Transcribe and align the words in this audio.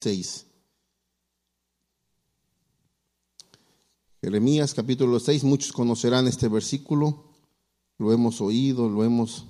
6. 0.00 0.46
Jeremías 4.20 4.74
capítulo 4.74 5.18
6, 5.20 5.44
muchos 5.44 5.72
conocerán 5.72 6.26
este 6.26 6.48
versículo, 6.48 7.24
lo 7.98 8.12
hemos 8.12 8.40
oído, 8.40 8.88
lo 8.88 9.04
hemos 9.04 9.46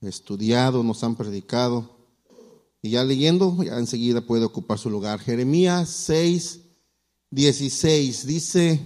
estudiado, 0.00 0.82
nos 0.82 1.02
han 1.02 1.16
predicado. 1.16 1.90
Y 2.82 2.90
ya 2.90 3.04
leyendo, 3.04 3.62
ya 3.62 3.78
enseguida 3.78 4.26
puede 4.26 4.44
ocupar 4.44 4.78
su 4.78 4.90
lugar. 4.90 5.18
Jeremías 5.18 5.88
6, 5.88 6.60
16 7.30 8.26
dice 8.26 8.80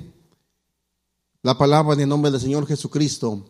la 1.42 1.58
palabra 1.58 1.94
en 1.94 2.00
el 2.00 2.08
nombre 2.08 2.30
del 2.30 2.40
Señor 2.40 2.66
Jesucristo. 2.66 3.44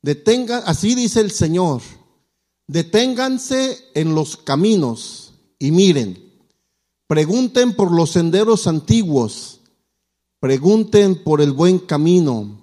Detenga, 0.00 0.58
así 0.58 0.94
dice 0.94 1.20
el 1.20 1.30
Señor, 1.30 1.82
deténganse 2.66 3.78
en 3.94 4.14
los 4.14 4.36
caminos 4.36 5.34
y 5.58 5.70
miren, 5.70 6.32
pregunten 7.06 7.74
por 7.74 7.92
los 7.92 8.10
senderos 8.10 8.66
antiguos, 8.66 9.60
pregunten 10.40 11.22
por 11.22 11.40
el 11.40 11.52
buen 11.52 11.78
camino 11.78 12.60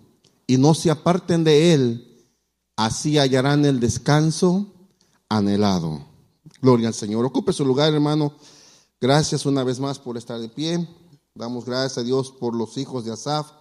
y 0.48 0.58
no 0.58 0.74
se 0.74 0.92
aparten 0.92 1.44
de 1.44 1.74
él, 1.74 2.28
así 2.76 3.18
hallarán 3.18 3.66
el 3.66 3.80
descanso 3.80 4.68
anhelado. 5.30 6.06
Gloria 6.62 6.88
al 6.88 6.94
Señor. 6.94 7.26
Ocupe 7.26 7.52
su 7.52 7.66
lugar, 7.66 7.94
hermano. 7.94 8.34
Gracias 9.02 9.46
una 9.46 9.64
vez 9.64 9.80
más 9.80 10.00
por 10.00 10.18
estar 10.18 10.40
de 10.40 10.50
pie. 10.50 10.88
Damos 11.36 11.66
gracias 11.66 11.98
a 11.98 12.04
Dios 12.04 12.32
por 12.32 12.56
los 12.56 12.78
hijos 12.78 13.04
de 13.04 13.12
Asaf. 13.12 13.52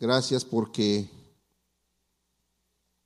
Gracias 0.00 0.44
porque 0.44 1.08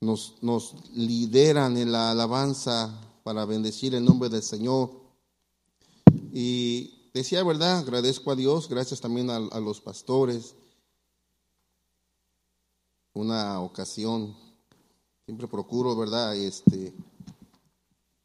nos, 0.00 0.36
nos 0.42 0.74
lideran 0.92 1.76
en 1.76 1.92
la 1.92 2.10
alabanza 2.10 2.98
para 3.24 3.44
bendecir 3.44 3.94
el 3.94 4.04
nombre 4.04 4.28
del 4.28 4.42
Señor. 4.42 4.90
Y 6.32 7.10
decía 7.12 7.42
verdad, 7.42 7.78
agradezco 7.78 8.30
a 8.30 8.36
Dios, 8.36 8.68
gracias 8.68 9.00
también 9.00 9.30
a, 9.30 9.60
los 9.60 9.80
pastores. 9.80 10.54
Una 13.12 13.60
ocasión, 13.60 14.36
siempre 15.24 15.48
procuro, 15.48 15.96
¿verdad? 15.96 16.36
Este, 16.36 16.94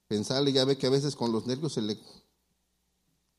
pensarle, 0.08 0.52
ya 0.52 0.66
ve 0.66 0.78
que 0.78 0.88
a 0.88 0.92
veces 0.92 1.16
con 1.16 1.32
los 1.32 1.48
nervios 1.48 1.74
se 1.74 1.82
le 1.82 1.98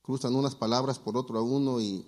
cruzan 0.02 0.34
unas 0.34 0.54
palabras 0.54 0.98
por 0.98 1.16
otro 1.16 1.38
a 1.38 1.42
uno 1.42 1.80
y, 1.80 2.04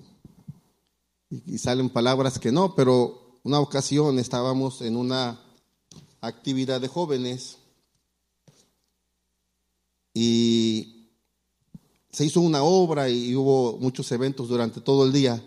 y, 1.31 1.59
salen 1.59 1.89
palabras 1.89 2.39
que 2.39 2.53
no, 2.53 2.75
pero 2.75 3.39
una 3.43 3.61
ocasión 3.61 4.19
estábamos 4.19 4.83
en 4.83 4.97
una 4.97 5.41
actividad 6.21 6.81
de 6.81 6.89
jóvenes. 6.89 7.59
Y 10.15 11.11
se 12.11 12.25
hizo 12.25 12.41
una 12.41 12.63
obra 12.63 13.09
y 13.09 13.35
hubo 13.35 13.77
muchos 13.79 14.11
eventos 14.13 14.49
durante 14.49 14.81
todo 14.81 15.05
el 15.05 15.13
día. 15.13 15.43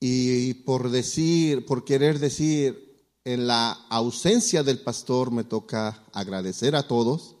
Y 0.00 0.54
por 0.54 0.90
decir, 0.90 1.64
por 1.64 1.84
querer 1.84 2.18
decir, 2.18 2.86
en 3.24 3.46
la 3.46 3.72
ausencia 3.90 4.62
del 4.62 4.80
pastor 4.80 5.30
me 5.30 5.44
toca 5.44 6.04
agradecer 6.12 6.76
a 6.76 6.86
todos. 6.86 7.36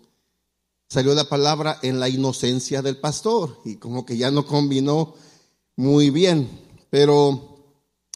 Salió 0.88 1.14
la 1.14 1.28
palabra 1.28 1.78
en 1.82 2.00
la 2.00 2.08
inocencia 2.08 2.82
del 2.82 2.98
pastor 2.98 3.60
y 3.64 3.76
como 3.76 4.06
que 4.06 4.16
ya 4.16 4.30
no 4.30 4.46
combinó 4.46 5.14
muy 5.76 6.10
bien, 6.10 6.48
pero, 6.90 7.58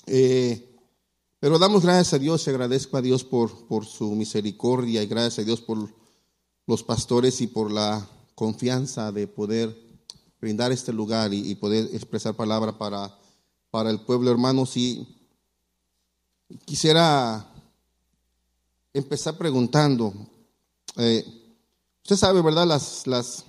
eh, 0.06 0.69
pero 1.40 1.58
damos 1.58 1.82
gracias 1.82 2.14
a 2.14 2.18
Dios 2.18 2.46
y 2.46 2.50
agradezco 2.50 2.96
a 2.96 3.02
Dios 3.02 3.24
por, 3.24 3.66
por 3.66 3.84
su 3.84 4.12
misericordia 4.14 5.02
y 5.02 5.06
gracias 5.06 5.40
a 5.40 5.46
Dios 5.46 5.60
por 5.60 5.92
los 6.66 6.84
pastores 6.84 7.40
y 7.40 7.48
por 7.48 7.72
la 7.72 8.08
confianza 8.36 9.10
de 9.10 9.26
poder 9.26 9.76
brindar 10.40 10.70
este 10.70 10.92
lugar 10.92 11.34
y, 11.34 11.54
poder 11.56 11.88
expresar 11.92 12.34
palabra 12.34 12.78
para, 12.78 13.18
para 13.70 13.90
el 13.90 14.00
pueblo, 14.00 14.30
hermanos. 14.30 14.76
Y 14.76 15.06
quisiera 16.64 17.52
empezar 18.94 19.36
preguntando, 19.36 20.14
eh, 20.96 21.40
Usted 22.10 22.26
sabe, 22.26 22.42
¿verdad? 22.42 22.66
Las, 22.66 23.06
las, 23.06 23.44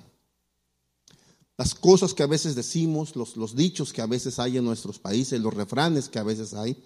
las 1.58 1.74
cosas 1.74 2.14
que 2.14 2.24
a 2.24 2.28
veces 2.28 2.54
decimos, 2.56 3.16
los, 3.16 3.36
los 3.38 3.56
dichos 3.56 3.94
que 3.94 4.02
a 4.02 4.06
veces 4.06 4.40
hay 4.40 4.58
en 4.58 4.66
nuestros 4.66 5.00
países, 5.00 5.42
los 5.42 5.54
refranes 5.54 6.10
que 6.10 6.20
a 6.20 6.24
veces 6.24 6.54
hay. 6.54 6.78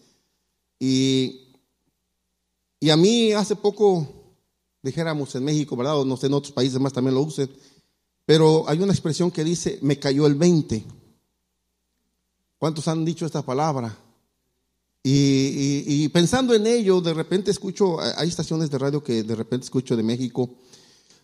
Y, 0.80 1.54
y 2.80 2.90
a 2.90 2.98
mí 2.98 3.32
hace 3.32 3.56
poco, 3.56 4.08
dijéramos 4.82 5.34
en 5.36 5.44
México, 5.44 5.76
¿verdad? 5.76 6.00
O 6.00 6.06
no 6.06 6.18
sé, 6.18 6.28
en 6.28 6.34
otros 6.34 6.54
países 6.54 6.80
más 6.80 6.94
también 6.94 7.16
lo 7.16 7.22
usen, 7.22 7.50
pero 8.26 8.68
hay 8.68 8.80
una 8.80 8.94
expresión 8.94 9.32
que 9.32 9.44
dice, 9.44 9.80
me 9.82 10.00
cayó 10.00 10.28
el 10.28 10.36
20. 10.36 10.84
¿Cuántos 12.58 12.88
han 12.88 13.06
dicho 13.06 13.26
esta 13.26 13.44
palabra? 13.44 13.96
Y, 15.04 15.84
y, 15.86 16.10
pensando 16.10 16.56
en 16.56 16.66
ello, 16.66 17.00
de 17.00 17.14
repente 17.14 17.52
escucho, 17.52 18.00
hay 18.00 18.28
estaciones 18.28 18.72
de 18.72 18.80
radio 18.80 19.04
que 19.04 19.22
de 19.22 19.36
repente 19.36 19.66
escucho 19.66 19.96
de 19.96 20.02
México 20.02 20.50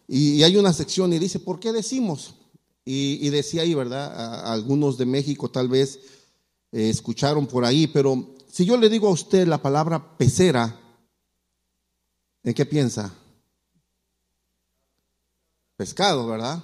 y, 0.08 0.44
hay 0.44 0.58
una 0.58 0.74
sección 0.74 1.14
y 1.14 1.20
dice, 1.20 1.40
¿por 1.40 1.60
qué 1.60 1.72
decimos? 1.72 2.34
Y, 2.84 3.30
decía 3.30 3.62
ahí, 3.62 3.74
¿verdad? 3.74 4.52
algunos 4.52 4.98
de 4.98 5.06
México 5.06 5.50
tal 5.50 5.70
vez 5.70 6.00
eh, 6.74 6.90
escucharon 6.90 7.48
por 7.48 7.64
ahí, 7.64 7.88
pero 7.88 8.36
si 8.52 8.66
yo 8.66 8.76
le 8.76 8.90
digo 8.90 9.08
a 9.08 9.12
usted 9.12 9.48
la 9.48 9.62
palabra 9.62 10.18
pecera, 10.18 10.78
¿en 12.44 12.54
qué 12.54 12.66
piensa? 12.66 13.14
Pescado, 15.78 16.28
¿verdad? 16.28 16.62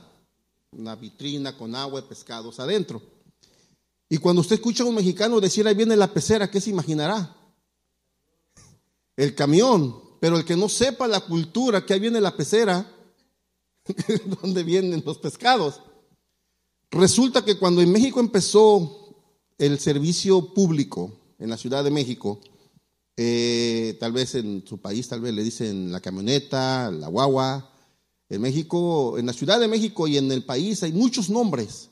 Una 0.72 0.96
vitrina 0.96 1.58
con 1.58 1.74
agua 1.76 2.02
y 2.02 2.04
pescados 2.04 2.60
adentro. 2.60 3.02
Y 4.10 4.18
cuando 4.18 4.42
usted 4.42 4.56
escucha 4.56 4.84
a 4.84 4.86
un 4.86 4.96
mexicano 4.96 5.40
decir 5.40 5.66
ahí 5.66 5.76
viene 5.76 5.96
la 5.96 6.14
pecera, 6.14 6.52
¿qué 6.52 6.60
se 6.60 6.72
imaginará? 6.72 7.34
El 9.16 9.34
camión. 9.34 9.96
Pero 10.20 10.36
el 10.38 10.44
que 10.44 10.58
no 10.58 10.68
sepa 10.68 11.08
la 11.08 11.22
cultura 11.22 11.86
que 11.86 11.94
ahí 11.94 12.02
viene 12.02 12.20
la 12.20 12.36
pecera, 12.36 12.86
donde 14.42 14.64
vienen 14.64 15.04
los 15.06 15.20
pescados. 15.20 15.80
Resulta 16.92 17.46
que 17.46 17.58
cuando 17.58 17.82
en 17.82 17.94
México 17.94 18.20
empezó 18.20 19.16
el 19.58 19.80
servicio 19.80 20.54
público 20.54 21.14
en 21.40 21.50
la 21.50 21.58
Ciudad 21.58 21.84
de 21.84 21.92
México, 21.92 22.40
eh, 23.16 23.98
tal 24.00 24.12
vez 24.12 24.36
en 24.36 24.64
su 24.68 24.80
país, 24.80 25.08
tal 25.08 25.22
vez 25.22 25.34
le 25.34 25.44
dicen 25.44 25.92
la 25.92 26.00
camioneta, 26.00 26.92
la 26.92 27.08
guagua. 27.08 27.72
En 28.30 28.42
México, 28.42 29.18
en 29.18 29.26
la 29.26 29.34
Ciudad 29.34 29.60
de 29.60 29.68
México 29.68 30.08
y 30.08 30.18
en 30.18 30.32
el 30.32 30.44
país 30.44 30.84
hay 30.84 30.92
muchos 30.92 31.30
nombres. 31.30 31.90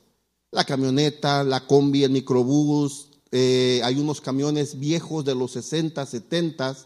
La 0.52 0.66
camioneta, 0.66 1.44
la 1.44 1.66
combi, 1.66 2.04
el 2.04 2.12
microbús, 2.12 3.10
eh, 3.32 3.82
hay 3.84 4.00
unos 4.00 4.22
camiones 4.22 4.80
viejos 4.80 5.26
de 5.26 5.36
los 5.36 5.52
60, 5.54 6.06
70, 6.06 6.78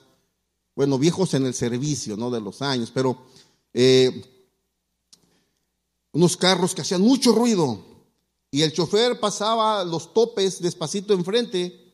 bueno, 0.75 0.97
viejos 0.97 1.33
en 1.33 1.45
el 1.45 1.53
servicio, 1.53 2.15
no 2.15 2.31
de 2.31 2.39
los 2.39 2.61
años, 2.61 2.91
pero 2.93 3.17
eh, 3.73 4.23
unos 6.13 6.37
carros 6.37 6.73
que 6.73 6.81
hacían 6.81 7.01
mucho 7.01 7.33
ruido 7.33 7.83
y 8.51 8.61
el 8.61 8.73
chofer 8.73 9.19
pasaba 9.19 9.83
los 9.83 10.13
topes 10.13 10.61
despacito 10.61 11.13
enfrente 11.13 11.88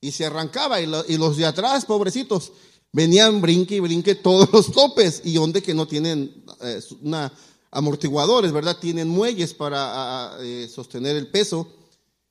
y 0.00 0.12
se 0.12 0.24
arrancaba 0.24 0.80
y, 0.80 0.86
los 0.86 1.36
de 1.36 1.46
atrás, 1.46 1.84
pobrecitos, 1.84 2.52
venían 2.92 3.40
brinque 3.40 3.76
y 3.76 3.80
brinque 3.80 4.14
todos 4.14 4.50
los 4.52 4.72
topes 4.72 5.22
y 5.24 5.34
donde 5.34 5.62
que 5.62 5.74
no 5.74 5.86
tienen 5.86 6.44
eh, 6.62 6.80
una, 7.02 7.32
amortiguadores, 7.70 8.52
¿verdad? 8.52 8.78
Tienen 8.80 9.08
muelles 9.08 9.54
para 9.54 10.36
eh, 10.40 10.68
sostener 10.72 11.16
el 11.16 11.28
peso. 11.28 11.68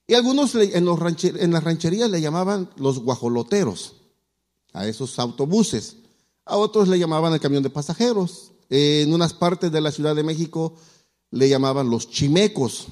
Y 0.07 0.15
algunos 0.15 0.55
en, 0.55 0.85
los 0.85 0.99
en 1.23 1.51
las 1.51 1.63
rancherías 1.63 2.09
le 2.09 2.21
llamaban 2.21 2.69
los 2.77 2.99
guajoloteros 2.99 3.93
a 4.73 4.87
esos 4.87 5.19
autobuses. 5.19 5.97
A 6.45 6.57
otros 6.57 6.87
le 6.87 6.97
llamaban 6.97 7.33
el 7.33 7.39
camión 7.39 7.63
de 7.63 7.69
pasajeros. 7.69 8.51
en 8.69 9.13
unas 9.13 9.33
partes 9.33 9.71
de 9.71 9.81
la 9.81 9.91
Ciudad 9.91 10.15
de 10.15 10.23
México 10.23 10.73
le 11.31 11.47
llamaban 11.47 11.89
los 11.89 12.09
chimecos. 12.09 12.87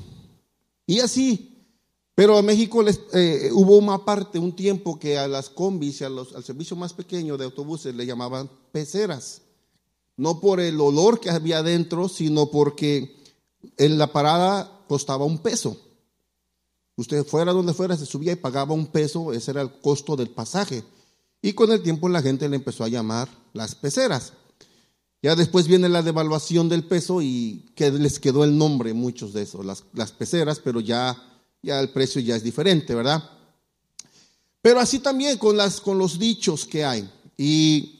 Y 0.85 0.99
así. 0.99 1.56
Pero 2.17 2.35
a 2.35 2.41
México 2.41 2.81
les, 2.81 2.99
eh, 3.13 3.51
hubo 3.53 3.77
una 3.77 4.03
parte, 4.03 4.39
un 4.39 4.55
tiempo 4.55 4.97
que 4.97 5.19
a 5.19 5.27
las 5.27 5.51
combis 5.51 6.01
y 6.01 6.03
a 6.03 6.09
los, 6.09 6.33
al 6.33 6.43
servicio 6.43 6.75
más 6.75 6.91
pequeño 6.91 7.37
de 7.37 7.45
autobuses 7.45 7.93
le 7.93 8.07
llamaban 8.07 8.49
peceras. 8.71 9.43
No 10.15 10.39
por 10.39 10.59
el 10.59 10.81
olor 10.81 11.19
que 11.19 11.29
había 11.29 11.59
adentro, 11.59 12.09
sino 12.09 12.49
porque 12.49 13.15
en 13.77 13.99
la 13.99 14.11
parada 14.11 14.81
costaba 14.87 15.25
un 15.25 15.37
peso. 15.37 15.79
Usted 16.95 17.23
fuera 17.23 17.53
donde 17.53 17.75
fuera, 17.75 17.95
se 17.95 18.07
subía 18.07 18.31
y 18.31 18.37
pagaba 18.37 18.73
un 18.73 18.87
peso, 18.87 19.31
ese 19.31 19.51
era 19.51 19.61
el 19.61 19.71
costo 19.79 20.15
del 20.15 20.31
pasaje. 20.31 20.83
Y 21.43 21.53
con 21.53 21.71
el 21.71 21.83
tiempo 21.83 22.09
la 22.09 22.23
gente 22.23 22.49
le 22.49 22.55
empezó 22.55 22.83
a 22.83 22.89
llamar 22.89 23.29
las 23.53 23.75
peceras. 23.75 24.33
Ya 25.21 25.35
después 25.35 25.67
viene 25.67 25.87
la 25.87 26.01
devaluación 26.01 26.67
del 26.67 26.83
peso 26.83 27.21
y 27.21 27.69
que 27.75 27.91
les 27.91 28.19
quedó 28.19 28.43
el 28.43 28.57
nombre, 28.57 28.95
muchos 28.95 29.33
de 29.33 29.43
esos, 29.43 29.63
las, 29.63 30.11
peceras, 30.13 30.59
pero 30.59 30.79
ya, 30.79 31.15
ya 31.61 31.79
el 31.79 31.89
precio 31.89 32.21
ya 32.21 32.35
es 32.35 32.43
diferente, 32.43 32.95
¿verdad? 32.95 33.23
Pero 34.61 34.79
así 34.79 34.99
también 34.99 35.37
con, 35.37 35.55
las, 35.55 35.81
con 35.81 35.97
los 35.97 36.17
dichos 36.19 36.65
que 36.65 36.83
hay. 36.83 37.09
Y 37.37 37.97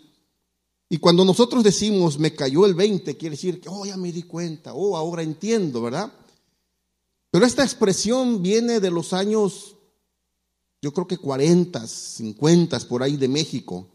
Y 0.90 1.00
cuando 1.00 1.26
nosotros 1.26 1.64
decimos 1.64 2.18
me 2.18 2.34
cayó 2.34 2.66
el 2.66 2.74
20, 2.74 3.18
quiere 3.18 3.36
decir 3.36 3.60
que, 3.60 3.70
oh, 3.70 3.86
ya 3.86 3.98
me 3.98 4.12
di 4.12 4.24
cuenta, 4.24 4.74
oh, 4.74 4.96
ahora 4.96 5.22
entiendo, 5.22 5.82
¿verdad? 5.82 6.12
Pero 7.30 7.46
esta 7.46 7.64
expresión 7.64 8.42
viene 8.42 8.80
de 8.80 8.90
los 8.90 9.12
años, 9.12 9.76
yo 10.82 10.94
creo 10.94 11.06
que 11.06 11.18
40, 11.18 11.86
50, 11.86 12.80
por 12.88 13.04
ahí 13.04 13.18
de 13.18 13.28
México. 13.28 13.90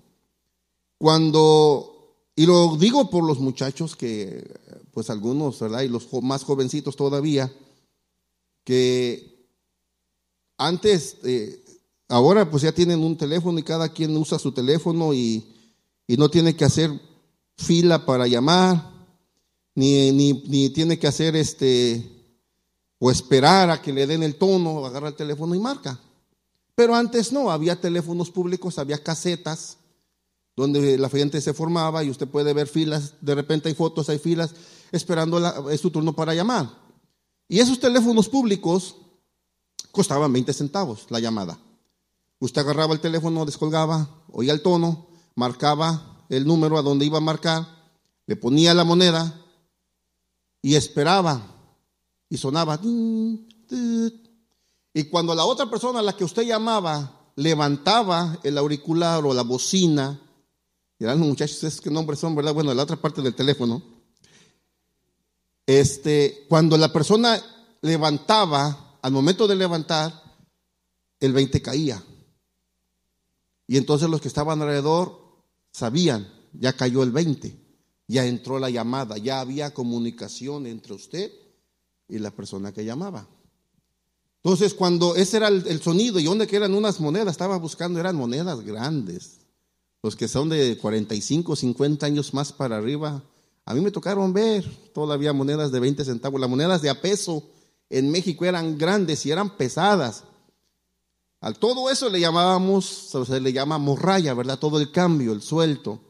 Cuando, 0.99 2.15
y 2.37 2.45
lo 2.45 2.77
digo 2.77 3.09
por 3.09 3.25
los 3.25 3.39
muchachos 3.41 3.97
que, 3.97 4.45
pues 4.93 5.09
algunos, 5.09 5.59
¿verdad? 5.61 5.83
Y 5.83 5.89
los 5.89 6.13
más 6.23 6.45
jovencitos 6.45 6.95
todavía, 6.95 7.51
que 8.65 9.32
antes, 10.67 11.17
eh, 11.25 11.65
ahora 12.09 12.51
pues 12.51 12.63
ya 12.63 12.73
tienen 12.73 13.03
un 13.03 13.17
teléfono 13.17 13.59
y 13.59 13.63
cada 13.63 13.89
quien 13.89 14.17
usa 14.17 14.39
su 14.39 14.53
teléfono 14.53 15.15
y 15.15 15.53
y 16.07 16.17
no 16.17 16.29
tiene 16.29 16.55
que 16.55 16.65
hacer 16.65 16.91
fila 17.57 18.05
para 18.05 18.27
llamar, 18.27 18.91
ni, 19.75 20.13
ni, 20.13 20.69
tiene 20.71 20.99
que 20.99 21.07
hacer 21.07 21.37
este, 21.37 22.05
o 22.99 23.11
esperar 23.11 23.71
a 23.71 23.81
que 23.81 23.93
le 23.93 24.07
den 24.07 24.23
el 24.23 24.37
tono, 24.37 24.85
agarra 24.85 25.09
el 25.09 25.15
teléfono 25.15 25.55
y 25.55 25.59
marca. 25.59 25.99
Pero 26.75 26.95
antes 26.95 27.33
no, 27.33 27.51
había 27.51 27.81
teléfonos 27.81 28.31
públicos, 28.31 28.79
había 28.79 29.03
casetas 29.03 29.79
donde 30.55 30.99
la 30.99 31.09
gente 31.09 31.41
se 31.41 31.55
formaba 31.55 32.05
y 32.05 32.11
usted 32.11 32.29
puede 32.29 32.53
ver 32.53 32.67
filas, 32.67 33.15
de 33.23 33.35
repente 33.35 33.71
hay 33.71 33.75
fotos, 33.75 34.11
hay 34.11 34.19
filas, 34.19 34.55
esperando 34.91 35.71
es 35.71 35.81
su 35.81 35.91
turno 35.91 36.15
para 36.15 36.35
llamar. 36.35 36.69
Y 37.49 37.61
esos 37.61 37.81
teléfonos 37.81 38.29
públicos 38.29 38.97
costaban 39.93 40.33
20 40.33 40.53
centavos 40.53 41.07
la 41.11 41.21
llamada. 41.21 41.59
Usted 42.41 42.63
agarraba 42.63 42.95
el 42.95 43.01
teléfono, 43.01 43.45
descolgaba, 43.45 44.09
oía 44.33 44.53
el 44.53 44.63
tono, 44.63 45.07
marcaba 45.37 46.25
el 46.29 46.47
número 46.47 46.77
a 46.77 46.83
donde 46.83 47.07
iba 47.07 47.19
a 47.19 47.21
marcar, 47.21 47.67
le 48.27 48.35
ponía 48.35 48.75
la 48.75 48.85
moneda 48.85 49.41
y 50.61 50.75
esperaba 50.75 51.43
y 52.29 52.39
sonaba. 52.39 52.81
Y 54.95 55.05
cuando 55.05 55.35
la 55.35 55.45
otra 55.45 55.71
persona 55.71 56.01
a 56.01 56.03
la 56.03 56.17
que 56.17 56.25
usted 56.25 56.43
llamaba 56.43 57.21
levantaba 57.37 58.39
el 58.43 58.59
auricular 58.59 59.25
o 59.25 59.33
la 59.33 59.43
bocina, 59.43 60.21
eran 60.99 61.19
los 61.19 61.29
muchachos, 61.29 61.63
es 61.65 61.81
que 61.81 61.91
nombres 61.91 62.21
son, 62.21 62.35
¿verdad? 62.35 62.55
Bueno, 62.55 62.73
la 62.75 62.83
otra 62.85 62.97
parte 62.97 63.23
del 63.23 63.35
teléfono. 63.35 63.83
Este, 65.67 66.47
cuando 66.49 66.77
la 66.77 66.93
persona 66.93 67.41
levantaba, 67.81 68.92
al 69.03 69.13
momento 69.13 69.49
de 69.49 69.57
levantar, 69.57 70.23
el 71.21 71.33
20 71.33 71.61
caía. 71.61 72.03
Y 73.67 73.77
entonces 73.77 74.09
los 74.09 74.21
que 74.21 74.29
estaban 74.29 74.63
alrededor 74.63 75.43
sabían, 75.73 76.29
ya 76.53 76.73
cayó 76.75 77.03
el 77.03 77.11
20, 77.11 77.57
ya 78.07 78.27
entró 78.27 78.59
la 78.59 78.71
llamada, 78.71 79.19
ya 79.19 79.41
había 79.41 79.75
comunicación 79.75 80.67
entre 80.67 80.95
usted 80.95 81.33
y 82.09 82.19
la 82.19 82.31
persona 82.31 82.73
que 82.73 82.85
llamaba. 82.85 83.27
Entonces, 84.45 84.75
cuando 84.75 85.15
ese 85.15 85.37
era 85.37 85.49
el, 85.49 85.81
sonido 85.81 86.19
y 86.19 86.25
donde 86.25 86.49
que 86.49 86.57
eran 86.57 86.75
unas 86.75 87.01
monedas, 87.01 87.33
estaba 87.33 87.57
buscando, 87.59 88.01
eran 88.01 88.17
monedas 88.17 88.61
grandes. 88.61 89.39
Los 90.03 90.17
que 90.17 90.27
son 90.27 90.49
de 90.49 90.77
45, 90.79 91.55
50 91.55 92.07
años 92.07 92.35
más 92.35 92.53
para 92.53 92.77
arriba. 92.77 93.23
A 93.65 93.75
mí 93.75 93.81
me 93.81 93.93
tocaron 93.93 94.33
ver 94.33 94.69
todavía 94.93 95.33
monedas 95.33 95.71
de 95.71 95.79
20 95.79 96.05
centavos. 96.05 96.41
Las 96.41 96.51
monedas 96.51 96.83
de 96.83 96.91
a 96.91 97.01
peso 97.01 97.49
en 97.93 98.11
México 98.11 98.47
eran 98.47 98.79
grandes 98.79 99.25
y 99.27 99.31
eran 99.31 99.57
pesadas. 99.57 100.25
Al 101.41 101.59
todo 101.59 101.91
eso 101.91 102.09
le 102.09 102.21
llamábamos, 102.21 103.11
se 103.27 103.41
le 103.41 103.53
llama 103.53 103.77
morralla, 103.77 104.33
¿verdad? 104.33 104.59
Todo 104.59 104.81
el 104.81 104.91
cambio, 104.91 105.33
el 105.33 105.43
suelto. 105.43 106.01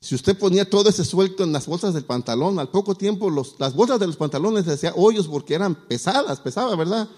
Si 0.00 0.14
usted 0.14 0.38
ponía 0.38 0.70
todo 0.70 0.88
ese 0.88 1.04
suelto 1.04 1.42
en 1.42 1.52
las 1.52 1.66
bolsas 1.66 1.92
del 1.92 2.04
pantalón, 2.04 2.60
al 2.60 2.68
poco 2.68 2.94
tiempo 2.94 3.30
las 3.58 3.74
bolsas 3.74 3.98
de 3.98 4.06
los 4.06 4.16
pantalones 4.16 4.64
se 4.64 4.72
hacían 4.72 4.92
hoyos 4.96 5.26
porque 5.26 5.54
eran 5.54 5.74
pesadas, 5.74 6.38
pesadas, 6.38 6.76
¿verdad? 6.78 7.08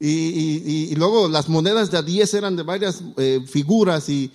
Y, 0.00 0.94
luego 0.96 1.28
las 1.28 1.48
monedas 1.48 1.90
de 1.90 1.98
a 1.98 2.02
10 2.02 2.34
eran 2.34 2.56
de 2.56 2.64
varias 2.64 3.02
eh, 3.18 3.44
figuras 3.46 4.08
y, 4.08 4.32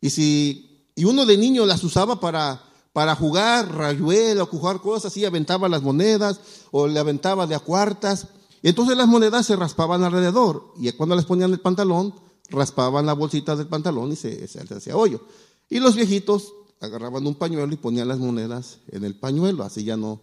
si, 0.00 0.86
y 0.94 1.04
uno 1.04 1.26
de 1.26 1.36
niño 1.36 1.66
las 1.66 1.82
usaba 1.82 2.20
para, 2.20 2.62
para 2.92 3.14
jugar 3.14 3.72
rayuela 3.74 4.42
o 4.42 4.46
jugar 4.46 4.80
cosas 4.80 5.12
así, 5.12 5.24
aventaba 5.24 5.68
las 5.68 5.82
monedas 5.82 6.40
o 6.70 6.86
le 6.86 6.98
aventaba 6.98 7.46
de 7.46 7.54
a 7.54 7.60
cuartas. 7.60 8.28
Y 8.62 8.68
entonces 8.68 8.96
las 8.96 9.08
monedas 9.08 9.46
se 9.46 9.56
raspaban 9.56 10.04
alrededor 10.04 10.72
y 10.78 10.90
cuando 10.92 11.16
las 11.16 11.24
ponían 11.24 11.52
el 11.52 11.60
pantalón, 11.60 12.14
raspaban 12.50 13.06
la 13.06 13.14
bolsita 13.14 13.56
del 13.56 13.66
pantalón 13.66 14.12
y 14.12 14.16
se, 14.16 14.46
se, 14.46 14.60
hacía 14.60 14.96
hoyo. 14.96 15.22
Y 15.68 15.80
los 15.80 15.96
viejitos 15.96 16.52
agarraban 16.80 17.26
un 17.26 17.34
pañuelo 17.34 17.72
y 17.72 17.76
ponían 17.76 18.08
las 18.08 18.18
monedas 18.18 18.78
en 18.88 19.04
el 19.04 19.14
pañuelo, 19.14 19.64
así 19.64 19.84
ya 19.84 19.96
no 19.96 20.20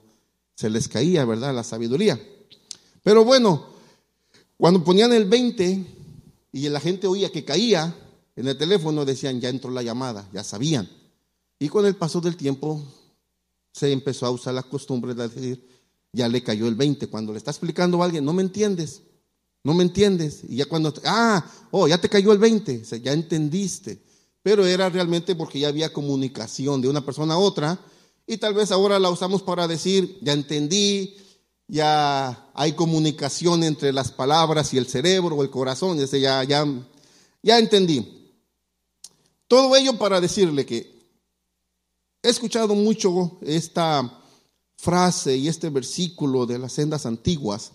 se 0.55 0.69
les 0.69 0.87
caía, 0.87 1.25
¿verdad? 1.25 1.55
La 1.55 1.63
sabiduría. 1.63 2.19
Pero 3.01 3.25
bueno, 3.25 3.65
cuando 4.57 4.83
ponían 4.83 5.13
el 5.13 5.25
20 5.25 5.85
y 6.51 6.69
la 6.69 6.79
gente 6.79 7.07
oía 7.07 7.31
que 7.31 7.45
caía 7.45 7.95
en 8.35 8.47
el 8.47 8.57
teléfono, 8.57 9.05
decían, 9.05 9.41
ya 9.41 9.49
entró 9.49 9.71
la 9.71 9.81
llamada, 9.81 10.27
ya 10.33 10.43
sabían. 10.43 10.89
Y 11.59 11.67
con 11.67 11.85
el 11.85 11.95
paso 11.95 12.21
del 12.21 12.37
tiempo 12.37 12.81
se 13.73 13.91
empezó 13.91 14.25
a 14.25 14.31
usar 14.31 14.53
la 14.53 14.63
costumbre 14.63 15.13
de 15.13 15.27
decir, 15.27 15.67
ya 16.13 16.27
le 16.27 16.41
cayó 16.41 16.67
el 16.67 16.75
20. 16.75 17.07
Cuando 17.07 17.33
le 17.33 17.37
está 17.37 17.51
explicando 17.51 18.01
a 18.01 18.05
alguien, 18.05 18.23
no 18.23 18.31
me 18.31 18.41
entiendes, 18.41 19.01
no 19.63 19.73
me 19.73 19.83
entiendes. 19.83 20.41
Y 20.47 20.55
ya 20.55 20.65
cuando, 20.65 20.93
ah, 21.05 21.45
oh, 21.71 21.87
ya 21.87 21.99
te 21.99 22.09
cayó 22.09 22.31
el 22.31 22.39
20, 22.39 22.83
ya 23.01 23.11
entendiste. 23.11 24.01
Pero 24.41 24.65
era 24.65 24.89
realmente 24.89 25.35
porque 25.35 25.59
ya 25.59 25.67
había 25.67 25.91
comunicación 25.91 26.81
de 26.81 26.87
una 26.87 27.05
persona 27.05 27.33
a 27.33 27.37
otra. 27.37 27.77
Y 28.25 28.37
tal 28.37 28.53
vez 28.53 28.71
ahora 28.71 28.97
la 28.97 29.09
usamos 29.09 29.43
para 29.43 29.67
decir, 29.67 30.17
ya 30.21 30.33
entendí, 30.33 31.17
ya 31.67 32.49
hay 32.53 32.71
comunicación 32.73 33.63
entre 33.63 33.91
las 33.91 34.11
palabras 34.11 34.73
y 34.73 34.77
el 34.77 34.87
cerebro 34.87 35.35
o 35.35 35.43
el 35.43 35.49
corazón. 35.49 35.99
Ya, 35.99 36.43
ya, 36.45 36.65
ya 37.43 37.59
entendí. 37.59 38.33
Todo 39.47 39.75
ello 39.75 39.97
para 39.97 40.21
decirle 40.21 40.65
que 40.65 40.98
he 42.21 42.29
escuchado 42.29 42.75
mucho 42.75 43.37
esta 43.41 44.23
frase 44.75 45.35
y 45.35 45.47
este 45.47 45.69
versículo 45.69 46.45
de 46.45 46.59
las 46.59 46.73
sendas 46.73 47.05
antiguas. 47.05 47.71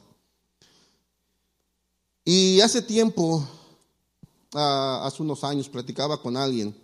Y 2.25 2.61
hace 2.61 2.83
tiempo, 2.83 3.47
hace 4.53 5.23
unos 5.23 5.45
años, 5.45 5.69
platicaba 5.69 6.21
con 6.21 6.37
alguien, 6.37 6.75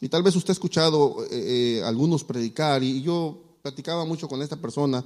y 0.00 0.08
tal 0.08 0.22
vez 0.22 0.36
usted 0.36 0.50
ha 0.50 0.52
escuchado 0.52 1.24
eh, 1.24 1.78
eh, 1.78 1.82
algunos 1.84 2.22
predicar, 2.22 2.82
y 2.82 3.02
yo 3.02 3.58
platicaba 3.62 4.04
mucho 4.04 4.28
con 4.28 4.42
esta 4.42 4.56
persona, 4.56 5.04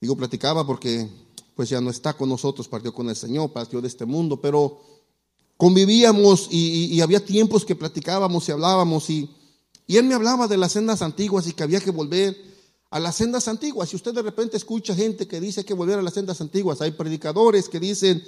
digo 0.00 0.16
platicaba 0.16 0.66
porque 0.66 1.08
pues 1.54 1.68
ya 1.68 1.80
no 1.80 1.90
está 1.90 2.14
con 2.14 2.28
nosotros, 2.28 2.68
partió 2.68 2.92
con 2.92 3.08
el 3.08 3.16
Señor, 3.16 3.52
partió 3.52 3.80
de 3.80 3.88
este 3.88 4.04
mundo, 4.04 4.40
pero 4.40 4.80
convivíamos 5.56 6.48
y, 6.50 7.00
había 7.00 7.24
tiempos 7.24 7.64
que 7.64 7.76
platicábamos 7.76 8.48
y 8.48 8.52
hablábamos, 8.52 9.08
y, 9.08 9.30
y 9.86 9.96
él 9.96 10.04
me 10.04 10.14
hablaba 10.14 10.48
de 10.48 10.56
las 10.56 10.72
sendas 10.72 11.02
antiguas 11.02 11.46
y 11.46 11.52
que 11.52 11.62
había 11.62 11.80
que 11.80 11.90
volver 11.90 12.36
a 12.90 13.00
las 13.00 13.16
sendas 13.16 13.48
antiguas. 13.48 13.88
Si 13.88 13.96
usted 13.96 14.14
de 14.14 14.22
repente 14.22 14.56
escucha 14.56 14.94
gente 14.94 15.26
que 15.26 15.40
dice 15.40 15.64
que 15.64 15.74
volver 15.74 15.98
a 15.98 16.02
las 16.02 16.14
sendas 16.14 16.40
antiguas, 16.40 16.80
hay 16.80 16.92
predicadores 16.92 17.68
que 17.68 17.80
dicen, 17.80 18.24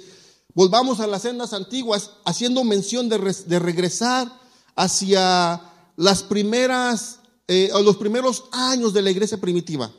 volvamos 0.53 0.99
a 0.99 1.07
las 1.07 1.23
sendas 1.23 1.53
antiguas, 1.53 2.11
haciendo 2.25 2.63
mención 2.63 3.09
de, 3.09 3.59
regresar 3.59 4.31
hacia 4.75 5.61
las 5.95 6.23
primeras, 6.23 7.19
eh, 7.47 7.71
los 7.83 7.97
primeros 7.97 8.45
años 8.51 8.93
de 8.93 9.01
la 9.01 9.11
iglesia 9.11 9.39
primitiva. 9.39 9.91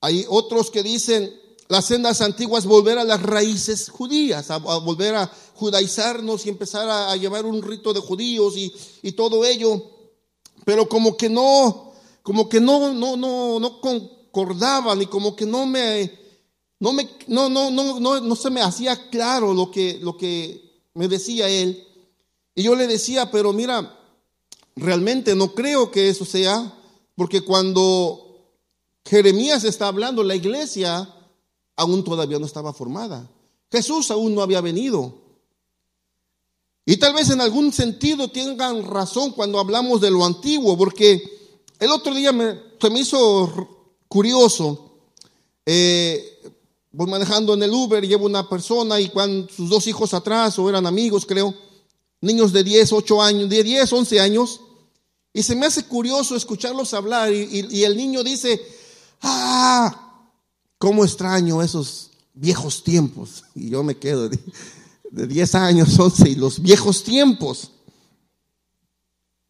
Hay 0.00 0.24
otros 0.28 0.70
que 0.70 0.82
dicen, 0.82 1.34
las 1.68 1.86
sendas 1.86 2.20
antiguas, 2.20 2.64
volver 2.64 2.98
a 2.98 3.04
las 3.04 3.22
raíces 3.22 3.88
judías, 3.88 4.50
a, 4.50 4.58
volver 4.58 5.16
a 5.16 5.32
judaizarnos 5.56 6.46
y 6.46 6.48
empezar 6.48 6.88
a, 6.88 7.16
llevar 7.16 7.44
un 7.46 7.62
rito 7.62 7.92
de 7.92 8.00
judíos 8.00 8.56
y, 8.56 8.72
y 9.02 9.12
todo 9.12 9.44
ello, 9.44 9.82
pero 10.64 10.88
como 10.88 11.16
que 11.16 11.28
no 11.28 11.86
como 12.26 12.48
que 12.48 12.58
no, 12.58 12.92
no, 12.92 13.16
no, 13.16 13.60
no 13.60 13.80
concordaban 13.80 15.00
y 15.00 15.06
como 15.06 15.36
que 15.36 15.46
no 15.46 15.64
me, 15.64 16.12
no 16.80 16.92
me, 16.92 17.08
no, 17.28 17.48
no, 17.48 17.70
no, 17.70 18.00
no, 18.00 18.20
no 18.20 18.34
se 18.34 18.50
me 18.50 18.62
hacía 18.62 19.10
claro 19.10 19.54
lo 19.54 19.70
que, 19.70 20.00
lo 20.02 20.16
que 20.16 20.88
me 20.94 21.06
decía 21.06 21.48
él. 21.48 21.86
Y 22.52 22.64
yo 22.64 22.74
le 22.74 22.88
decía, 22.88 23.30
pero 23.30 23.52
mira, 23.52 23.96
realmente 24.74 25.36
no 25.36 25.54
creo 25.54 25.92
que 25.92 26.08
eso 26.08 26.24
sea, 26.24 26.76
porque 27.14 27.42
cuando 27.42 28.40
Jeremías 29.04 29.62
está 29.62 29.86
hablando, 29.86 30.24
la 30.24 30.34
iglesia 30.34 31.08
aún 31.76 32.02
todavía 32.02 32.40
no 32.40 32.46
estaba 32.46 32.72
formada. 32.72 33.30
Jesús 33.70 34.10
aún 34.10 34.34
no 34.34 34.42
había 34.42 34.60
venido. 34.60 35.14
Y 36.88 36.98
tal 36.98 37.14
vez 37.14 37.28
en 37.30 37.40
algún 37.40 37.72
sentido 37.72 38.28
tengan 38.28 38.84
razón 38.84 39.32
cuando 39.32 39.58
hablamos 39.58 40.00
de 40.00 40.10
lo 40.10 40.24
antiguo, 40.24 40.78
porque 40.78 41.20
el 41.80 41.90
otro 41.90 42.14
día 42.14 42.30
me, 42.30 42.60
se 42.80 42.90
me 42.90 43.00
hizo 43.00 43.92
curioso. 44.06 44.92
Eh, 45.66 46.40
voy 46.92 47.08
manejando 47.08 47.54
en 47.54 47.64
el 47.64 47.72
Uber, 47.72 48.06
llevo 48.06 48.26
una 48.26 48.48
persona 48.48 49.00
y 49.00 49.08
cuando 49.08 49.48
sus 49.52 49.68
dos 49.68 49.86
hijos 49.88 50.14
atrás, 50.14 50.58
o 50.60 50.68
eran 50.68 50.86
amigos, 50.86 51.26
creo, 51.26 51.52
niños 52.20 52.52
de 52.52 52.62
10, 52.62 52.92
8 52.92 53.22
años, 53.22 53.50
de 53.50 53.62
10, 53.64 53.92
11 53.92 54.20
años, 54.20 54.60
Y 55.32 55.42
se 55.42 55.54
me 55.54 55.66
hace 55.66 55.84
curioso 55.84 56.34
escucharlos 56.34 56.94
hablar 56.94 57.30
y, 57.30 57.84
el 57.84 57.94
niño 57.94 58.22
dice, 58.22 58.58
ah, 59.20 60.22
cómo 60.78 61.04
extraño 61.04 61.62
esos 61.62 62.10
viejos 62.32 62.82
tiempos. 62.82 63.44
Y 63.54 63.70
yo 63.70 63.82
me 63.82 63.98
quedo 63.98 64.30
de, 65.10 65.22
de 65.22 65.26
10 65.26 65.54
años, 65.54 65.98
11 65.98 66.28
y 66.30 66.34
los 66.34 66.60
viejos 66.60 67.02
tiempos. 67.02 67.70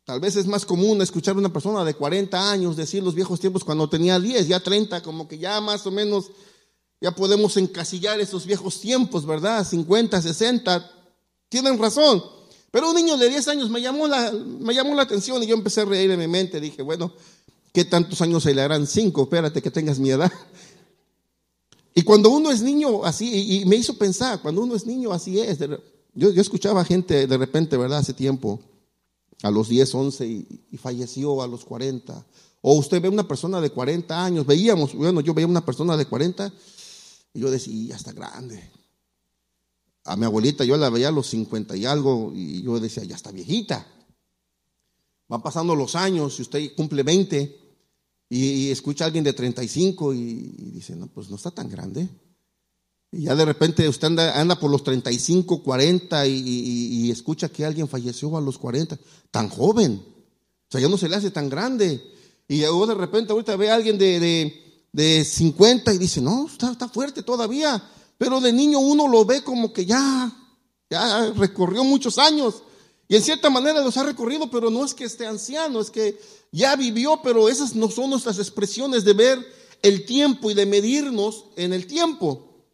Tal 0.06 0.20
vez 0.20 0.36
es 0.36 0.46
más 0.46 0.64
común 0.64 1.02
escuchar 1.02 1.34
a 1.34 1.38
una 1.38 1.52
persona 1.52 1.84
de 1.84 1.94
40 1.94 2.50
años 2.52 2.76
decir 2.76 3.02
los 3.02 3.16
viejos 3.16 3.40
tiempos 3.40 3.64
cuando 3.64 3.88
tenía 3.88 4.20
10, 4.20 4.46
ya 4.46 4.60
30, 4.60 5.02
como 5.02 5.26
que 5.26 5.36
ya 5.36 5.60
más 5.60 5.84
o 5.84 5.90
menos 5.90 6.30
ya 7.00 7.10
podemos 7.10 7.56
encasillar 7.56 8.20
esos 8.20 8.46
viejos 8.46 8.80
tiempos, 8.80 9.26
¿verdad? 9.26 9.66
50, 9.66 10.22
60, 10.22 10.90
tienen 11.48 11.76
razón. 11.78 12.22
Pero 12.70 12.90
un 12.90 12.94
niño 12.94 13.16
de 13.16 13.28
10 13.28 13.48
años 13.48 13.68
me 13.68 13.82
llamó 13.82 14.06
la, 14.06 14.32
me 14.32 14.74
llamó 14.74 14.94
la 14.94 15.02
atención 15.02 15.42
y 15.42 15.46
yo 15.46 15.56
empecé 15.56 15.80
a 15.80 15.84
reír 15.84 16.10
en 16.10 16.20
mi 16.20 16.28
mente. 16.28 16.60
Dije, 16.60 16.82
bueno, 16.82 17.12
¿qué 17.72 17.84
tantos 17.84 18.20
años 18.20 18.44
se 18.44 18.54
le 18.54 18.62
harán? 18.62 18.86
Cinco, 18.86 19.22
espérate 19.24 19.60
que 19.60 19.72
tengas 19.72 19.98
mi 19.98 20.10
edad. 20.10 20.30
Y 21.98 22.02
cuando 22.02 22.28
uno 22.28 22.50
es 22.50 22.60
niño 22.60 23.06
así, 23.06 23.62
y, 23.62 23.64
me 23.64 23.76
hizo 23.76 23.96
pensar, 23.96 24.42
cuando 24.42 24.60
uno 24.60 24.74
es 24.74 24.84
niño 24.84 25.14
así 25.14 25.40
es. 25.40 25.58
Yo, 25.58 26.30
yo 26.30 26.42
escuchaba 26.42 26.84
gente 26.84 27.26
de 27.26 27.38
repente, 27.38 27.78
¿verdad? 27.78 28.00
Hace 28.00 28.12
tiempo 28.12 28.60
a 29.42 29.50
los 29.50 29.70
10, 29.70 29.94
11 29.94 30.26
y, 30.26 30.76
falleció 30.76 31.40
a 31.40 31.46
los 31.48 31.64
40. 31.64 32.26
O 32.60 32.74
usted 32.74 33.00
ve 33.00 33.08
una 33.08 33.26
persona 33.26 33.62
de 33.62 33.70
40 33.70 34.24
años, 34.24 34.44
veíamos, 34.44 34.94
bueno, 34.94 35.22
yo 35.22 35.32
veía 35.32 35.46
una 35.46 35.64
persona 35.64 35.96
de 35.96 36.04
40 36.04 36.52
y 37.32 37.40
yo 37.40 37.50
decía, 37.50 37.88
ya 37.88 37.96
está 37.96 38.12
grande. 38.12 38.70
A 40.04 40.16
mi 40.16 40.26
abuelita 40.26 40.64
yo 40.64 40.76
la 40.76 40.90
veía 40.90 41.08
a 41.08 41.12
los 41.12 41.28
50 41.28 41.78
y 41.78 41.86
algo 41.86 42.30
y 42.34 42.62
yo 42.62 42.78
decía, 42.78 43.04
ya 43.04 43.16
está 43.16 43.32
viejita. 43.32 43.86
Van 45.28 45.40
pasando 45.40 45.74
los 45.74 45.94
años 45.94 46.38
y 46.40 46.42
usted 46.42 46.74
cumple 46.76 47.02
20 47.02 47.65
y, 48.28 48.70
escucha 48.70 49.04
a 49.04 49.06
alguien 49.06 49.24
de 49.24 49.32
35 49.32 50.14
y, 50.14 50.18
y 50.18 50.70
dice, 50.72 50.96
no, 50.96 51.06
pues 51.06 51.30
no 51.30 51.36
está 51.36 51.50
tan 51.50 51.68
grande. 51.68 52.08
Y 53.12 53.22
ya 53.22 53.34
de 53.34 53.44
repente 53.44 53.88
usted 53.88 54.18
anda, 54.18 54.58
por 54.58 54.70
los 54.70 54.84
35, 54.84 55.62
40 55.62 56.26
y, 56.26 57.10
escucha 57.10 57.48
que 57.48 57.64
alguien 57.64 57.88
falleció 57.88 58.36
a 58.36 58.40
los 58.40 58.58
40, 58.58 58.98
tan 59.30 59.48
joven. 59.48 60.02
O 60.04 60.70
sea, 60.70 60.80
ya 60.80 60.88
no 60.88 60.98
se 60.98 61.08
le 61.08 61.16
hace 61.16 61.30
tan 61.30 61.48
grande. 61.48 62.02
Y 62.48 62.60
luego 62.60 62.86
de 62.86 62.94
repente 62.94 63.32
ahorita 63.32 63.56
ve 63.56 63.70
a 63.70 63.74
alguien 63.74 63.96
de, 63.96 64.52
de, 64.92 65.24
50 65.24 65.94
y 65.94 65.98
dice, 65.98 66.20
no, 66.20 66.46
está, 66.46 66.72
está, 66.72 66.88
fuerte 66.88 67.22
todavía. 67.22 67.82
Pero 68.18 68.40
de 68.40 68.52
niño 68.52 68.80
uno 68.80 69.08
lo 69.08 69.24
ve 69.24 69.42
como 69.42 69.72
que 69.72 69.86
ya, 69.86 70.32
ya 70.90 71.32
recorrió 71.32 71.84
muchos 71.84 72.18
años. 72.18 72.62
Y 73.08 73.16
en 73.16 73.22
cierta 73.22 73.50
manera 73.50 73.80
los 73.80 73.96
ha 73.96 74.04
recorrido, 74.04 74.50
pero 74.50 74.70
no 74.70 74.84
es 74.84 74.94
que 74.94 75.04
esté 75.04 75.26
anciano, 75.26 75.80
es 75.80 75.90
que 75.90 76.18
ya 76.50 76.74
vivió, 76.74 77.20
pero 77.22 77.48
esas 77.48 77.74
no 77.74 77.90
son 77.90 78.10
nuestras 78.10 78.38
expresiones 78.38 79.04
de 79.04 79.12
ver 79.12 79.46
el 79.82 80.04
tiempo 80.06 80.50
y 80.50 80.54
de 80.54 80.66
medirnos 80.66 81.44
en 81.56 81.72
el 81.72 81.86
tiempo. 81.86 82.64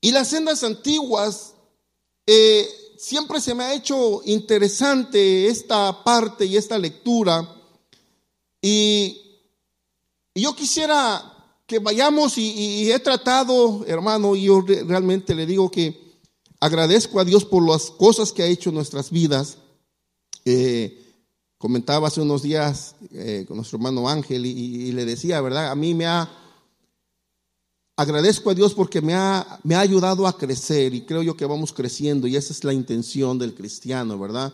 Y 0.00 0.10
las 0.10 0.28
sendas 0.28 0.64
antiguas, 0.64 1.54
eh, 2.26 2.68
siempre 2.98 3.40
se 3.40 3.54
me 3.54 3.64
ha 3.64 3.74
hecho 3.74 4.22
interesante 4.24 5.46
esta 5.46 6.02
parte 6.02 6.44
y 6.44 6.56
esta 6.56 6.78
lectura. 6.78 7.48
Y, 8.60 9.22
yo 10.34 10.54
quisiera 10.54 11.34
que 11.66 11.80
vayamos 11.80 12.38
y, 12.38 12.90
he 12.90 12.98
tratado, 13.00 13.84
hermano, 13.86 14.36
y 14.36 14.44
yo 14.44 14.64
realmente 14.86 15.34
le 15.34 15.46
digo 15.46 15.70
que 15.70 16.07
agradezco 16.60 17.20
a 17.20 17.24
Dios 17.24 17.44
por 17.44 17.66
las 17.68 17.90
cosas 17.90 18.32
que 18.32 18.42
ha 18.42 18.46
hecho 18.46 18.70
en 18.70 18.76
nuestras 18.76 19.10
vidas. 19.10 19.58
Eh, 20.44 21.04
comentaba 21.58 22.08
hace 22.08 22.20
unos 22.20 22.42
días 22.42 22.94
eh, 23.12 23.44
con 23.46 23.56
nuestro 23.56 23.76
hermano 23.76 24.08
Ángel 24.08 24.46
y, 24.46 24.92
le 24.92 25.04
decía, 25.04 25.40
¿verdad? 25.40 25.70
A 25.70 25.74
mí 25.74 25.94
me 25.94 26.06
ha 26.06 26.30
agradezco 27.96 28.50
a 28.50 28.54
Dios 28.54 28.74
porque 28.74 29.02
me 29.02 29.14
ha, 29.14 29.58
me 29.64 29.74
ha 29.74 29.80
ayudado 29.80 30.28
a 30.28 30.38
crecer 30.38 30.94
y 30.94 31.04
creo 31.04 31.20
yo 31.20 31.36
que 31.36 31.46
vamos 31.46 31.72
creciendo 31.72 32.28
y 32.28 32.36
esa 32.36 32.52
es 32.52 32.62
la 32.62 32.72
intención 32.72 33.38
del 33.38 33.54
cristiano, 33.54 34.16
¿verdad? 34.16 34.52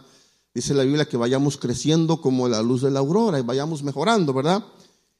Dice 0.54 0.72
la 0.72 0.82
Biblia 0.82 1.04
que 1.04 1.18
vayamos 1.18 1.58
creciendo 1.58 2.22
como 2.22 2.48
la 2.48 2.62
luz 2.62 2.80
de 2.80 2.90
la 2.90 3.00
aurora 3.00 3.38
y 3.38 3.42
vayamos 3.42 3.82
mejorando, 3.82 4.32
¿verdad? 4.32 4.64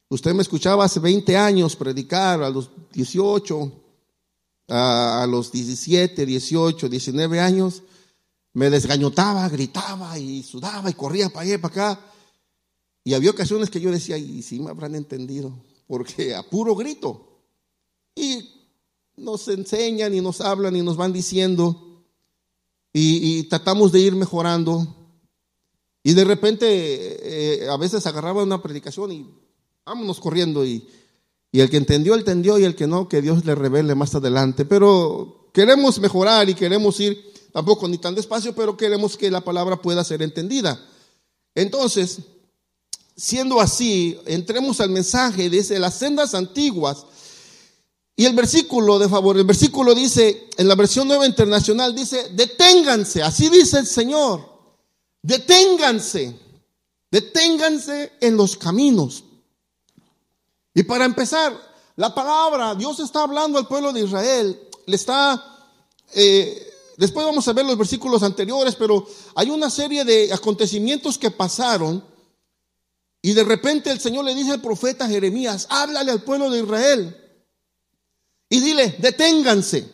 Usted 0.09 0.33
me 0.33 0.41
escuchaba 0.41 0.85
hace 0.85 0.99
20 0.99 1.37
años 1.37 1.75
predicar, 1.75 2.41
a 2.41 2.49
los 2.49 2.71
18, 2.93 3.71
a, 4.67 5.25
los 5.29 5.51
17, 5.51 6.25
18, 6.25 6.89
19 6.89 7.39
años, 7.39 7.83
me 8.53 8.69
desgañotaba, 8.69 9.47
gritaba 9.49 10.17
y 10.17 10.43
sudaba 10.43 10.89
y 10.89 10.93
corría 10.93 11.29
para 11.29 11.41
allá 11.41 11.55
y 11.55 11.57
para 11.57 11.71
acá. 11.73 11.99
Y 13.03 13.13
había 13.13 13.31
ocasiones 13.31 13.69
que 13.69 13.79
yo 13.81 13.91
decía, 13.91 14.17
y 14.17 14.41
sí 14.41 14.59
me 14.59 14.71
habrán 14.71 14.95
entendido, 14.95 15.53
porque 15.87 16.33
a 16.33 16.43
puro 16.43 16.75
grito, 16.75 17.41
y 18.15 18.49
nos 19.17 19.47
enseñan 19.47 20.13
y 20.13 20.21
nos 20.21 20.41
hablan 20.41 20.75
y 20.75 20.81
nos 20.81 20.97
van 20.97 21.13
diciendo 21.13 22.03
y, 22.97 23.43
tratamos 23.43 23.91
de 23.91 23.99
ir 23.99 24.15
mejorando. 24.15 24.87
Y 26.01 26.13
de 26.13 26.23
repente 26.23 26.65
eh, 26.69 27.67
a 27.69 27.75
veces 27.77 28.05
agarraba 28.05 28.43
una 28.43 28.61
predicación 28.61 29.11
y 29.11 29.29
vámonos 29.85 30.19
corriendo 30.19 30.65
y, 30.65 30.87
y 31.55 31.61
el 31.61 31.69
que 31.69 31.77
entendió, 31.77 32.15
entendió 32.15 32.59
y 32.59 32.65
el 32.65 32.75
que 32.75 32.85
no, 32.85 33.07
que 33.07 33.21
Dios 33.21 33.45
le 33.45 33.55
revele 33.55 33.95
más 33.95 34.13
adelante. 34.13 34.65
Pero 34.65 35.47
queremos 35.53 35.97
mejorar 35.99 36.49
y 36.49 36.53
queremos 36.53 36.99
ir 36.99 37.31
tampoco 37.53 37.87
ni 37.87 37.97
tan 37.97 38.13
despacio, 38.13 38.53
pero 38.53 38.75
queremos 38.75 39.15
que 39.15 39.31
la 39.31 39.39
palabra 39.39 39.81
pueda 39.81 40.03
ser 40.03 40.21
entendida. 40.21 40.77
Entonces, 41.55 42.17
siendo 43.15 43.61
así, 43.61 44.19
entremos 44.25 44.81
al 44.81 44.89
mensaje, 44.89 45.49
dice, 45.49 45.79
las 45.79 45.97
sendas 45.97 46.33
antiguas 46.33 47.05
y 48.17 48.25
el 48.25 48.35
versículo 48.35 48.99
de 48.99 49.07
favor, 49.07 49.37
el 49.37 49.45
versículo 49.45 49.95
dice, 49.95 50.49
en 50.57 50.67
la 50.67 50.75
versión 50.75 51.07
nueva 51.07 51.25
internacional 51.25 51.95
dice, 51.95 52.31
deténganse, 52.33 53.23
así 53.23 53.47
dice 53.47 53.79
el 53.79 53.87
Señor, 53.87 54.41
deténganse, 55.21 56.37
deténganse 57.09 58.11
en 58.19 58.35
los 58.35 58.57
caminos. 58.57 59.23
Y 60.75 60.83
para 60.83 61.05
empezar, 61.05 61.57
la 61.95 62.13
palabra, 62.13 62.75
Dios 62.75 62.99
está 62.99 63.23
hablando 63.23 63.57
al 63.57 63.67
pueblo 63.67 63.93
de 63.93 64.01
Israel, 64.01 64.59
le 64.85 64.95
está, 64.97 65.71
eh, 66.13 66.73
después 66.97 67.25
vamos 67.25 67.47
a 67.47 67.53
ver 67.53 67.65
los 67.65 67.77
versículos 67.77 68.21
anteriores, 68.21 68.75
pero 68.75 69.07
hay 69.35 69.49
una 69.49 69.69
serie 69.69 70.03
de 70.03 70.31
acontecimientos 70.33 71.17
que 71.17 71.31
pasaron 71.31 72.03
y 73.21 73.33
de 73.33 73.45
repente 73.45 73.89
el 73.89 74.01
Señor 74.01 74.25
le 74.25 74.35
dice 74.35 74.51
al 74.51 74.61
profeta 74.61 75.07
Jeremías, 75.07 75.65
háblale 75.69 76.11
al 76.11 76.21
pueblo 76.23 76.49
de 76.49 76.59
Israel 76.59 77.17
y 78.49 78.59
dile, 78.59 78.97
deténganse. 78.99 79.89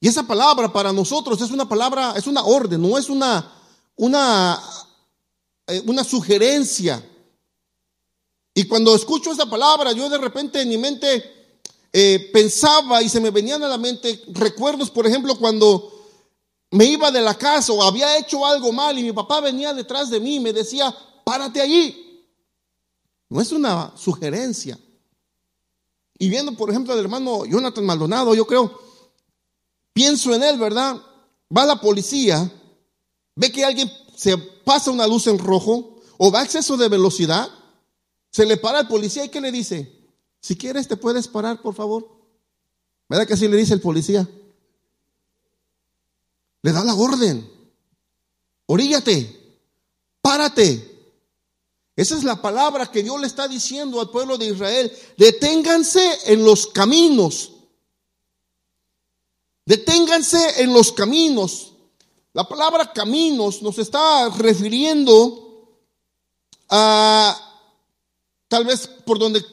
Y 0.00 0.08
esa 0.08 0.24
palabra 0.24 0.72
para 0.72 0.92
nosotros 0.92 1.40
es 1.40 1.50
una 1.52 1.68
palabra, 1.68 2.14
es 2.16 2.26
una 2.26 2.42
orden, 2.42 2.82
no 2.82 2.98
es 2.98 3.08
una, 3.08 3.52
una, 3.94 4.60
eh, 5.68 5.82
una 5.86 6.02
sugerencia. 6.02 7.07
Y 8.58 8.64
cuando 8.64 8.92
escucho 8.92 9.30
esa 9.30 9.48
palabra, 9.48 9.92
yo 9.92 10.08
de 10.08 10.18
repente 10.18 10.60
en 10.60 10.68
mi 10.68 10.76
mente 10.76 11.22
eh, 11.92 12.28
pensaba 12.32 13.00
y 13.00 13.08
se 13.08 13.20
me 13.20 13.30
venían 13.30 13.62
a 13.62 13.68
la 13.68 13.78
mente 13.78 14.20
recuerdos, 14.32 14.90
por 14.90 15.06
ejemplo, 15.06 15.38
cuando 15.38 15.92
me 16.72 16.86
iba 16.86 17.12
de 17.12 17.20
la 17.20 17.38
casa 17.38 17.72
o 17.72 17.80
había 17.84 18.18
hecho 18.18 18.44
algo 18.44 18.72
mal 18.72 18.98
y 18.98 19.04
mi 19.04 19.12
papá 19.12 19.40
venía 19.40 19.72
detrás 19.72 20.10
de 20.10 20.18
mí 20.18 20.34
y 20.34 20.40
me 20.40 20.52
decía, 20.52 20.92
párate 21.24 21.60
allí. 21.60 22.26
No 23.28 23.40
es 23.40 23.52
una 23.52 23.92
sugerencia. 23.96 24.76
Y 26.18 26.28
viendo, 26.28 26.56
por 26.56 26.68
ejemplo, 26.68 26.92
al 26.92 26.98
hermano 26.98 27.46
Jonathan 27.46 27.86
Maldonado, 27.86 28.34
yo 28.34 28.44
creo, 28.44 28.76
pienso 29.92 30.34
en 30.34 30.42
él, 30.42 30.58
¿verdad? 30.58 31.00
Va 31.56 31.64
la 31.64 31.80
policía, 31.80 32.50
ve 33.36 33.52
que 33.52 33.64
alguien 33.64 33.88
se 34.16 34.36
pasa 34.36 34.90
una 34.90 35.06
luz 35.06 35.28
en 35.28 35.38
rojo 35.38 36.00
o 36.16 36.32
va 36.32 36.40
a 36.40 36.44
exceso 36.44 36.76
de 36.76 36.88
velocidad, 36.88 37.48
se 38.38 38.46
le 38.46 38.56
para 38.56 38.78
al 38.78 38.86
policía 38.86 39.24
y 39.24 39.30
¿qué 39.30 39.40
le 39.40 39.50
dice? 39.50 39.92
Si 40.40 40.56
quieres 40.56 40.86
te 40.86 40.96
puedes 40.96 41.26
parar, 41.26 41.60
por 41.60 41.74
favor. 41.74 42.08
¿Verdad 43.08 43.26
que 43.26 43.34
así 43.34 43.48
le 43.48 43.56
dice 43.56 43.74
el 43.74 43.80
policía? 43.80 44.28
Le 46.62 46.70
da 46.70 46.84
la 46.84 46.94
orden. 46.94 47.50
Oríllate, 48.66 49.58
párate, 50.22 51.10
esa 51.96 52.14
es 52.14 52.22
la 52.22 52.40
palabra 52.40 52.88
que 52.88 53.02
Dios 53.02 53.20
le 53.20 53.26
está 53.26 53.48
diciendo 53.48 54.00
al 54.00 54.10
pueblo 54.10 54.38
de 54.38 54.46
Israel. 54.46 54.96
Deténganse 55.16 56.32
en 56.32 56.44
los 56.44 56.68
caminos. 56.68 57.54
Deténganse 59.66 60.62
en 60.62 60.72
los 60.72 60.92
caminos. 60.92 61.72
La 62.34 62.48
palabra 62.48 62.92
caminos 62.92 63.62
nos 63.62 63.78
está 63.78 64.28
refiriendo 64.28 65.74
a 66.68 67.47
tal 68.48 68.64
vez 68.64 68.86
por 68.86 69.18
donde 69.18 69.44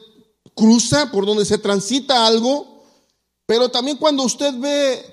cruza, 0.54 1.10
por 1.12 1.26
donde 1.26 1.44
se 1.44 1.58
transita 1.58 2.26
algo, 2.26 2.82
pero 3.46 3.68
también 3.68 3.98
cuando 3.98 4.24
usted 4.24 4.52
ve 4.58 5.04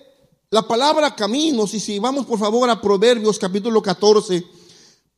la 0.50 0.68
palabra 0.68 1.16
caminos, 1.16 1.74
y 1.74 1.80
si 1.80 2.00
vamos 2.00 2.26
por 2.26 2.40
favor 2.40 2.70
a 2.70 2.82
Proverbios 2.82 3.38
capítulo 3.38 3.82
14, 3.82 4.46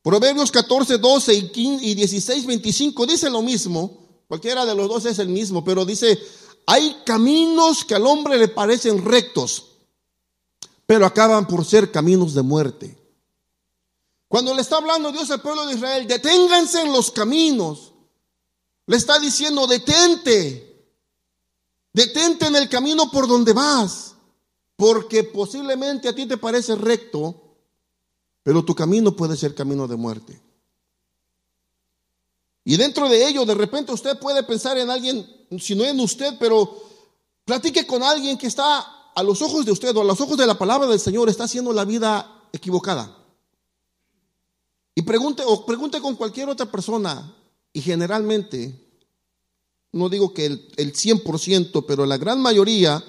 Proverbios 0.02 0.50
14, 0.50 0.98
12 0.98 1.50
y 1.54 1.94
16, 1.94 2.46
25 2.46 3.06
dice 3.06 3.28
lo 3.28 3.42
mismo. 3.42 4.06
Cualquiera 4.28 4.64
de 4.64 4.74
los 4.74 4.88
dos 4.88 5.04
es 5.04 5.18
el 5.18 5.28
mismo, 5.28 5.64
pero 5.64 5.84
dice, 5.84 6.18
hay 6.66 6.96
caminos 7.04 7.84
que 7.84 7.94
al 7.94 8.06
hombre 8.06 8.38
le 8.38 8.48
parecen 8.48 9.04
rectos, 9.04 9.66
pero 10.84 11.06
acaban 11.06 11.46
por 11.46 11.64
ser 11.64 11.92
caminos 11.92 12.34
de 12.34 12.42
muerte. 12.42 12.98
Cuando 14.28 14.54
le 14.54 14.62
está 14.62 14.76
hablando 14.76 15.12
Dios 15.12 15.30
al 15.30 15.42
pueblo 15.42 15.66
de 15.66 15.74
Israel, 15.74 16.06
deténganse 16.06 16.82
en 16.82 16.92
los 16.92 17.10
caminos. 17.10 17.92
Le 18.86 18.96
está 18.96 19.18
diciendo, 19.18 19.66
detente, 19.66 20.86
detente 21.92 22.46
en 22.46 22.56
el 22.56 22.68
camino 22.68 23.10
por 23.10 23.26
donde 23.26 23.52
vas, 23.52 24.14
porque 24.76 25.24
posiblemente 25.24 26.08
a 26.08 26.14
ti 26.14 26.26
te 26.26 26.36
parece 26.36 26.76
recto, 26.76 27.56
pero 28.42 28.64
tu 28.64 28.74
camino 28.74 29.16
puede 29.16 29.36
ser 29.36 29.54
camino 29.54 29.88
de 29.88 29.96
muerte. 29.96 30.40
Y 32.64 32.76
dentro 32.76 33.08
de 33.08 33.28
ello, 33.28 33.44
de 33.44 33.54
repente 33.54 33.92
usted 33.92 34.18
puede 34.18 34.42
pensar 34.42 34.76
en 34.76 34.90
alguien, 34.90 35.24
si 35.58 35.74
no 35.74 35.84
en 35.84 36.00
usted, 36.00 36.34
pero 36.38 36.82
platique 37.44 37.86
con 37.86 38.02
alguien 38.02 38.36
que 38.36 38.48
está 38.48 39.12
a 39.14 39.22
los 39.22 39.40
ojos 39.40 39.64
de 39.64 39.72
usted 39.72 39.96
o 39.96 40.00
a 40.00 40.04
los 40.04 40.20
ojos 40.20 40.36
de 40.36 40.46
la 40.46 40.58
palabra 40.58 40.88
del 40.88 41.00
Señor, 41.00 41.28
está 41.28 41.44
haciendo 41.44 41.72
la 41.72 41.84
vida 41.84 42.42
equivocada. 42.52 43.16
Y 44.96 45.02
pregunte, 45.02 45.44
o 45.46 45.64
pregunte 45.64 46.00
con 46.00 46.16
cualquier 46.16 46.48
otra 46.48 46.70
persona, 46.70 47.35
y 47.76 47.82
generalmente, 47.82 48.74
no 49.92 50.08
digo 50.08 50.32
que 50.32 50.46
el, 50.46 50.66
el 50.78 50.94
100%, 50.94 51.84
pero 51.86 52.06
la 52.06 52.16
gran 52.16 52.40
mayoría 52.40 53.04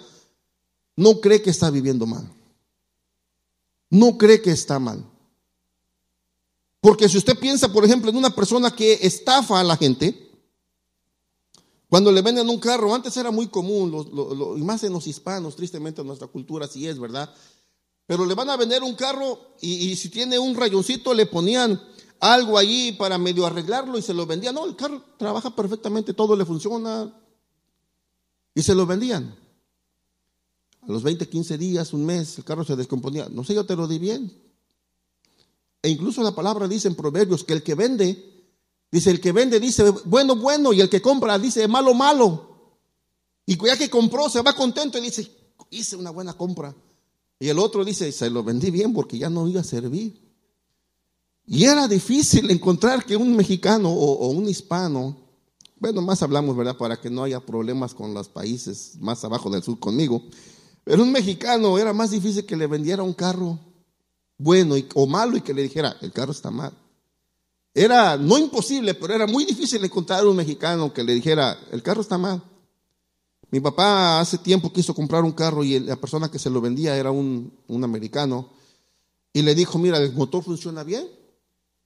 no 0.98 1.22
cree 1.22 1.42
que 1.42 1.52
está 1.52 1.70
viviendo 1.70 2.06
mal. 2.06 2.30
No 3.90 4.18
cree 4.18 4.42
que 4.42 4.52
está 4.52 4.78
mal. 4.78 5.10
Porque 6.82 7.08
si 7.08 7.18
usted 7.18 7.40
piensa, 7.40 7.72
por 7.72 7.86
ejemplo, 7.86 8.10
en 8.10 8.18
una 8.18 8.36
persona 8.36 8.70
que 8.70 9.00
estafa 9.04 9.62
a 9.62 9.64
la 9.64 9.78
gente, 9.78 10.34
cuando 11.88 12.12
le 12.12 12.22
venden 12.22 12.50
un 12.50 12.60
carro, 12.60 12.94
antes 12.94 13.16
era 13.16 13.32
muy 13.32 13.48
común, 13.48 14.58
y 14.58 14.64
más 14.64 14.84
en 14.84 14.92
los 14.92 15.08
hispanos, 15.08 15.56
tristemente 15.56 16.02
en 16.02 16.08
nuestra 16.08 16.28
cultura 16.28 16.66
así 16.66 16.86
es, 16.90 17.00
¿verdad? 17.00 17.34
Pero 18.06 18.26
le 18.26 18.34
van 18.34 18.50
a 18.50 18.58
vender 18.58 18.84
un 18.84 18.96
carro 18.96 19.56
y, 19.62 19.96
si 19.96 20.10
tiene 20.10 20.38
un 20.38 20.56
rayoncito 20.56 21.14
le 21.14 21.26
ponían 21.26 21.82
algo 22.20 22.58
allí 22.58 22.94
para 22.94 23.18
medio 23.18 23.46
arreglarlo 23.46 23.98
y 23.98 24.02
se 24.02 24.14
lo 24.14 24.26
vendían. 24.26 24.56
No, 24.56 24.66
el 24.66 24.76
carro 24.76 25.04
trabaja 25.18 25.56
perfectamente, 25.56 26.14
todo 26.14 26.36
le 26.36 26.46
funciona 26.46 27.14
y 28.54 28.62
se 28.64 28.74
lo 28.74 28.86
vendían. 28.86 29.36
A 30.82 30.92
los 30.92 31.04
20, 31.04 31.28
15 31.28 31.58
días, 31.58 31.94
un 31.94 32.06
mes, 32.06 32.38
el 32.38 32.44
carro 32.44 32.64
se 32.64 32.76
descomponía. 32.76 33.28
No 33.30 33.44
sé, 33.44 33.54
yo 33.54 33.66
te 33.66 33.76
lo 33.76 33.88
di 33.88 34.00
bien. 34.00 34.32
E 35.82 35.90
incluso 35.90 36.24
la 36.24 36.34
palabra 36.34 36.68
dice 36.68 36.88
en 36.88 36.96
Proverbios 36.96 37.44
que 37.44 37.54
el 37.54 37.64
que 37.64 37.76
vende, 37.76 38.46
dice 38.92 39.12
el 39.12 39.22
que 39.22 39.32
vende 39.32 39.60
dice 39.60 39.90
bueno, 40.06 40.36
bueno, 40.36 40.74
y 40.74 40.82
el 40.82 40.90
que 40.90 41.02
compra 41.02 41.38
dice 41.38 41.68
malo, 41.68 41.94
malo. 41.94 42.48
Y 43.46 43.58
ya 43.66 43.78
que 43.78 43.90
compró, 43.90 44.30
se 44.30 44.42
va 44.42 44.54
contento 44.54 44.98
y 44.98 45.02
dice, 45.02 45.32
hice 45.70 45.96
una 45.96 46.10
buena 46.10 46.34
compra. 46.34 46.76
Y 47.40 47.48
el 47.50 47.60
otro 47.60 47.86
dice, 47.86 48.12
se 48.12 48.30
lo 48.30 48.44
vendí 48.44 48.72
bien 48.72 48.94
porque 48.94 49.18
ya 49.18 49.30
no 49.30 49.48
iba 49.48 49.62
a 49.62 49.64
servir. 49.64 50.27
Y 51.48 51.64
era 51.64 51.88
difícil 51.88 52.52
encontrar 52.52 53.06
que 53.06 53.16
un 53.16 53.36
mexicano 53.36 53.90
o, 53.90 54.28
un 54.28 54.48
hispano, 54.48 55.18
bueno, 55.80 56.02
más 56.02 56.22
hablamos, 56.22 56.56
¿verdad? 56.56 56.78
Para 56.78 57.00
que 57.00 57.10
no 57.10 57.24
haya 57.24 57.40
problemas 57.40 57.94
con 57.94 58.14
los 58.14 58.28
países 58.28 58.98
más 59.00 59.24
abajo 59.24 59.50
del 59.50 59.64
sur 59.64 59.80
conmigo. 59.80 60.22
Pero 60.84 61.04
un 61.04 61.12
mexicano 61.12 61.80
era 61.80 61.94
más 61.94 62.12
difícil 62.12 62.46
que 62.46 62.58
le 62.58 62.68
vendiera 62.68 63.02
un 63.02 63.14
carro 63.14 63.60
bueno 64.38 64.76
o 64.94 65.08
malo 65.08 65.38
y 65.38 65.42
que 65.42 65.54
le 65.54 65.64
dijera, 65.64 65.96
el 66.02 66.12
carro 66.12 66.34
está 66.34 66.52
mal. 66.52 66.74
Era 67.74 68.18
no 68.18 68.38
imposible, 68.38 68.94
pero 68.94 69.14
era 69.14 69.28
muy 69.28 69.46
difícil 69.46 69.84
encontrar 69.84 70.26
un 70.28 70.36
mexicano 70.36 70.94
que 70.94 71.04
le 71.04 71.14
dijera, 71.14 71.58
el 71.72 71.82
carro 71.82 72.02
está 72.02 72.18
mal. 72.18 72.44
Mi 73.50 73.62
papá 73.62 74.20
hace 74.20 74.38
tiempo 74.38 74.74
quiso 74.74 74.94
comprar 74.94 75.24
un 75.24 75.32
carro 75.32 75.64
y 75.64 75.80
la 75.80 75.96
persona 75.96 76.30
que 76.30 76.40
se 76.40 76.50
lo 76.50 76.60
vendía 76.60 76.98
era 76.98 77.12
un, 77.12 77.54
americano 77.70 78.50
y 79.32 79.42
le 79.42 79.56
dijo, 79.56 79.78
mira, 79.78 79.98
el 80.00 80.12
motor 80.14 80.44
funciona 80.44 80.84
bien, 80.84 81.08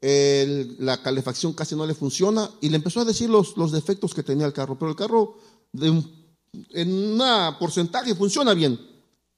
la 0.02 1.02
calefacción 1.02 1.54
casi 1.54 1.76
no 1.76 1.86
le 1.86 1.94
funciona 1.94 2.50
y 2.60 2.70
le 2.70 2.78
empezó 2.78 3.02
a 3.02 3.06
decir 3.06 3.30
los, 3.30 3.56
los 3.56 3.72
defectos 3.72 4.14
que 4.14 4.24
tenía 4.24 4.48
el 4.48 4.54
carro, 4.54 4.78
pero 4.78 4.90
el 4.90 4.98
carro 4.98 5.38
en 5.74 7.22
un 7.22 7.22
porcentaje 7.60 8.16
funciona 8.16 8.54
bien, 8.54 8.80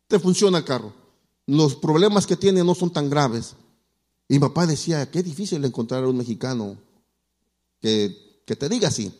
te 0.08 0.20
funciona 0.20 0.60
el 0.60 0.64
carro 0.64 1.04
los 1.46 1.76
problemas 1.76 2.26
que 2.26 2.38
tiene 2.38 2.64
no 2.64 2.76
son 2.76 2.92
tan 2.92 3.10
graves. 3.10 3.56
Y 4.28 4.40
papá 4.40 4.66
decía, 4.66 5.10
qué 5.12 5.22
difícil 5.22 5.64
encontrar 5.66 6.04
a 6.04 6.08
un 6.08 6.18
mexicano 6.18 6.78
que, 7.80 8.42
que 8.46 8.56
te 8.56 8.70
diga 8.70 8.88
así. 8.88 9.14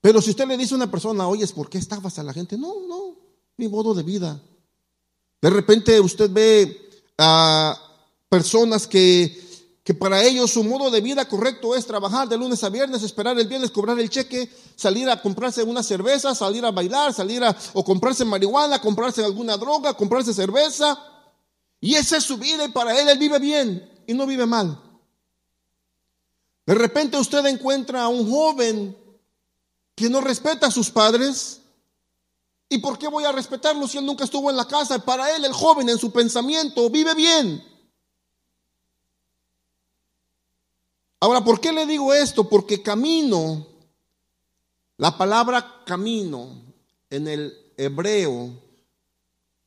Pero 0.00 0.20
si 0.20 0.30
usted 0.30 0.46
le 0.46 0.56
dice 0.56 0.74
a 0.74 0.76
una 0.76 0.90
persona, 0.90 1.26
oye, 1.28 1.46
¿por 1.48 1.70
qué 1.70 1.78
estafas 1.78 2.18
a 2.18 2.22
la 2.22 2.32
gente? 2.32 2.58
No, 2.58 2.86
no, 2.86 3.16
mi 3.56 3.68
modo 3.68 3.94
de 3.94 4.02
vida. 4.02 4.40
De 5.40 5.50
repente 5.50 5.98
usted 6.00 6.30
ve 6.30 6.90
a 7.18 7.78
personas 8.28 8.86
que 8.86 9.40
que 9.84 9.94
para 9.94 10.22
ellos 10.22 10.52
su 10.52 10.62
modo 10.62 10.90
de 10.90 11.00
vida 11.00 11.26
correcto 11.26 11.74
es 11.74 11.86
trabajar 11.86 12.28
de 12.28 12.36
lunes 12.36 12.62
a 12.62 12.68
viernes, 12.68 13.02
esperar 13.02 13.38
el 13.38 13.48
viernes, 13.48 13.72
cobrar 13.72 13.98
el 13.98 14.10
cheque, 14.10 14.48
salir 14.76 15.10
a 15.10 15.20
comprarse 15.20 15.62
una 15.64 15.82
cerveza, 15.82 16.34
salir 16.34 16.64
a 16.64 16.70
bailar, 16.70 17.12
salir 17.12 17.42
a 17.42 17.56
o 17.72 17.84
comprarse 17.84 18.24
marihuana, 18.24 18.80
comprarse 18.80 19.24
alguna 19.24 19.56
droga, 19.56 19.94
comprarse 19.94 20.32
cerveza. 20.32 20.96
Y 21.80 21.96
esa 21.96 22.18
es 22.18 22.24
su 22.24 22.38
vida 22.38 22.64
y 22.64 22.68
para 22.68 22.98
él 22.98 23.08
él 23.08 23.18
vive 23.18 23.40
bien 23.40 23.90
y 24.06 24.14
no 24.14 24.24
vive 24.24 24.46
mal. 24.46 24.80
De 26.64 26.74
repente 26.74 27.18
usted 27.18 27.44
encuentra 27.46 28.04
a 28.04 28.08
un 28.08 28.30
joven 28.30 28.96
que 29.96 30.08
no 30.08 30.20
respeta 30.20 30.68
a 30.68 30.70
sus 30.70 30.90
padres. 30.90 31.60
¿Y 32.68 32.78
por 32.78 32.98
qué 32.98 33.08
voy 33.08 33.24
a 33.24 33.32
respetarlo 33.32 33.88
si 33.88 33.98
él 33.98 34.06
nunca 34.06 34.22
estuvo 34.22 34.48
en 34.48 34.56
la 34.56 34.66
casa? 34.66 35.00
Para 35.00 35.34
él 35.34 35.44
el 35.44 35.52
joven 35.52 35.88
en 35.88 35.98
su 35.98 36.12
pensamiento 36.12 36.88
vive 36.88 37.14
bien. 37.14 37.71
Ahora, 41.22 41.44
¿por 41.44 41.60
qué 41.60 41.72
le 41.72 41.86
digo 41.86 42.12
esto? 42.12 42.48
Porque 42.48 42.82
camino, 42.82 43.64
la 44.96 45.16
palabra 45.16 45.84
camino 45.86 46.50
en 47.10 47.28
el 47.28 47.56
hebreo 47.76 48.50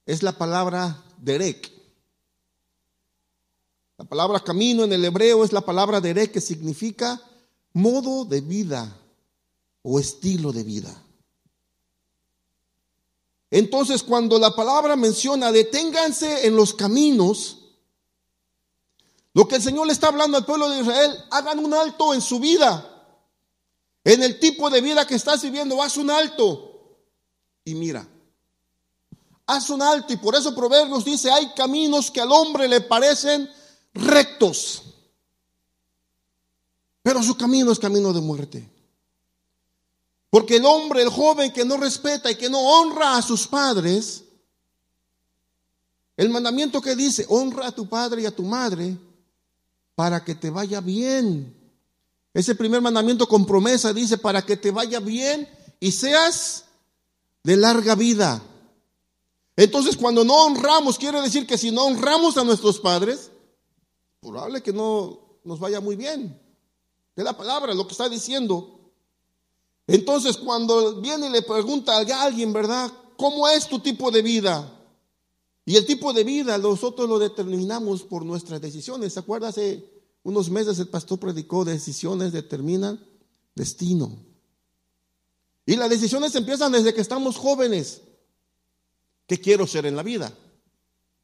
es 0.05 0.21
la 0.21 0.33
palabra 0.33 1.01
derek. 1.17 1.71
La 3.97 4.03
palabra 4.03 4.41
camino 4.41 4.83
en 4.83 4.91
el 4.91 5.05
hebreo 5.05 5.45
es 5.45 5.53
la 5.53 5.61
palabra 5.61 6.01
derek 6.01 6.33
que 6.33 6.41
significa 6.41 7.21
modo 7.71 8.25
de 8.25 8.41
vida 8.41 8.93
o 9.81 9.97
estilo 9.97 10.51
de 10.51 10.63
vida. 10.65 11.03
Entonces, 13.49 14.03
cuando 14.03 14.37
la 14.39 14.53
palabra 14.53 14.97
menciona 14.97 15.53
deténganse 15.53 16.47
en 16.47 16.57
los 16.57 16.73
caminos, 16.73 17.54
lo 19.35 19.49
que 19.49 19.57
el 19.57 19.61
Señor 19.61 19.85
le 19.85 19.91
está 19.91 20.07
hablando 20.07 20.37
al 20.37 20.45
pueblo 20.45 20.69
de 20.69 20.79
Israel, 20.79 21.13
hagan 21.29 21.59
un 21.59 21.73
alto 21.73 22.13
en 22.13 22.21
su 22.21 22.39
vida. 22.39 22.89
En 24.01 24.23
el 24.23 24.39
tipo 24.39 24.69
de 24.69 24.79
vida 24.79 25.05
que 25.05 25.15
estás 25.15 25.41
viviendo, 25.41 25.83
haz 25.83 25.97
un 25.97 26.09
alto. 26.09 27.01
Y 27.65 27.75
mira, 27.75 28.07
haz 29.45 29.69
un 29.69 29.81
alto. 29.81 30.13
Y 30.13 30.17
por 30.17 30.35
eso 30.35 30.55
Proverbios 30.55 31.03
dice, 31.03 31.29
hay 31.29 31.51
caminos 31.53 32.09
que 32.09 32.21
al 32.21 32.31
hombre 32.31 32.69
le 32.69 32.79
parecen 32.79 33.49
rectos. 33.93 34.83
Pero 37.01 37.21
su 37.21 37.35
camino 37.35 37.73
es 37.73 37.79
camino 37.79 38.13
de 38.13 38.21
muerte. 38.21 38.71
Porque 40.29 40.55
el 40.55 40.65
hombre, 40.65 41.01
el 41.01 41.09
joven 41.09 41.51
que 41.51 41.65
no 41.65 41.75
respeta 41.75 42.31
y 42.31 42.35
que 42.35 42.49
no 42.49 42.61
honra 42.61 43.17
a 43.17 43.21
sus 43.21 43.45
padres, 43.47 44.23
el 46.15 46.29
mandamiento 46.29 46.81
que 46.81 46.95
dice, 46.95 47.25
honra 47.27 47.67
a 47.67 47.71
tu 47.73 47.89
padre 47.89 48.21
y 48.21 48.25
a 48.25 48.33
tu 48.33 48.43
madre, 48.43 48.97
para 49.95 50.23
que 50.23 50.35
te 50.35 50.49
vaya 50.49 50.81
bien. 50.81 51.55
Ese 52.33 52.53
primer 52.53 52.81
mandamiento 52.81 53.27
con 53.27 53.45
promesa 53.45 53.93
dice, 53.93 54.17
para 54.17 54.45
que 54.45 54.57
te 54.57 54.71
vaya 54.71 54.99
bien 54.99 55.49
y 55.79 55.91
seas 55.91 56.65
de 57.43 57.55
larga 57.55 57.95
vida. 57.95 58.43
Entonces, 59.55 59.95
cuando 59.95 60.25
no 60.25 60.45
honramos, 60.45 60.97
quiere 60.97 61.21
decir 61.21 61.47
que 61.47 61.57
si 61.57 61.71
no 61.71 61.85
honramos 61.85 62.37
a 62.37 62.43
nuestros 62.43 62.79
padres, 62.79 63.31
probable 64.19 64.61
que 64.61 64.73
no 64.73 65.39
nos 65.45 65.59
vaya 65.59 65.79
muy 65.79 65.95
bien. 65.95 66.37
De 67.15 67.23
la 67.23 67.37
palabra, 67.37 67.73
lo 67.73 67.87
que 67.87 67.93
está 67.93 68.09
diciendo. 68.09 68.91
Entonces, 69.87 70.35
cuando 70.35 70.99
viene 70.99 71.27
y 71.27 71.31
le 71.31 71.41
pregunta 71.41 71.95
a 71.95 72.23
alguien, 72.23 72.51
¿verdad? 72.51 72.91
¿Cómo 73.15 73.47
es 73.47 73.67
tu 73.69 73.79
tipo 73.79 74.11
de 74.11 74.21
vida? 74.21 74.74
Y 75.65 75.75
el 75.75 75.85
tipo 75.85 76.13
de 76.13 76.23
vida 76.23 76.57
nosotros 76.57 77.09
lo 77.09 77.17
determinamos 77.17 78.03
por 78.03 78.23
nuestras 78.23 78.61
decisiones. 78.61 79.13
¿Se? 79.13 79.23
Hace 79.43 79.83
unos 80.23 80.49
meses 80.49 80.77
el 80.79 80.87
pastor 80.87 81.19
predicó, 81.19 81.65
decisiones 81.65 82.31
determinan 82.31 83.03
destino. 83.55 84.15
Y 85.65 85.75
las 85.75 85.89
decisiones 85.89 86.35
empiezan 86.35 86.71
desde 86.71 86.93
que 86.93 87.01
estamos 87.01 87.37
jóvenes. 87.37 88.01
¿Qué 89.25 89.39
quiero 89.39 89.65
ser 89.65 89.87
en 89.87 89.95
la 89.95 90.03
vida? 90.03 90.31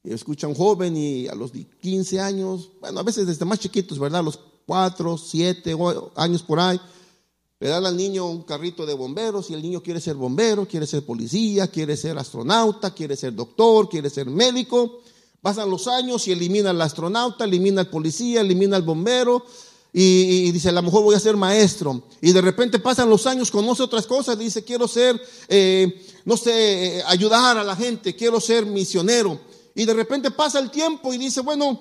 escucha 0.03 0.47
a 0.47 0.49
un 0.49 0.55
joven 0.55 0.97
y 0.97 1.27
a 1.27 1.35
los 1.35 1.51
15 1.51 2.19
años, 2.19 2.71
bueno, 2.79 2.99
a 2.99 3.03
veces 3.03 3.27
desde 3.27 3.45
más 3.45 3.59
chiquitos, 3.59 3.99
¿verdad? 3.99 4.23
Los 4.23 4.39
4, 4.65 5.17
7 5.17 5.75
años 6.15 6.41
por 6.41 6.59
ahí, 6.59 6.79
le 7.61 7.69
dan 7.69 7.85
al 7.85 7.95
niño 7.95 8.25
un 8.25 8.41
carrito 8.41 8.87
de 8.87 8.95
bomberos 8.95 9.51
y 9.51 9.53
el 9.53 9.61
niño 9.61 9.83
quiere 9.83 10.01
ser 10.01 10.15
bombero, 10.15 10.67
quiere 10.67 10.87
ser 10.87 11.05
policía, 11.05 11.67
quiere 11.67 11.95
ser 11.95 12.17
astronauta, 12.17 12.91
quiere 12.91 13.15
ser 13.15 13.35
doctor, 13.35 13.87
quiere 13.87 14.09
ser 14.09 14.25
médico. 14.25 15.01
Pasan 15.43 15.69
los 15.69 15.87
años 15.87 16.27
y 16.27 16.31
elimina 16.31 16.71
al 16.71 16.81
astronauta, 16.81 17.45
elimina 17.45 17.81
al 17.81 17.89
policía, 17.91 18.41
elimina 18.41 18.77
al 18.77 18.81
bombero 18.81 19.45
y, 19.93 20.49
dice, 20.49 20.69
a 20.69 20.71
lo 20.71 20.81
mejor 20.81 21.03
voy 21.03 21.13
a 21.13 21.19
ser 21.19 21.37
maestro. 21.37 22.01
Y 22.19 22.31
de 22.31 22.41
repente 22.41 22.79
pasan 22.79 23.11
los 23.11 23.27
años, 23.27 23.51
conoce 23.51 23.83
otras 23.83 24.07
cosas, 24.07 24.39
dice, 24.39 24.63
quiero 24.63 24.87
ser, 24.87 25.21
eh, 25.47 26.03
no 26.25 26.37
sé, 26.37 26.97
eh, 26.97 27.03
ayudar 27.05 27.59
a 27.59 27.63
la 27.63 27.75
gente, 27.75 28.15
quiero 28.15 28.41
ser 28.41 28.65
misionero. 28.65 29.39
Y 29.75 29.85
de 29.85 29.93
repente 29.93 30.31
pasa 30.31 30.57
el 30.57 30.71
tiempo 30.71 31.13
y 31.13 31.19
dice, 31.19 31.41
bueno, 31.41 31.79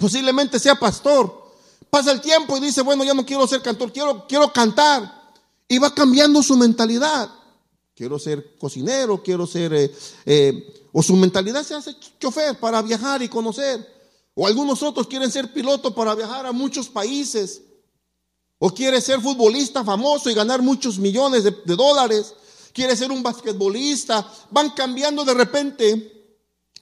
posiblemente 0.00 0.58
sea 0.58 0.76
pastor. 0.76 1.45
Pasa 1.90 2.12
el 2.12 2.20
tiempo 2.20 2.56
y 2.56 2.60
dice, 2.60 2.82
bueno, 2.82 3.04
ya 3.04 3.14
no 3.14 3.24
quiero 3.24 3.46
ser 3.46 3.62
cantor, 3.62 3.92
quiero, 3.92 4.26
quiero 4.26 4.52
cantar. 4.52 5.32
Y 5.68 5.78
va 5.78 5.94
cambiando 5.94 6.42
su 6.42 6.56
mentalidad. 6.56 7.30
Quiero 7.94 8.18
ser 8.18 8.56
cocinero, 8.58 9.22
quiero 9.22 9.46
ser, 9.46 9.72
eh, 9.72 9.94
eh, 10.26 10.88
o 10.92 11.02
su 11.02 11.16
mentalidad 11.16 11.62
se 11.62 11.74
hace 11.74 11.96
chofer 12.20 12.58
para 12.60 12.82
viajar 12.82 13.22
y 13.22 13.28
conocer. 13.28 13.94
O 14.34 14.46
algunos 14.46 14.82
otros 14.82 15.06
quieren 15.06 15.30
ser 15.30 15.52
piloto 15.52 15.94
para 15.94 16.14
viajar 16.14 16.44
a 16.44 16.52
muchos 16.52 16.88
países. 16.88 17.62
O 18.58 18.70
quiere 18.70 19.00
ser 19.00 19.20
futbolista 19.20 19.82
famoso 19.82 20.28
y 20.28 20.34
ganar 20.34 20.60
muchos 20.60 20.98
millones 20.98 21.44
de, 21.44 21.50
de 21.64 21.76
dólares. 21.76 22.34
Quiere 22.72 22.94
ser 22.94 23.10
un 23.10 23.22
basquetbolista. 23.22 24.30
Van 24.50 24.70
cambiando 24.70 25.24
de 25.24 25.34
repente 25.34 26.15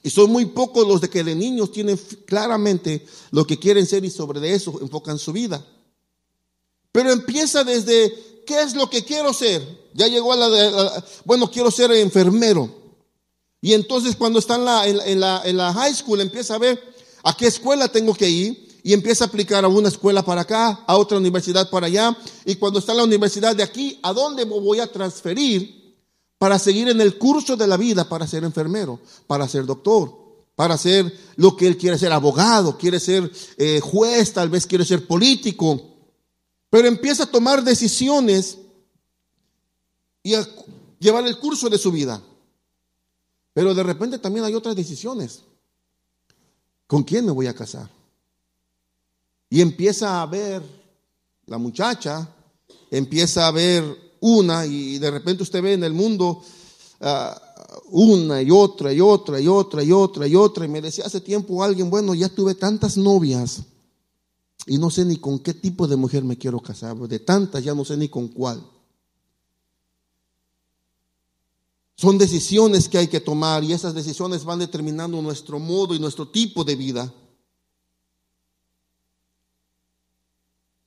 y 0.04 0.10
son 0.10 0.30
muy 0.30 0.44
pocos 0.44 0.86
los 0.86 1.00
de 1.00 1.08
que 1.08 1.24
de 1.24 1.34
niños 1.34 1.72
tienen 1.72 1.98
claramente 2.26 3.06
lo 3.30 3.46
que 3.46 3.58
quieren 3.58 3.86
ser 3.86 4.04
y 4.04 4.10
sobre 4.10 4.52
eso 4.52 4.78
enfocan 4.82 5.18
su 5.18 5.32
vida. 5.32 5.66
Pero 6.92 7.10
empieza 7.10 7.64
desde, 7.64 8.42
¿qué 8.46 8.60
es 8.60 8.74
lo 8.74 8.90
que 8.90 9.02
quiero 9.02 9.32
ser? 9.32 9.62
Ya 9.94 10.06
llegó 10.06 10.34
a 10.34 10.36
la, 10.36 11.04
bueno, 11.24 11.50
quiero 11.50 11.70
ser 11.70 11.90
enfermero. 11.92 12.68
Y 13.62 13.72
entonces 13.72 14.14
cuando 14.14 14.40
está 14.40 14.56
en 14.56 14.66
la, 14.66 14.86
en, 14.86 15.20
la, 15.20 15.40
en 15.42 15.56
la 15.56 15.72
high 15.72 15.94
school 15.94 16.20
empieza 16.20 16.56
a 16.56 16.58
ver 16.58 16.78
a 17.22 17.34
qué 17.34 17.46
escuela 17.46 17.88
tengo 17.88 18.12
que 18.12 18.28
ir 18.28 18.78
y 18.82 18.92
empieza 18.92 19.24
a 19.24 19.28
aplicar 19.28 19.64
a 19.64 19.68
una 19.68 19.88
escuela 19.88 20.22
para 20.22 20.42
acá, 20.42 20.84
a 20.86 20.98
otra 20.98 21.16
universidad 21.16 21.70
para 21.70 21.86
allá. 21.86 22.14
Y 22.44 22.56
cuando 22.56 22.78
está 22.78 22.92
en 22.92 22.98
la 22.98 23.04
universidad 23.04 23.56
de 23.56 23.62
aquí, 23.62 23.98
¿a 24.02 24.12
dónde 24.12 24.44
voy 24.44 24.80
a 24.80 24.92
transferir? 24.92 25.83
Para 26.38 26.58
seguir 26.58 26.88
en 26.88 27.00
el 27.00 27.18
curso 27.18 27.56
de 27.56 27.66
la 27.66 27.76
vida, 27.76 28.08
para 28.08 28.26
ser 28.26 28.44
enfermero, 28.44 29.00
para 29.26 29.48
ser 29.48 29.64
doctor, 29.64 30.24
para 30.54 30.76
ser 30.78 31.12
lo 31.36 31.56
que 31.56 31.66
él 31.66 31.76
quiere 31.76 31.98
ser, 31.98 32.12
abogado, 32.12 32.76
quiere 32.78 33.00
ser 33.00 33.30
eh, 33.56 33.80
juez, 33.80 34.32
tal 34.32 34.48
vez 34.48 34.66
quiere 34.66 34.84
ser 34.84 35.06
político, 35.06 35.80
pero 36.70 36.88
empieza 36.88 37.24
a 37.24 37.30
tomar 37.30 37.62
decisiones 37.62 38.58
y 40.22 40.34
a 40.34 40.46
llevar 40.98 41.26
el 41.26 41.38
curso 41.38 41.68
de 41.68 41.78
su 41.78 41.92
vida. 41.92 42.22
Pero 43.52 43.74
de 43.74 43.82
repente 43.82 44.18
también 44.18 44.44
hay 44.44 44.54
otras 44.54 44.74
decisiones. 44.74 45.42
¿Con 46.86 47.04
quién 47.04 47.24
me 47.24 47.32
voy 47.32 47.46
a 47.46 47.54
casar? 47.54 47.88
Y 49.48 49.60
empieza 49.60 50.20
a 50.20 50.26
ver 50.26 50.62
la 51.46 51.58
muchacha, 51.58 52.28
empieza 52.90 53.46
a 53.46 53.52
ver 53.52 54.03
una 54.24 54.64
y 54.64 54.98
de 54.98 55.10
repente 55.10 55.42
usted 55.42 55.62
ve 55.62 55.74
en 55.74 55.84
el 55.84 55.92
mundo 55.92 56.42
ah, 57.02 57.38
una 57.90 58.40
y 58.40 58.50
otra 58.50 58.90
y 58.90 58.98
otra 59.00 59.38
y 59.38 59.46
otra 59.46 59.82
y 59.82 59.92
otra 59.92 60.26
y 60.26 60.34
otra. 60.34 60.64
Y 60.64 60.68
me 60.68 60.80
decía 60.80 61.04
hace 61.04 61.20
tiempo 61.20 61.62
alguien, 61.62 61.90
bueno, 61.90 62.14
ya 62.14 62.30
tuve 62.30 62.54
tantas 62.54 62.96
novias 62.96 63.62
y 64.66 64.78
no 64.78 64.88
sé 64.88 65.04
ni 65.04 65.16
con 65.16 65.38
qué 65.40 65.52
tipo 65.52 65.86
de 65.86 65.96
mujer 65.96 66.24
me 66.24 66.38
quiero 66.38 66.58
casar. 66.60 66.96
De 66.96 67.18
tantas 67.18 67.62
ya 67.62 67.74
no 67.74 67.84
sé 67.84 67.98
ni 67.98 68.08
con 68.08 68.28
cuál. 68.28 68.66
Son 71.96 72.16
decisiones 72.16 72.88
que 72.88 72.98
hay 72.98 73.08
que 73.08 73.20
tomar 73.20 73.62
y 73.62 73.74
esas 73.74 73.94
decisiones 73.94 74.44
van 74.44 74.58
determinando 74.58 75.20
nuestro 75.20 75.58
modo 75.58 75.94
y 75.94 75.98
nuestro 75.98 76.28
tipo 76.28 76.64
de 76.64 76.76
vida. 76.76 77.12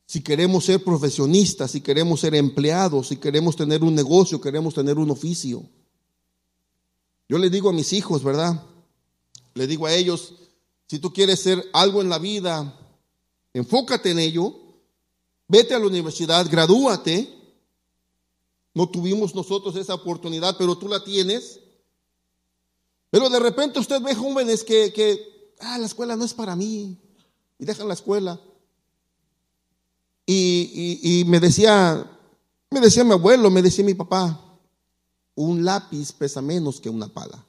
Si 0.08 0.22
queremos 0.22 0.64
ser 0.64 0.82
profesionistas, 0.82 1.72
si 1.72 1.82
queremos 1.82 2.22
ser 2.22 2.34
empleados, 2.34 3.10
si 3.10 3.18
queremos 3.18 3.58
tener 3.58 3.84
un 3.84 3.94
negocio, 3.94 4.40
queremos 4.40 4.74
tener 4.74 4.98
un 4.98 5.12
oficio. 5.12 5.64
Yo 7.28 7.38
le 7.38 7.50
digo 7.50 7.70
a 7.70 7.74
mis 7.74 7.92
hijos, 7.92 8.24
¿verdad? 8.24 8.64
Le 9.54 9.68
digo 9.68 9.86
a 9.86 9.94
ellos, 9.94 10.34
si 10.88 11.00
tú 11.00 11.12
quieres 11.12 11.42
ser 11.42 11.62
algo 11.74 12.02
en 12.02 12.08
la 12.08 12.20
vida, 12.20 12.74
enfócate 13.54 14.12
en 14.12 14.20
ello, 14.20 14.56
vete 15.50 15.76
a 15.76 15.80
la 15.80 15.88
universidad, 15.88 16.50
gradúate. 16.50 17.30
No 18.74 18.88
tuvimos 18.88 19.36
nosotros 19.36 19.76
esa 19.76 19.96
oportunidad, 19.96 20.56
pero 20.58 20.78
tú 20.78 20.88
la 20.88 21.04
tienes. 21.04 21.60
Pero 23.10 23.30
de 23.30 23.40
repente 23.42 23.80
usted 23.80 24.02
ve 24.02 24.16
jóvenes 24.16 24.64
que, 24.64 24.94
que 24.94 25.54
ah, 25.60 25.78
la 25.78 25.86
escuela 25.86 26.16
no 26.16 26.24
es 26.24 26.34
para 26.34 26.56
mí, 26.56 26.98
y 27.60 27.66
dejan 27.66 27.90
la 27.90 27.94
escuela. 27.94 28.40
Y, 30.30 31.24
me 31.26 31.40
decía, 31.40 32.06
me 32.70 32.82
decía 32.82 33.06
mi 33.06 33.14
abuelo, 33.14 33.50
me 33.50 33.62
decía 33.62 33.86
mi 33.86 33.94
papá, 33.94 34.60
un 35.36 35.64
lápiz 35.64 36.12
pesa 36.12 36.42
menos 36.42 36.82
que 36.82 36.90
una 36.90 37.08
pala. 37.08 37.46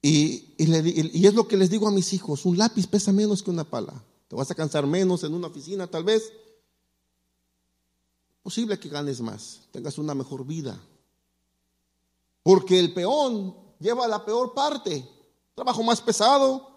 Y, 0.00 0.54
y, 0.56 1.26
es 1.26 1.34
lo 1.34 1.46
que 1.46 1.58
les 1.58 1.68
digo 1.68 1.86
a 1.86 1.90
mis 1.90 2.14
hijos, 2.14 2.46
un 2.46 2.56
lápiz 2.56 2.86
pesa 2.86 3.12
menos 3.12 3.42
que 3.42 3.50
una 3.50 3.64
pala. 3.64 3.92
Te 4.28 4.36
vas 4.36 4.50
a 4.50 4.54
cansar 4.54 4.86
menos 4.86 5.22
en 5.22 5.34
una 5.34 5.48
oficina 5.48 5.86
tal 5.86 6.04
vez. 6.04 6.32
Posible 8.42 8.78
que 8.78 8.88
ganes 8.88 9.20
más, 9.20 9.60
tengas 9.70 9.98
una 9.98 10.14
mejor 10.14 10.46
vida. 10.46 10.80
Porque 12.42 12.80
el 12.80 12.94
peón 12.94 13.54
lleva 13.80 14.08
la 14.08 14.24
peor 14.24 14.54
parte, 14.54 15.06
trabajo 15.54 15.82
más 15.82 16.00
pesado, 16.00 16.73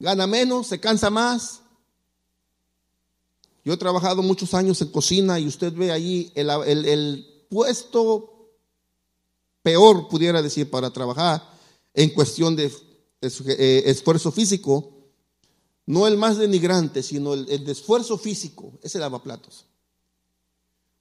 gana 0.00 0.26
menos, 0.26 0.66
se 0.66 0.80
cansa 0.80 1.10
más. 1.10 1.60
Yo 3.64 3.74
he 3.74 3.76
trabajado 3.76 4.22
muchos 4.22 4.54
años 4.54 4.80
en 4.80 4.88
cocina 4.88 5.38
y 5.38 5.46
usted 5.46 5.72
ve 5.74 5.92
allí 5.92 6.32
el, 6.34 7.26
puesto 7.50 8.48
peor, 9.62 10.08
pudiera 10.08 10.40
decir, 10.40 10.70
para 10.70 10.90
trabajar 10.90 11.42
en 11.92 12.10
cuestión 12.10 12.56
de 12.56 12.72
eh, 13.20 13.82
esfuerzo 13.86 14.32
físico, 14.32 14.96
no 15.86 16.06
el 16.06 16.16
más 16.16 16.38
denigrante, 16.38 17.02
sino 17.02 17.34
el, 17.34 17.48
el 17.50 17.64
de 17.64 17.72
esfuerzo 17.72 18.16
físico, 18.16 18.78
es 18.82 18.94
el 18.94 19.02
lavaplatos. 19.02 19.66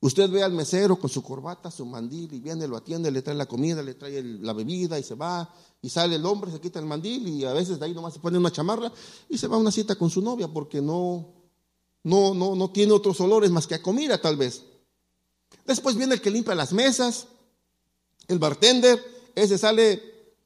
Usted 0.02 0.30
ve 0.30 0.42
al 0.42 0.54
mesero 0.54 0.98
con 0.98 1.10
su 1.10 1.22
corbata, 1.22 1.70
su 1.70 1.86
mandil, 1.86 2.34
y 2.34 2.40
viene, 2.40 2.68
lo 2.68 2.78
atiende, 2.78 3.12
le 3.12 3.22
trae 3.22 3.36
la 3.36 3.46
comida, 3.46 3.84
le 3.84 3.96
trae 3.96 4.24
la 4.24 4.54
bebida 4.54 4.98
y 4.98 5.04
se 5.04 5.16
va. 5.16 5.54
Y 5.82 5.90
sale 5.90 6.16
el 6.16 6.26
hombre, 6.26 6.52
se 6.52 6.62
quita 6.62 6.80
el 6.80 6.86
mandil 6.86 7.28
y 7.28 7.46
a 7.46 7.54
veces 7.54 7.80
de 7.80 7.86
ahí 7.86 7.94
nomás 7.94 8.14
se 8.14 8.20
pone 8.20 8.38
una 8.38 8.52
chamarra 8.52 8.92
y 9.28 9.38
se 9.38 9.48
va 9.48 9.58
a 9.58 9.60
una 9.60 9.72
cita 9.72 9.96
con 9.96 10.10
su 10.10 10.22
novia 10.22 10.48
porque 10.48 10.82
no, 10.82 11.34
no, 12.04 12.34
no, 12.34 12.56
no 12.56 12.72
tiene 12.72 12.94
otros 12.94 13.20
olores 13.22 13.52
más 13.52 13.68
que 13.68 13.76
a 13.76 13.82
comida 13.82 14.22
tal 14.22 14.38
vez. 14.38 14.64
Después 15.66 15.96
viene 15.96 16.16
el 16.16 16.22
que 16.22 16.32
limpia 16.32 16.56
las 16.56 16.74
mesas, 16.74 17.28
el 18.28 18.40
bartender, 18.40 19.04
ese 19.36 19.58
sale 19.58 20.02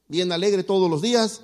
bien 0.08 0.32
alegre 0.32 0.64
todos 0.64 0.90
los 0.90 1.02
días 1.02 1.42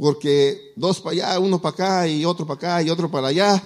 porque 0.00 0.72
dos 0.76 1.00
para 1.00 1.12
allá, 1.12 1.38
uno 1.38 1.60
para 1.60 1.74
acá 1.74 2.08
y 2.08 2.24
otro 2.24 2.46
para 2.46 2.56
acá 2.56 2.82
y 2.82 2.88
otro 2.88 3.10
para 3.10 3.28
allá. 3.28 3.62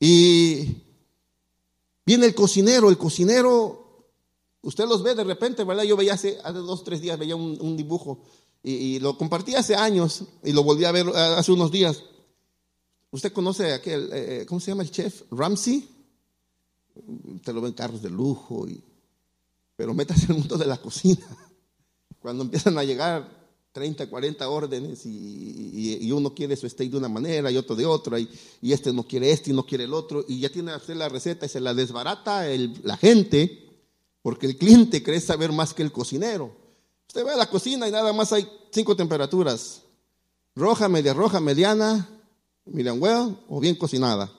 Y 0.00 0.81
Viene 2.04 2.26
el 2.26 2.34
cocinero, 2.34 2.90
el 2.90 2.98
cocinero, 2.98 4.06
usted 4.62 4.86
los 4.86 5.02
ve 5.02 5.14
de 5.14 5.24
repente, 5.24 5.64
¿verdad? 5.64 5.84
Yo 5.84 5.96
veía 5.96 6.14
hace, 6.14 6.38
hace 6.42 6.58
dos, 6.58 6.82
tres 6.82 7.00
días, 7.00 7.18
veía 7.18 7.36
un, 7.36 7.76
dibujo 7.76 8.20
y, 8.62 8.98
lo 8.98 9.16
compartí 9.16 9.54
hace 9.54 9.74
años 9.74 10.24
y 10.42 10.52
lo 10.52 10.62
volví 10.64 10.84
a 10.84 10.92
ver 10.92 11.06
eh, 11.06 11.12
hace 11.14 11.52
unos 11.52 11.70
días. 11.70 12.02
¿Usted 13.10 13.32
conoce 13.32 13.72
aquel, 13.72 14.04
eh, 14.12 14.42
eh, 14.42 14.46
¿cómo 14.46 14.60
se 14.60 14.70
llama 14.70 14.82
el 14.82 14.90
chef? 14.90 15.22
Ramsey. 15.30 15.88
Usted 17.36 17.52
lo 17.54 17.60
ve 17.60 17.68
en 17.68 17.74
carros 17.74 18.02
de 18.02 18.10
lujo, 18.10 18.66
y, 18.66 18.82
pero 19.76 19.94
métase 19.94 20.26
en 20.26 20.32
el 20.32 20.38
mundo 20.38 20.58
de 20.58 20.66
la 20.66 20.78
cocina. 20.78 21.26
Cuando 22.20 22.42
empiezan 22.44 22.76
a 22.78 22.84
llegar 22.84 23.41
30, 23.72 24.08
40 24.08 24.48
órdenes 24.48 25.06
y, 25.06 26.10
uno 26.12 26.34
quiere 26.34 26.56
su 26.56 26.68
steak 26.68 26.90
de 26.90 26.98
una 26.98 27.08
manera 27.08 27.50
y 27.50 27.56
otro 27.56 27.74
de 27.74 27.86
otra 27.86 28.20
y, 28.20 28.28
este 28.62 28.92
no 28.92 29.02
quiere 29.04 29.30
este 29.30 29.50
y 29.50 29.54
no 29.54 29.64
quiere 29.64 29.84
el 29.84 29.94
otro 29.94 30.24
y 30.28 30.40
ya 30.40 30.50
tiene 30.50 30.72
hacer 30.72 30.96
la 30.96 31.08
receta 31.08 31.46
y 31.46 31.48
se 31.48 31.60
la 31.60 31.72
desbarata 31.72 32.44
la 32.82 32.96
gente 32.96 33.70
porque 34.20 34.46
el 34.46 34.56
cliente 34.56 35.02
cree 35.02 35.20
saber 35.20 35.52
más 35.52 35.74
que 35.74 35.82
el 35.82 35.90
cocinero. 35.90 36.54
Usted 37.08 37.24
ve 37.24 37.32
a 37.32 37.36
la 37.36 37.50
cocina 37.50 37.88
y 37.88 37.90
nada 37.90 38.12
más 38.12 38.32
hay 38.32 38.46
cinco 38.70 38.94
temperaturas, 38.94 39.82
roja, 40.54 40.88
media 40.88 41.12
roja, 41.12 41.40
mediana, 41.40 42.08
Miriam 42.66 43.02
well 43.02 43.36
o 43.48 43.58
bien 43.58 43.74
cocinada. 43.74 44.30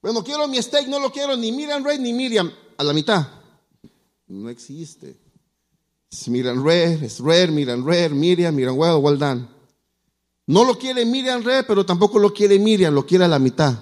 Bueno, 0.00 0.22
quiero 0.22 0.46
mi 0.46 0.62
steak, 0.62 0.86
no 0.86 1.00
lo 1.00 1.10
quiero 1.10 1.36
ni 1.36 1.50
Miriam 1.50 1.84
Ray 1.84 1.98
ni 1.98 2.12
Miriam, 2.12 2.52
a 2.76 2.84
la 2.84 2.92
mitad. 2.92 3.26
No 4.28 4.48
existe. 4.48 5.27
Es 6.10 6.28
Miriam 6.28 6.64
Red, 6.64 7.02
es 7.02 7.20
Red, 7.20 7.50
Miriam 7.50 7.86
Red, 7.86 8.12
Miriam, 8.12 8.54
Miriam 8.54 8.76
Well, 8.78 8.96
well. 8.96 9.48
No 10.46 10.64
lo 10.64 10.78
quiere 10.78 11.04
Miriam 11.04 11.42
Red, 11.42 11.66
pero 11.66 11.84
tampoco 11.84 12.18
lo 12.18 12.32
quiere 12.32 12.58
Miriam, 12.58 12.94
lo 12.94 13.04
quiere 13.04 13.24
a 13.24 13.28
la 13.28 13.38
mitad. 13.38 13.78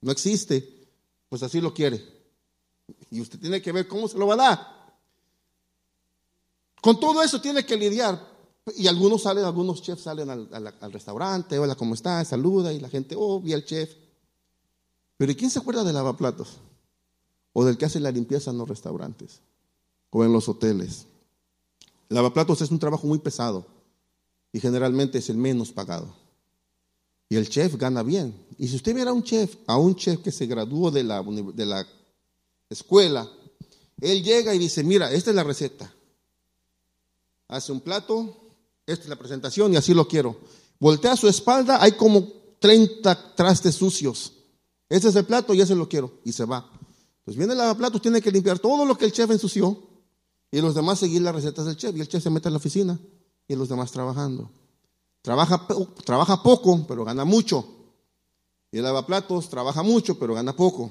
No 0.00 0.12
existe. 0.12 0.76
Pues 1.28 1.42
así 1.42 1.60
lo 1.60 1.74
quiere. 1.74 2.04
Y 3.10 3.20
usted 3.20 3.40
tiene 3.40 3.60
que 3.60 3.72
ver 3.72 3.88
cómo 3.88 4.06
se 4.06 4.16
lo 4.16 4.28
va 4.28 4.34
a 4.34 4.36
dar. 4.36 4.76
Con 6.80 7.00
todo 7.00 7.22
eso 7.22 7.40
tiene 7.40 7.66
que 7.66 7.76
lidiar. 7.76 8.36
Y 8.76 8.86
algunos 8.86 9.22
salen, 9.22 9.44
algunos 9.44 9.82
chefs 9.82 10.02
salen 10.02 10.30
al, 10.30 10.92
restaurante, 10.92 11.58
hola, 11.58 11.74
¿cómo 11.74 11.94
está? 11.94 12.24
Saluda 12.24 12.72
y 12.72 12.80
la 12.80 12.88
gente, 12.88 13.14
oh, 13.18 13.40
vi 13.40 13.52
al 13.52 13.64
chef. 13.64 13.92
Pero 15.16 15.32
¿y 15.32 15.34
quién 15.34 15.50
se 15.50 15.58
acuerda 15.58 15.82
de 15.84 15.92
lavaplatos? 15.92 16.58
O 17.52 17.64
del 17.64 17.78
que 17.78 17.86
hace 17.86 18.00
la 18.00 18.10
limpieza 18.10 18.50
en 18.50 18.58
los 18.58 18.68
restaurantes 18.68 19.40
o 20.10 20.24
en 20.24 20.32
los 20.32 20.48
hoteles. 20.48 21.06
Lavaplatos 22.08 22.60
es 22.62 22.70
un 22.70 22.78
trabajo 22.78 23.06
muy 23.06 23.18
pesado 23.18 23.66
y 24.52 24.60
generalmente 24.60 25.18
es 25.18 25.28
el 25.28 25.36
menos 25.36 25.72
pagado. 25.72 26.14
Y 27.28 27.36
el 27.36 27.48
chef 27.48 27.74
gana 27.76 28.02
bien. 28.02 28.46
Y 28.58 28.68
si 28.68 28.76
usted 28.76 28.94
viera 28.94 29.10
a 29.10 29.14
un 29.14 29.22
chef, 29.22 29.56
a 29.66 29.76
un 29.76 29.96
chef 29.96 30.20
que 30.22 30.30
se 30.30 30.46
graduó 30.46 30.90
de 30.90 31.02
la, 31.02 31.22
de 31.22 31.66
la 31.66 31.86
escuela, 32.70 33.28
él 34.00 34.22
llega 34.22 34.54
y 34.54 34.58
dice, 34.58 34.84
mira, 34.84 35.10
esta 35.12 35.30
es 35.30 35.36
la 35.36 35.42
receta. 35.42 35.92
Hace 37.48 37.72
un 37.72 37.80
plato, 37.80 38.36
esta 38.86 39.04
es 39.04 39.08
la 39.08 39.16
presentación 39.16 39.72
y 39.72 39.76
así 39.76 39.92
lo 39.92 40.06
quiero. 40.06 40.36
Voltea 40.78 41.16
su 41.16 41.26
espalda, 41.26 41.82
hay 41.82 41.92
como 41.92 42.28
30 42.60 43.34
trastes 43.34 43.74
sucios. 43.74 44.32
Este 44.88 45.08
es 45.08 45.16
el 45.16 45.24
plato 45.24 45.52
y 45.54 45.60
ese 45.60 45.74
lo 45.74 45.88
quiero. 45.88 46.20
Y 46.24 46.32
se 46.32 46.44
va. 46.44 46.70
Pues 47.24 47.36
viene 47.36 47.52
el 47.52 47.58
lavaplatos, 47.58 48.00
tiene 48.00 48.22
que 48.22 48.30
limpiar 48.30 48.60
todo 48.60 48.84
lo 48.84 48.96
que 48.96 49.04
el 49.04 49.12
chef 49.12 49.30
ensució 49.30 49.95
y 50.50 50.60
los 50.60 50.74
demás 50.74 50.98
seguir 50.98 51.22
las 51.22 51.34
recetas 51.34 51.66
del 51.66 51.76
chef. 51.76 51.96
Y 51.96 52.00
el 52.00 52.08
chef 52.08 52.22
se 52.22 52.30
mete 52.30 52.48
en 52.48 52.54
la 52.54 52.58
oficina 52.58 52.98
y 53.48 53.54
los 53.54 53.68
demás 53.68 53.90
trabajando. 53.92 54.50
Trabaja, 55.22 55.66
trabaja 56.04 56.42
poco, 56.42 56.84
pero 56.86 57.04
gana 57.04 57.24
mucho. 57.24 57.66
Y 58.70 58.78
el 58.78 58.84
lavaplatos 58.84 59.48
trabaja 59.48 59.82
mucho, 59.82 60.18
pero 60.18 60.34
gana 60.34 60.54
poco. 60.54 60.90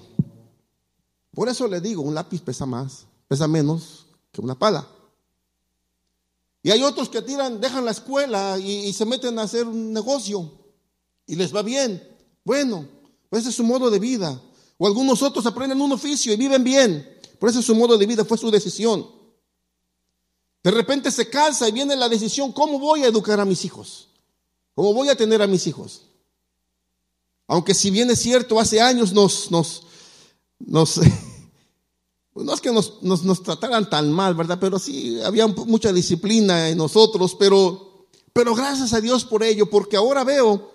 Por 1.31 1.49
eso 1.49 1.67
le 1.67 1.81
digo, 1.81 2.01
un 2.01 2.15
lápiz 2.15 2.41
pesa 2.41 2.65
más, 2.65 3.05
pesa 3.27 3.47
menos 3.47 4.07
que 4.31 4.41
una 4.41 4.57
pala. 4.57 4.87
Y 6.63 6.71
hay 6.71 6.81
otros 6.81 7.09
que 7.09 7.21
tiran, 7.21 7.61
dejan 7.61 7.85
la 7.85 7.91
escuela 7.91 8.57
y, 8.57 8.87
y 8.87 8.93
se 8.93 9.05
meten 9.05 9.37
a 9.37 9.43
hacer 9.43 9.67
un 9.67 9.93
negocio 9.93 10.51
y 11.27 11.35
les 11.35 11.55
va 11.55 11.61
bien. 11.61 12.01
Bueno, 12.43 12.87
pues 13.29 13.41
ese 13.41 13.49
es 13.49 13.55
su 13.55 13.63
modo 13.63 13.89
de 13.89 13.99
vida. 13.99 14.41
O 14.77 14.87
algunos 14.87 15.21
otros 15.21 15.45
aprenden 15.45 15.81
un 15.81 15.91
oficio 15.91 16.33
y 16.33 16.37
viven 16.37 16.63
bien. 16.63 17.07
Por 17.39 17.49
ese 17.49 17.59
es 17.59 17.65
su 17.65 17.75
modo 17.75 17.97
de 17.97 18.05
vida, 18.05 18.25
fue 18.25 18.37
su 18.37 18.49
decisión. 18.51 19.14
De 20.65 20.71
repente 20.71 21.11
se 21.11 21.29
calza 21.29 21.69
y 21.69 21.71
viene 21.71 21.95
la 21.95 22.09
decisión, 22.09 22.51
¿cómo 22.51 22.79
voy 22.79 23.03
a 23.03 23.07
educar 23.07 23.39
a 23.39 23.45
mis 23.45 23.63
hijos? 23.65 24.07
¿Cómo 24.73 24.95
voy 24.95 25.09
a 25.09 25.15
tener 25.15 25.39
a 25.43 25.45
mis 25.45 25.67
hijos? 25.67 26.05
Aunque 27.45 27.75
si 27.75 27.91
bien 27.91 28.09
es 28.09 28.19
cierto, 28.19 28.59
hace 28.59 28.81
años 28.81 29.13
nos, 29.13 29.51
nos, 29.51 29.83
nos 30.57 30.99
no 32.33 32.51
es 32.51 32.61
que 32.61 32.71
nos, 32.71 33.03
nos, 33.03 33.21
nos, 33.23 33.43
trataran 33.43 33.87
tan 33.91 34.11
mal, 34.11 34.33
¿verdad? 34.33 34.57
Pero 34.59 34.79
sí, 34.79 35.21
había 35.21 35.45
mucha 35.45 35.93
disciplina 35.93 36.67
en 36.67 36.79
nosotros, 36.79 37.35
pero, 37.37 38.07
pero 38.33 38.55
gracias 38.55 38.91
a 38.93 39.01
Dios 39.01 39.23
por 39.23 39.43
ello, 39.43 39.69
porque 39.69 39.97
ahora 39.97 40.23
veo 40.23 40.71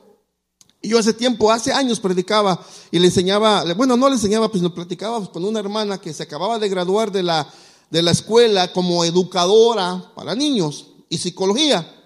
y 0.80 0.90
yo 0.90 1.00
hace 1.00 1.14
tiempo, 1.14 1.50
hace 1.50 1.72
años 1.72 1.98
predicaba 1.98 2.64
y 2.92 3.00
le 3.00 3.06
enseñaba, 3.06 3.64
bueno, 3.74 3.96
no 3.96 4.08
le 4.08 4.14
enseñaba, 4.14 4.52
pues 4.52 4.62
nos 4.62 4.70
platicaba 4.70 5.32
con 5.32 5.44
una 5.44 5.58
hermana 5.58 6.00
que 6.00 6.14
se 6.14 6.22
acababa 6.22 6.60
de 6.60 6.68
graduar 6.68 7.10
de 7.10 7.24
la, 7.24 7.52
de 7.90 8.02
la 8.02 8.12
escuela 8.12 8.72
como 8.72 9.04
educadora 9.04 10.12
para 10.14 10.34
niños 10.34 10.86
y 11.08 11.18
psicología. 11.18 11.96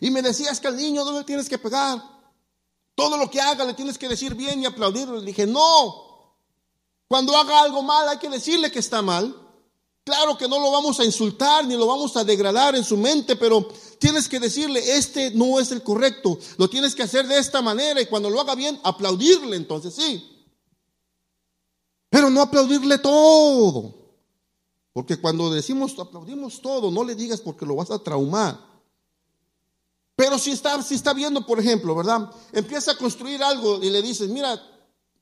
Y 0.00 0.10
me 0.10 0.22
decía, 0.22 0.50
es 0.50 0.58
que 0.58 0.68
al 0.68 0.76
niño 0.76 1.04
no 1.04 1.18
le 1.18 1.24
tienes 1.24 1.48
que 1.48 1.58
pegar. 1.58 2.02
Todo 2.94 3.16
lo 3.16 3.30
que 3.30 3.40
haga 3.40 3.64
le 3.64 3.74
tienes 3.74 3.98
que 3.98 4.08
decir 4.08 4.34
bien 4.34 4.62
y 4.62 4.66
aplaudirlo. 4.66 5.18
Le 5.18 5.26
dije, 5.26 5.46
no. 5.46 6.04
Cuando 7.06 7.36
haga 7.36 7.62
algo 7.62 7.82
mal 7.82 8.08
hay 8.08 8.18
que 8.18 8.30
decirle 8.30 8.72
que 8.72 8.78
está 8.78 9.02
mal. 9.02 9.34
Claro 10.04 10.36
que 10.36 10.48
no 10.48 10.58
lo 10.60 10.70
vamos 10.70 11.00
a 11.00 11.04
insultar 11.04 11.66
ni 11.66 11.76
lo 11.76 11.86
vamos 11.86 12.16
a 12.16 12.24
degradar 12.24 12.76
en 12.76 12.84
su 12.84 12.96
mente, 12.96 13.36
pero 13.36 13.66
tienes 13.98 14.28
que 14.28 14.38
decirle, 14.38 14.98
este 14.98 15.30
no 15.30 15.58
es 15.58 15.72
el 15.72 15.82
correcto, 15.82 16.38
lo 16.58 16.68
tienes 16.68 16.94
que 16.94 17.02
hacer 17.02 17.26
de 17.26 17.38
esta 17.38 17.62
manera 17.62 18.02
y 18.02 18.06
cuando 18.06 18.28
lo 18.28 18.38
haga 18.38 18.54
bien, 18.54 18.78
aplaudirle 18.84 19.56
entonces 19.56 19.94
sí. 19.94 20.46
Pero 22.10 22.28
no 22.28 22.42
aplaudirle 22.42 22.98
todo. 22.98 24.03
Porque 24.94 25.20
cuando 25.20 25.50
decimos 25.50 25.98
aplaudimos 25.98 26.62
todo, 26.62 26.90
no 26.92 27.02
le 27.02 27.16
digas 27.16 27.40
porque 27.40 27.66
lo 27.66 27.74
vas 27.74 27.90
a 27.90 27.98
traumar. 27.98 28.58
Pero 30.14 30.38
si 30.38 30.52
está, 30.52 30.80
si 30.82 30.94
está 30.94 31.12
viendo, 31.12 31.44
por 31.44 31.58
ejemplo, 31.58 31.96
¿verdad? 31.96 32.30
Empieza 32.52 32.92
a 32.92 32.96
construir 32.96 33.42
algo 33.42 33.82
y 33.82 33.90
le 33.90 34.00
dices, 34.00 34.28
mira, 34.28 34.56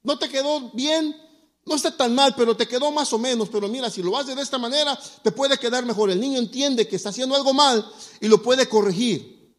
no 0.02 0.18
te 0.18 0.28
quedó 0.28 0.70
bien, 0.72 1.16
no 1.64 1.74
está 1.74 1.96
tan 1.96 2.14
mal, 2.14 2.34
pero 2.36 2.54
te 2.54 2.68
quedó 2.68 2.92
más 2.92 3.10
o 3.14 3.18
menos. 3.18 3.48
Pero 3.48 3.66
mira, 3.66 3.88
si 3.88 4.02
lo 4.02 4.14
haces 4.18 4.36
de 4.36 4.42
esta 4.42 4.58
manera, 4.58 4.98
te 5.22 5.32
puede 5.32 5.56
quedar 5.56 5.86
mejor. 5.86 6.10
El 6.10 6.20
niño 6.20 6.38
entiende 6.38 6.86
que 6.86 6.96
está 6.96 7.08
haciendo 7.08 7.34
algo 7.34 7.54
mal 7.54 7.90
y 8.20 8.28
lo 8.28 8.42
puede 8.42 8.68
corregir. 8.68 9.56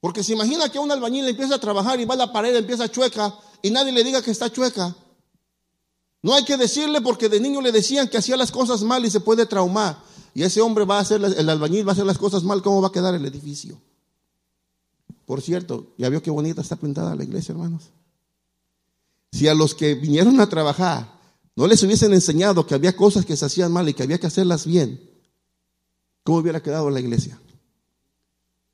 Porque 0.00 0.24
se 0.24 0.32
imagina 0.32 0.68
que 0.68 0.78
a 0.78 0.80
un 0.80 0.90
albañil 0.90 1.24
le 1.24 1.30
empieza 1.30 1.54
a 1.54 1.60
trabajar 1.60 2.00
y 2.00 2.04
va 2.04 2.14
a 2.14 2.18
la 2.18 2.32
pared, 2.32 2.56
empieza 2.56 2.90
chueca 2.90 3.38
y 3.62 3.70
nadie 3.70 3.92
le 3.92 4.02
diga 4.02 4.20
que 4.20 4.32
está 4.32 4.50
chueca. 4.50 4.96
No 6.22 6.34
hay 6.34 6.44
que 6.44 6.56
decirle 6.56 7.00
porque 7.00 7.28
de 7.28 7.40
niño 7.40 7.60
le 7.60 7.72
decían 7.72 8.08
que 8.08 8.18
hacía 8.18 8.36
las 8.36 8.50
cosas 8.50 8.82
mal 8.82 9.04
y 9.04 9.10
se 9.10 9.20
puede 9.20 9.46
traumar. 9.46 10.02
Y 10.34 10.42
ese 10.42 10.60
hombre 10.60 10.84
va 10.84 10.98
a 10.98 11.00
hacer, 11.00 11.22
el 11.22 11.48
albañil 11.48 11.86
va 11.86 11.92
a 11.92 11.94
hacer 11.94 12.06
las 12.06 12.18
cosas 12.18 12.44
mal, 12.44 12.62
¿cómo 12.62 12.82
va 12.82 12.88
a 12.88 12.92
quedar 12.92 13.14
el 13.14 13.24
edificio? 13.24 13.80
Por 15.26 15.42
cierto, 15.42 15.94
¿ya 15.98 16.08
vio 16.08 16.22
qué 16.22 16.30
bonita 16.30 16.60
está 16.60 16.76
pintada 16.76 17.14
la 17.14 17.24
iglesia, 17.24 17.52
hermanos? 17.52 17.90
Si 19.30 19.46
a 19.46 19.54
los 19.54 19.74
que 19.74 19.94
vinieron 19.94 20.40
a 20.40 20.48
trabajar 20.48 21.18
no 21.54 21.66
les 21.66 21.82
hubiesen 21.82 22.14
enseñado 22.14 22.66
que 22.66 22.74
había 22.74 22.96
cosas 22.96 23.26
que 23.26 23.36
se 23.36 23.44
hacían 23.44 23.72
mal 23.72 23.88
y 23.88 23.94
que 23.94 24.02
había 24.02 24.18
que 24.18 24.28
hacerlas 24.28 24.64
bien, 24.64 25.00
¿cómo 26.22 26.38
hubiera 26.38 26.62
quedado 26.62 26.88
la 26.88 27.00
iglesia? 27.00 27.38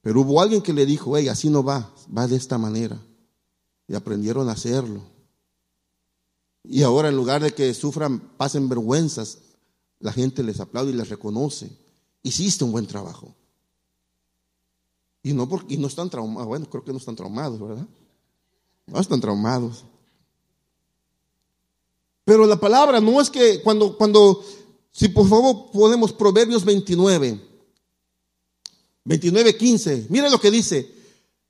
Pero 0.02 0.20
hubo 0.20 0.40
alguien 0.40 0.60
que 0.60 0.74
le 0.74 0.84
dijo, 0.84 1.16
hey, 1.16 1.28
así 1.28 1.48
no 1.48 1.64
va, 1.64 1.90
va 2.14 2.28
de 2.28 2.36
esta 2.36 2.58
manera. 2.58 3.00
Y 3.88 3.94
aprendieron 3.94 4.50
a 4.50 4.52
hacerlo. 4.52 5.02
Y 6.64 6.82
ahora 6.82 7.08
en 7.08 7.16
lugar 7.16 7.42
de 7.42 7.52
que 7.52 7.72
sufran, 7.74 8.18
pasen 8.36 8.68
vergüenzas, 8.68 9.38
la 10.00 10.12
gente 10.12 10.42
les 10.42 10.60
aplaude 10.60 10.92
y 10.92 10.94
les 10.94 11.08
reconoce. 11.08 11.70
Hiciste 12.22 12.64
un 12.64 12.72
buen 12.72 12.86
trabajo. 12.86 13.34
Y 15.22 15.32
no, 15.32 15.48
porque, 15.48 15.74
y 15.74 15.78
no 15.78 15.86
están 15.86 16.10
traumados, 16.10 16.46
bueno, 16.48 16.68
creo 16.68 16.84
que 16.84 16.92
no 16.92 16.98
están 16.98 17.16
traumados, 17.16 17.60
¿verdad? 17.60 17.86
No 18.86 19.00
están 19.00 19.20
traumados. 19.20 19.84
Pero 22.24 22.46
la 22.46 22.58
palabra 22.58 23.00
no 23.00 23.20
es 23.20 23.30
que 23.30 23.62
cuando, 23.62 23.96
cuando, 23.96 24.42
si 24.90 25.08
por 25.08 25.28
favor 25.28 25.70
podemos 25.70 26.12
Proverbios 26.12 26.64
29, 26.64 27.40
29, 29.04 29.56
15, 29.56 30.06
mire 30.08 30.30
lo 30.30 30.40
que 30.40 30.50
dice, 30.50 30.94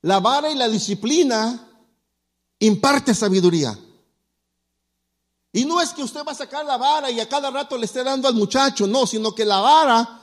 la 0.02 0.20
vara 0.20 0.50
y 0.50 0.56
la 0.56 0.68
disciplina 0.68 1.68
imparte 2.58 3.14
sabiduría. 3.14 3.78
Y 5.54 5.64
no 5.64 5.80
es 5.80 5.92
que 5.92 6.02
usted 6.02 6.24
va 6.26 6.32
a 6.32 6.34
sacar 6.34 6.66
la 6.66 6.76
vara 6.76 7.12
y 7.12 7.20
a 7.20 7.28
cada 7.28 7.48
rato 7.48 7.78
le 7.78 7.86
esté 7.86 8.02
dando 8.02 8.26
al 8.26 8.34
muchacho, 8.34 8.88
no, 8.88 9.06
sino 9.06 9.32
que 9.32 9.44
la 9.44 9.60
vara 9.60 10.20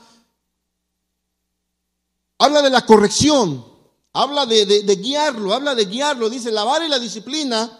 habla 2.36 2.60
de 2.60 2.68
la 2.68 2.84
corrección, 2.84 3.64
habla 4.12 4.44
de, 4.44 4.84
guiarlo, 5.00 5.54
habla 5.54 5.74
de 5.74 5.86
guiarlo, 5.86 6.28
dice 6.28 6.52
la 6.52 6.64
vara 6.64 6.84
y 6.84 6.90
la 6.90 6.98
disciplina 6.98 7.78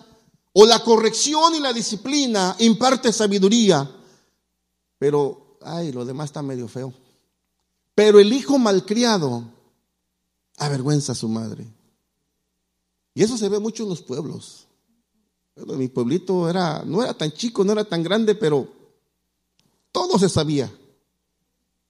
o 0.54 0.64
la 0.64 0.82
corrección 0.82 1.54
y 1.54 1.60
la 1.60 1.74
disciplina 1.74 2.56
imparte 2.60 3.12
sabiduría. 3.12 3.86
Pero, 4.98 5.58
ay, 5.60 5.92
lo 5.92 6.06
demás 6.06 6.30
está 6.30 6.40
medio 6.40 6.68
feo. 6.68 6.94
Pero 7.94 8.18
el 8.18 8.32
hijo 8.32 8.56
malcriado 8.56 9.44
avergüenza 10.56 11.12
a 11.12 11.16
su 11.16 11.28
madre. 11.28 11.66
Y 13.12 13.22
eso 13.22 13.36
se 13.36 13.50
ve 13.50 13.58
mucho 13.58 13.82
en 13.82 13.90
los 13.90 14.00
pueblos. 14.00 14.68
Mi 15.56 15.88
pueblito 15.88 16.48
era, 16.48 16.82
no 16.84 17.02
era 17.02 17.14
tan 17.14 17.30
chico, 17.32 17.64
no 17.64 17.72
era 17.72 17.84
tan 17.84 18.02
grande, 18.02 18.34
pero 18.34 18.68
todo 19.90 20.18
se 20.18 20.28
sabía. 20.28 20.72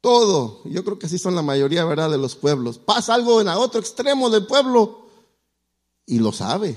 Todo. 0.01 0.62
Yo 0.64 0.85
creo 0.85 0.98
que 0.98 1.07
así 1.07 1.18
son 1.18 1.37
la 1.37 1.42
mayoría, 1.42 1.85
¿verdad?, 1.85 2.11
de 2.11 2.18
los 2.18 2.35
pueblos. 2.35 2.79
Pasa 2.79 3.14
algo 3.14 3.40
en 3.40 3.48
el 3.48 3.57
otro 3.57 3.81
extremo 3.81 4.31
del 4.31 4.46
pueblo 4.46 5.07
y 6.07 6.18
lo 6.18 6.33
sabe. 6.33 6.77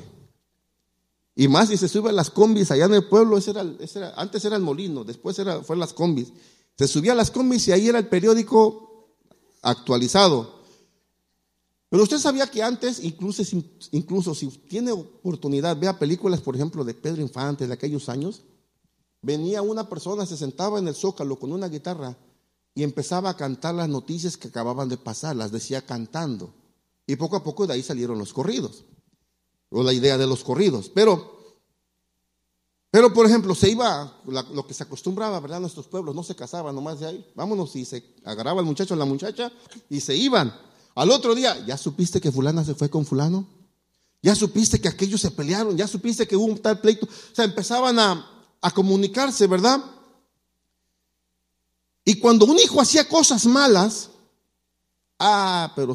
Y 1.36 1.48
más 1.48 1.68
si 1.68 1.78
se 1.78 1.90
sube 1.90 2.12
a 2.12 2.14
las 2.14 2.30
combis 2.30 2.72
allá 2.72 2.86
en 2.86 2.94
el 2.94 3.10
pueblo, 3.10 3.38
ese 3.38 3.52
era, 3.52 4.14
antes 4.16 4.46
era 4.46 4.56
el 4.56 4.62
molino, 4.62 5.04
después 5.04 5.38
era, 5.40 5.60
las 5.76 5.94
combis. 5.94 6.32
Se 6.78 6.88
subía 6.88 7.12
a 7.12 7.16
las 7.16 7.32
combis 7.32 7.68
y 7.68 7.72
ahí 7.74 7.90
era 7.90 8.00
el 8.00 8.08
periódico 8.08 9.10
actualizado. 9.62 10.55
Pero 11.96 12.04
usted 12.04 12.20
sabía 12.20 12.46
que 12.46 12.62
antes, 12.62 13.02
incluso, 13.02 13.42
incluso 13.92 14.36
si 14.36 14.50
tiene 14.50 14.92
oportunidad, 14.92 15.80
vea 15.80 15.98
películas, 15.98 16.42
por 16.42 16.54
ejemplo, 16.54 16.84
de 16.84 16.94
Pedro 16.94 17.22
Infante 17.22 17.68
de 17.68 17.74
aquellos 17.74 18.10
años, 18.10 18.42
venía 19.22 19.62
una 19.62 19.88
persona, 19.88 20.26
se 20.26 20.36
sentaba 20.36 20.78
en 20.78 20.90
el 20.90 20.94
zócalo 20.94 21.40
con 21.40 21.54
una 21.54 21.70
guitarra 21.70 22.18
y 22.74 22.84
empezaba 22.84 23.30
a 23.30 23.38
cantar 23.38 23.76
las 23.76 23.88
noticias 23.88 24.36
que 24.36 24.50
acababan 24.50 24.90
de 24.90 24.98
pasar, 24.98 25.38
las 25.38 25.54
decía 25.54 25.86
cantando. 25.86 26.54
Y 27.08 27.16
poco 27.16 27.38
a 27.38 27.44
poco 27.46 27.66
de 27.66 27.76
ahí 27.76 27.82
salieron 27.82 28.20
los 28.20 28.34
corridos, 28.34 28.84
o 29.70 29.82
la 29.82 29.94
idea 29.94 30.18
de 30.18 30.28
los 30.28 30.44
corridos. 30.44 30.92
Pero, 30.94 31.56
pero 32.92 33.14
por 33.14 33.26
ejemplo, 33.26 33.56
se 33.56 33.70
iba, 33.70 34.20
lo 34.26 34.68
que 34.68 34.74
se 34.74 34.84
acostumbraba, 34.84 35.40
¿verdad? 35.40 35.62
Nuestros 35.62 35.88
pueblos 35.88 36.14
no 36.14 36.24
se 36.24 36.36
casaban 36.36 36.76
nomás 36.76 37.00
de 37.00 37.06
ahí. 37.06 37.32
Vámonos 37.36 37.74
y 37.78 37.86
se 37.86 38.16
agarraba 38.26 38.60
el 38.60 38.66
muchacho 38.66 38.96
a 38.96 38.98
la 38.98 39.06
muchacha 39.06 39.50
y 39.90 40.02
se 40.02 40.14
iban. 40.14 40.54
Al 40.96 41.12
otro 41.12 41.36
día, 41.36 41.64
¿ya 41.66 41.78
supiste 41.78 42.22
que 42.22 42.32
fulana 42.32 42.64
se 42.64 42.74
fue 42.74 42.90
con 42.90 43.06
fulano? 43.06 43.46
¿Ya 44.22 44.34
supiste 44.34 44.80
que 44.80 44.88
aquellos 44.88 45.22
se 45.22 45.30
pelearon? 45.30 45.78
¿Ya 45.78 45.88
supiste 45.88 46.28
que 46.28 46.36
hubo 46.36 46.46
un 46.46 46.58
tal 46.58 46.80
pleito? 46.80 47.06
O 47.06 47.36
sea, 47.36 47.46
empezaban 47.46 48.00
a, 48.00 48.26
a 48.62 48.72
comunicarse, 48.72 49.46
¿verdad? 49.46 49.84
Y 52.06 52.16
cuando 52.20 52.46
un 52.46 52.58
hijo 52.58 52.80
hacía 52.80 53.08
cosas 53.08 53.46
malas, 53.46 54.10
ah, 55.20 55.74
pero 55.76 55.94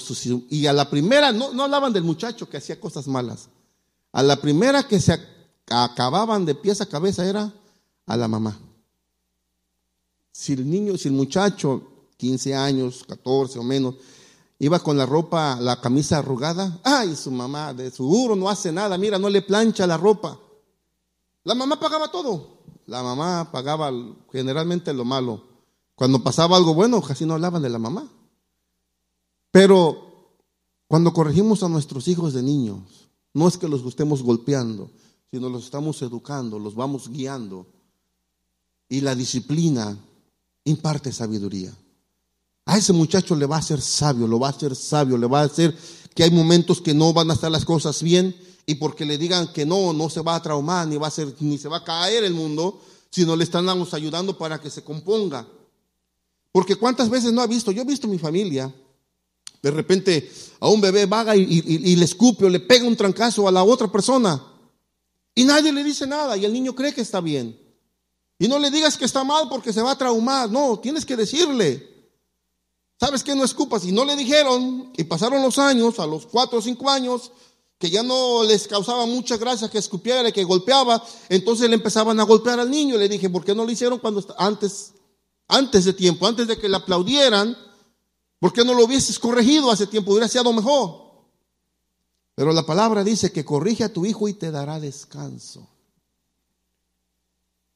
y 0.51 0.67
a 0.67 0.73
la 0.73 0.91
primera, 0.91 1.33
no, 1.33 1.53
no 1.53 1.65
hablaban 1.65 1.93
del 1.93 2.05
muchacho 2.05 2.49
que 2.49 2.59
hacía 2.59 2.79
cosas 2.79 3.07
malas, 3.07 3.49
a 4.13 4.23
la 4.23 4.41
primera 4.41 4.87
que 4.87 5.01
se 5.01 5.19
acababan 5.71 6.45
de 6.45 6.55
pies 6.55 6.81
a 6.81 6.87
cabeza 6.87 7.25
era 7.25 7.53
a 8.07 8.17
la 8.17 8.29
mamá. 8.29 8.59
Si 10.33 10.53
el 10.53 10.69
niño, 10.69 10.99
si 10.99 11.09
el 11.09 11.15
muchacho, 11.15 12.09
15 12.17 12.55
años, 12.55 13.05
14 13.09 13.59
o 13.59 13.63
menos, 13.63 13.95
iba 14.61 14.79
con 14.79 14.97
la 14.97 15.07
ropa, 15.07 15.59
la 15.59 15.81
camisa 15.81 16.19
arrugada. 16.19 16.81
Ay, 16.85 17.17
su 17.17 17.31
mamá, 17.31 17.73
de 17.75 17.91
seguro 17.91 18.37
no 18.37 18.49
hace 18.49 18.71
nada, 18.71 18.97
mira, 18.99 19.19
no 19.19 19.29
le 19.29 19.43
plancha 19.43 19.87
la 19.87 19.97
ropa. 19.97 20.39
La 21.45 21.55
mamá 21.55 21.81
pagaba 21.81 22.11
todo. 22.11 22.61
La 22.87 23.03
mamá 23.03 23.51
pagaba 23.51 23.91
generalmente 24.31 24.93
lo 24.93 25.05
malo. 25.05 25.43
Cuando 25.95 26.23
pasaba 26.23 26.57
algo 26.57 26.75
bueno, 26.75 27.01
casi 27.01 27.25
no 27.25 27.35
hablaban 27.35 27.63
de 27.63 27.71
la 27.71 27.79
mamá. 27.79 28.07
Pero 29.51 30.37
cuando 30.87 31.13
corregimos 31.13 31.63
a 31.63 31.69
nuestros 31.69 32.07
hijos 32.09 32.35
de 32.35 32.43
niños, 32.43 33.09
no 33.33 33.49
es 33.49 33.57
que 33.57 33.69
los 33.69 33.83
estemos 33.87 34.23
golpeando, 34.23 34.91
sino 35.31 35.49
los 35.49 35.65
estamos 35.65 36.03
educando, 36.03 36.59
los 36.59 36.75
vamos 36.75 37.09
guiando. 37.09 37.67
Y 38.91 39.01
la 39.01 39.15
disciplina 39.15 39.97
imparte 40.65 41.13
sabiduría. 41.13 41.73
A 42.71 42.79
ese 42.79 42.93
muchacho 42.93 43.35
le 43.35 43.47
va 43.47 43.57
a 43.57 43.63
ser 43.63 43.81
sabio, 43.81 44.29
lo 44.29 44.39
va 44.39 44.47
a 44.47 44.51
hacer 44.51 44.77
sabio, 44.77 45.19
le 45.19 45.27
va 45.27 45.41
a 45.41 45.45
hacer 45.47 45.77
que 46.15 46.23
hay 46.23 46.31
momentos 46.31 46.81
que 46.81 46.95
no 46.95 47.13
van 47.13 47.29
a 47.29 47.35
estar 47.35 47.51
las 47.51 47.65
cosas 47.65 48.01
bien 48.01 48.33
y 48.65 48.77
porque 48.77 49.05
le 49.05 49.19
digan 49.19 49.53
que 49.53 49.67
no, 49.67 49.93
no 49.93 50.09
se 50.09 50.21
va 50.21 50.37
a 50.37 50.43
traumar, 50.43 50.87
ni 50.87 50.97
va 50.97 51.09
a 51.09 51.11
ser, 51.11 51.35
ni 51.41 51.59
se 51.59 51.67
va 51.67 51.79
a 51.79 51.85
caer 51.85 52.23
el 52.23 52.33
mundo, 52.33 52.81
sino 53.11 53.35
le 53.35 53.43
estamos 53.43 53.93
ayudando 53.93 54.39
para 54.39 54.61
que 54.61 54.71
se 54.71 54.85
componga. 54.85 55.49
Porque 56.53 56.77
cuántas 56.77 57.11
veces 57.11 57.33
no 57.33 57.41
ha 57.41 57.49
visto, 57.49 57.73
yo 57.73 57.83
he 57.83 57.85
visto 57.85 58.07
mi 58.07 58.21
familia, 58.21 58.73
de 59.61 59.71
repente 59.73 60.31
a 60.61 60.69
un 60.69 60.81
bebé 60.81 61.07
vaga 61.07 61.35
y, 61.35 61.43
y, 61.43 61.97
le 61.97 62.05
escupe 62.05 62.45
o 62.45 62.49
le 62.49 62.61
pega 62.61 62.87
un 62.87 62.95
trancazo 62.95 63.49
a 63.49 63.51
la 63.51 63.65
otra 63.65 63.91
persona 63.91 64.41
y 65.35 65.43
nadie 65.43 65.73
le 65.73 65.83
dice 65.83 66.07
nada 66.07 66.37
y 66.37 66.45
el 66.45 66.53
niño 66.53 66.73
cree 66.77 66.95
que 66.95 67.01
está 67.01 67.21
bien. 67.21 67.59
Y 68.39 68.47
no 68.47 68.61
le 68.61 68.71
digas 68.71 68.97
que 68.97 69.07
está 69.07 69.25
mal 69.25 69.49
porque 69.51 69.73
se 69.73 69.83
va 69.83 69.91
a 69.91 69.99
traumar, 69.99 70.49
no, 70.49 70.79
tienes 70.79 71.05
que 71.05 71.17
decirle. 71.17 71.90
¿Sabes 73.01 73.25
qué? 73.25 73.35
No 73.35 73.45
escupas. 73.45 73.85
Y 73.87 73.93
no 73.93 74.05
le 74.05 74.15
dijeron, 74.15 74.93
y 74.95 75.05
pasaron 75.05 75.43
los 75.43 75.59
años, 75.59 75.99
a 75.99 76.07
los 76.07 76.27
cuatro 76.27 76.59
o 76.59 76.63
cinco 76.63 76.91
años, 76.91 77.33
que 77.79 77.89
ya 77.89 78.03
no 78.03 78.45
les 78.45 78.69
causaba 78.69 79.07
mucha 79.07 79.39
gracia 79.39 79.71
que 79.71 79.79
escupiera 79.79 80.29
y 80.29 80.33
que 80.33 80.45
golpeaba, 80.45 81.03
entonces 81.31 81.71
le 81.71 81.77
empezaban 81.77 82.21
a 82.21 82.25
golpear 82.25 82.61
al 82.61 82.71
niño. 82.71 82.99
Le 82.99 83.09
dije, 83.09 83.31
¿por 83.31 83.43
qué 83.43 83.55
no 83.55 83.65
lo 83.65 83.71
hicieron 83.71 83.99
cuando 84.01 84.23
antes, 84.37 84.93
antes 85.49 85.87
de 85.87 85.95
tiempo, 85.95 86.27
antes 86.27 86.47
de 86.47 86.59
que 86.59 86.69
le 86.69 86.77
aplaudieran? 86.77 87.57
¿Por 88.39 88.53
qué 88.53 88.65
no 88.65 88.75
lo 88.75 88.85
hubieses 88.85 89.19
corregido 89.19 89.71
hace 89.71 89.87
tiempo? 89.87 90.13
Hubiera 90.13 90.29
sido 90.29 90.53
mejor. 90.53 91.11
Pero 92.35 92.53
la 92.53 92.67
palabra 92.67 93.03
dice 93.03 93.33
que 93.33 93.47
corrige 93.47 93.85
a 93.85 93.93
tu 93.93 94.05
hijo 94.05 94.29
y 94.29 94.35
te 94.35 94.51
dará 94.51 94.79
descanso. 94.79 95.67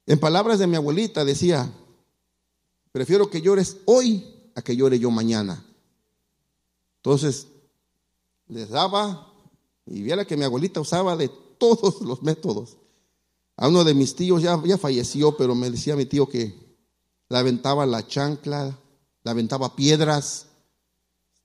En 0.04 0.20
palabras 0.20 0.58
de 0.58 0.66
mi 0.66 0.76
abuelita 0.76 1.24
decía, 1.24 1.72
prefiero 2.92 3.30
que 3.30 3.40
llores 3.40 3.78
hoy 3.86 4.33
a 4.54 4.62
que 4.62 4.76
llore 4.76 4.98
yo 4.98 5.10
mañana. 5.10 5.64
Entonces, 6.96 7.48
les 8.48 8.68
daba, 8.68 9.32
y 9.86 10.02
viera 10.02 10.24
que 10.24 10.36
mi 10.36 10.44
abuelita 10.44 10.80
usaba 10.80 11.16
de 11.16 11.30
todos 11.58 12.00
los 12.00 12.22
métodos. 12.22 12.76
A 13.56 13.68
uno 13.68 13.84
de 13.84 13.94
mis 13.94 14.16
tíos 14.16 14.42
ya, 14.42 14.60
ya 14.64 14.78
falleció, 14.78 15.36
pero 15.36 15.54
me 15.54 15.70
decía 15.70 15.96
mi 15.96 16.06
tío 16.06 16.28
que 16.28 16.54
la 17.28 17.40
aventaba 17.40 17.86
la 17.86 18.06
chancla, 18.06 18.78
la 19.22 19.30
aventaba 19.30 19.76
piedras. 19.76 20.46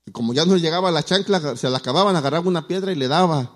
Y 0.06 0.12
como 0.12 0.34
ya 0.34 0.46
no 0.46 0.58
llegaba 0.58 0.92
la 0.92 1.04
chancla, 1.04 1.56
se 1.56 1.70
la 1.70 1.78
acababan, 1.78 2.16
agarraba 2.16 2.48
una 2.48 2.68
piedra 2.68 2.92
y 2.92 2.96
le 2.96 3.08
daba. 3.08 3.56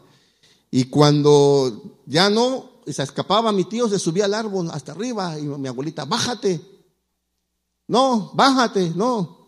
Y 0.70 0.86
cuando 0.86 2.02
ya 2.06 2.30
no, 2.30 2.70
se 2.86 3.04
escapaba 3.04 3.52
mi 3.52 3.66
tío, 3.66 3.88
se 3.88 4.00
subía 4.00 4.26
al 4.26 4.34
árbol 4.34 4.70
hasta 4.72 4.92
arriba 4.92 5.38
y 5.39 5.44
mi 5.44 5.68
abuelita, 5.68 6.06
bájate. 6.06 6.62
No, 7.88 8.32
bájate, 8.34 8.92
no. 8.96 9.43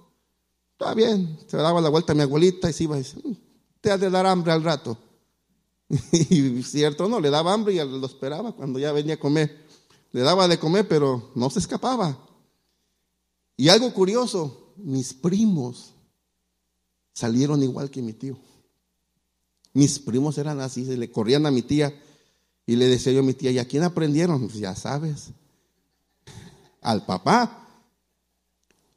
Está 0.78 0.94
bien, 0.94 1.40
se 1.48 1.56
daba 1.56 1.80
la 1.80 1.88
vuelta 1.88 2.12
a 2.12 2.16
mi 2.16 2.24
abuelita 2.24 2.70
y 2.70 2.74
se 2.74 2.84
iba 2.84 2.98
y 2.98 3.00
decía, 3.00 3.22
mm, 3.24 3.34
te 3.80 3.92
ha 3.92 3.98
de 3.98 4.10
dar 4.10 4.26
hambre 4.26 4.52
al 4.52 4.62
rato. 4.62 4.98
Y 6.12 6.64
cierto, 6.64 7.08
no, 7.08 7.22
le 7.22 7.30
daba 7.30 7.54
hambre 7.54 7.74
y 7.74 7.78
lo 7.78 8.06
esperaba 8.06 8.52
cuando 8.52 8.78
ya 8.78 8.92
venía 8.92 9.14
a 9.14 9.20
comer. 9.20 9.66
Le 10.12 10.22
daba 10.22 10.48
de 10.48 10.60
comer, 10.60 10.88
pero 10.88 11.32
no 11.36 11.50
se 11.50 11.60
escapaba. 11.60 12.18
Y 13.56 13.70
algo 13.70 13.94
curioso, 13.94 14.74
mis 14.76 15.14
primos 15.14 15.94
salieron 17.14 17.64
igual 17.64 17.90
que 17.90 18.02
mi 18.02 18.12
tío. 18.12 18.38
Mis 19.74 20.00
primos 20.00 20.38
eran 20.38 20.60
así, 20.60 20.86
se 20.86 20.98
le 20.98 21.10
corrían 21.10 21.46
a 21.46 21.52
mi 21.52 21.62
tía 21.62 21.94
y 22.66 22.76
le 22.76 22.88
decía 22.88 23.14
yo 23.14 23.22
a 23.22 23.24
mi 23.24 23.34
tía, 23.34 23.52
¿y 23.52 23.60
a 23.60 23.68
quién 23.68 23.84
aprendieron? 23.84 24.42
Pues 24.42 24.56
ya 24.56 24.76
sabes, 24.76 25.30
al 26.82 27.06
papá. 27.06 27.64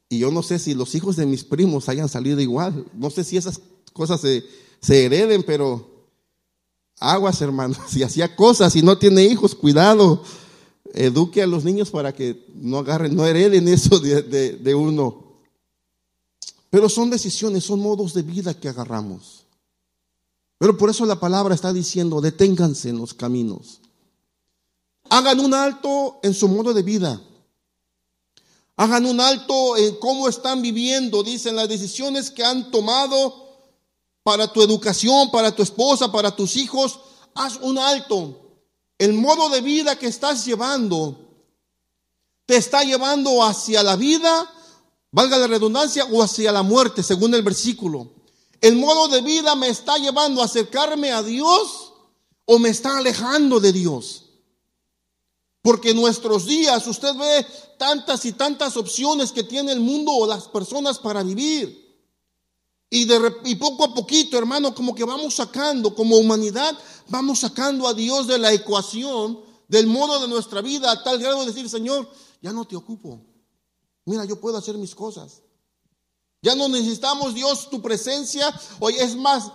Y 0.09 0.17
yo 0.17 0.31
no 0.31 0.41
sé 0.41 0.57
si 0.57 0.73
los 0.73 0.95
hijos 0.95 1.15
de 1.15 1.27
mis 1.27 1.43
primos 1.43 1.87
hayan 1.87 2.09
salido 2.09 2.41
igual. 2.41 2.85
No 2.93 3.11
sé 3.11 3.23
si 3.23 3.37
esas 3.37 3.61
cosas 3.93 4.21
se, 4.21 5.05
hereden, 5.05 5.43
pero 5.43 6.07
aguas, 6.99 7.39
hermanos. 7.41 7.77
Si 7.87 8.01
hacía 8.01 8.35
cosas 8.35 8.75
y 8.75 8.81
no 8.81 8.97
tiene 8.97 9.23
hijos, 9.23 9.53
cuidado. 9.53 10.23
Eduque 10.95 11.43
a 11.43 11.47
los 11.47 11.63
niños 11.63 11.91
para 11.91 12.11
que 12.13 12.43
no 12.55 12.79
agarren, 12.79 13.15
no 13.15 13.25
hereden 13.27 13.67
eso 13.67 13.99
de, 13.99 14.23
de 14.23 14.75
uno. 14.75 15.29
Pero 16.71 16.89
son 16.89 17.11
decisiones, 17.11 17.63
son 17.63 17.79
modos 17.79 18.15
de 18.15 18.23
vida 18.23 18.59
que 18.59 18.69
agarramos. 18.69 19.45
Pero 20.57 20.75
por 20.75 20.89
eso 20.89 21.05
la 21.05 21.19
palabra 21.19 21.53
está 21.53 21.71
diciendo, 21.71 22.19
deténganse 22.19 22.89
en 22.89 22.97
los 22.97 23.13
caminos. 23.13 23.79
Hagan 25.09 25.39
un 25.39 25.53
alto 25.53 26.19
en 26.23 26.33
su 26.33 26.47
modo 26.47 26.73
de 26.73 26.83
vida. 26.83 27.21
Hagan 28.79 29.05
un 29.05 29.19
alto 29.19 29.75
en 29.75 29.97
cómo 29.97 30.29
están 30.29 30.61
viviendo, 30.61 31.21
dicen 31.21 31.57
las 31.57 31.67
decisiones 31.67 32.31
que 32.31 32.45
han 32.45 32.71
tomado 32.71 33.75
para 34.23 34.53
tu 34.53 34.61
educación, 34.61 35.31
para 35.31 35.53
tu 35.53 35.61
esposa, 35.61 36.13
para 36.13 36.33
tus 36.33 36.55
hijos. 36.55 36.97
Haz 37.35 37.57
un 37.61 37.77
alto. 37.77 38.39
El 38.97 39.15
modo 39.15 39.49
de 39.49 39.59
vida 39.59 39.99
que 39.99 40.07
estás 40.07 40.45
llevando 40.45 41.43
te 42.45 42.55
está 42.55 42.85
llevando 42.85 43.43
hacia 43.43 43.83
la 43.83 43.97
vida, 43.97 44.49
valga 45.11 45.35
la 45.35 45.47
redundancia, 45.47 46.05
o 46.05 46.23
hacia 46.23 46.53
la 46.53 46.63
muerte, 46.63 47.03
según 47.03 47.33
el 47.33 47.43
versículo. 47.43 48.13
El 48.61 48.77
modo 48.77 49.09
de 49.09 49.21
vida 49.21 49.57
me 49.57 49.67
está 49.67 49.97
llevando 49.97 50.41
a 50.41 50.45
acercarme 50.45 51.11
a 51.11 51.21
Dios 51.21 51.91
o 52.45 52.57
me 52.59 52.69
está 52.69 52.97
alejando 52.97 53.59
de 53.59 53.73
Dios. 53.73 54.28
Porque 55.61 55.91
en 55.91 55.97
nuestros 55.97 56.45
días 56.45 56.87
usted 56.87 57.13
ve 57.15 57.45
tantas 57.77 58.25
y 58.25 58.31
tantas 58.33 58.77
opciones 58.77 59.31
que 59.31 59.43
tiene 59.43 59.71
el 59.71 59.79
mundo 59.79 60.11
o 60.11 60.25
las 60.25 60.47
personas 60.47 60.99
para 60.99 61.21
vivir. 61.23 61.87
Y, 62.89 63.05
de, 63.05 63.33
y 63.43 63.55
poco 63.55 63.83
a 63.83 63.93
poquito, 63.93 64.37
hermano, 64.37 64.73
como 64.73 64.95
que 64.95 65.03
vamos 65.03 65.35
sacando, 65.35 65.93
como 65.93 66.17
humanidad, 66.17 66.77
vamos 67.07 67.39
sacando 67.39 67.87
a 67.87 67.93
Dios 67.93 68.25
de 68.25 68.39
la 68.39 68.51
ecuación, 68.51 69.41
del 69.67 69.85
modo 69.85 70.19
de 70.21 70.27
nuestra 70.27 70.61
vida, 70.61 70.91
a 70.91 71.03
tal 71.03 71.19
grado 71.19 71.41
de 71.41 71.47
decir, 71.47 71.69
Señor, 71.69 72.09
ya 72.41 72.51
no 72.51 72.65
te 72.65 72.75
ocupo. 72.75 73.21
Mira, 74.05 74.25
yo 74.25 74.39
puedo 74.39 74.57
hacer 74.57 74.75
mis 74.77 74.95
cosas. 74.95 75.43
Ya 76.41 76.55
no 76.55 76.67
necesitamos, 76.69 77.35
Dios, 77.35 77.69
tu 77.69 77.81
presencia. 77.81 78.51
Oye, 78.79 79.03
es 79.03 79.15
más, 79.15 79.51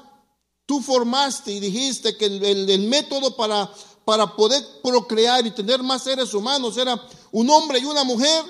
tú 0.66 0.80
formaste 0.80 1.50
y 1.50 1.61
dijiste 1.61 2.16
que 2.16 2.26
el 2.26 2.88
método 2.88 3.34
para 3.34 3.72
para 4.05 4.34
poder 4.36 4.62
procrear 4.82 5.46
y 5.46 5.50
tener 5.50 5.82
más 5.82 6.02
seres 6.02 6.34
humanos 6.34 6.76
era 6.76 7.00
un 7.32 7.48
hombre 7.50 7.78
y 7.78 7.84
una 7.84 8.05
mujer 8.05 8.44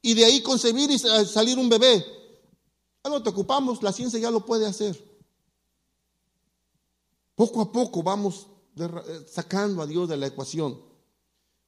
y 0.00 0.14
de 0.14 0.24
ahí 0.24 0.42
concebir 0.42 0.90
y 0.90 0.98
salir 0.98 1.58
un 1.58 1.68
bebé. 1.68 2.04
Ya 3.04 3.10
no 3.10 3.22
te 3.22 3.30
ocupamos, 3.30 3.82
la 3.82 3.92
ciencia 3.92 4.18
ya 4.18 4.30
lo 4.30 4.44
puede 4.44 4.66
hacer. 4.66 4.96
Poco 7.34 7.60
a 7.60 7.72
poco 7.72 8.02
vamos 8.02 8.46
eh, 8.76 9.26
sacando 9.30 9.82
a 9.82 9.86
Dios 9.86 10.08
de 10.08 10.16
la 10.16 10.26
ecuación. 10.26 10.80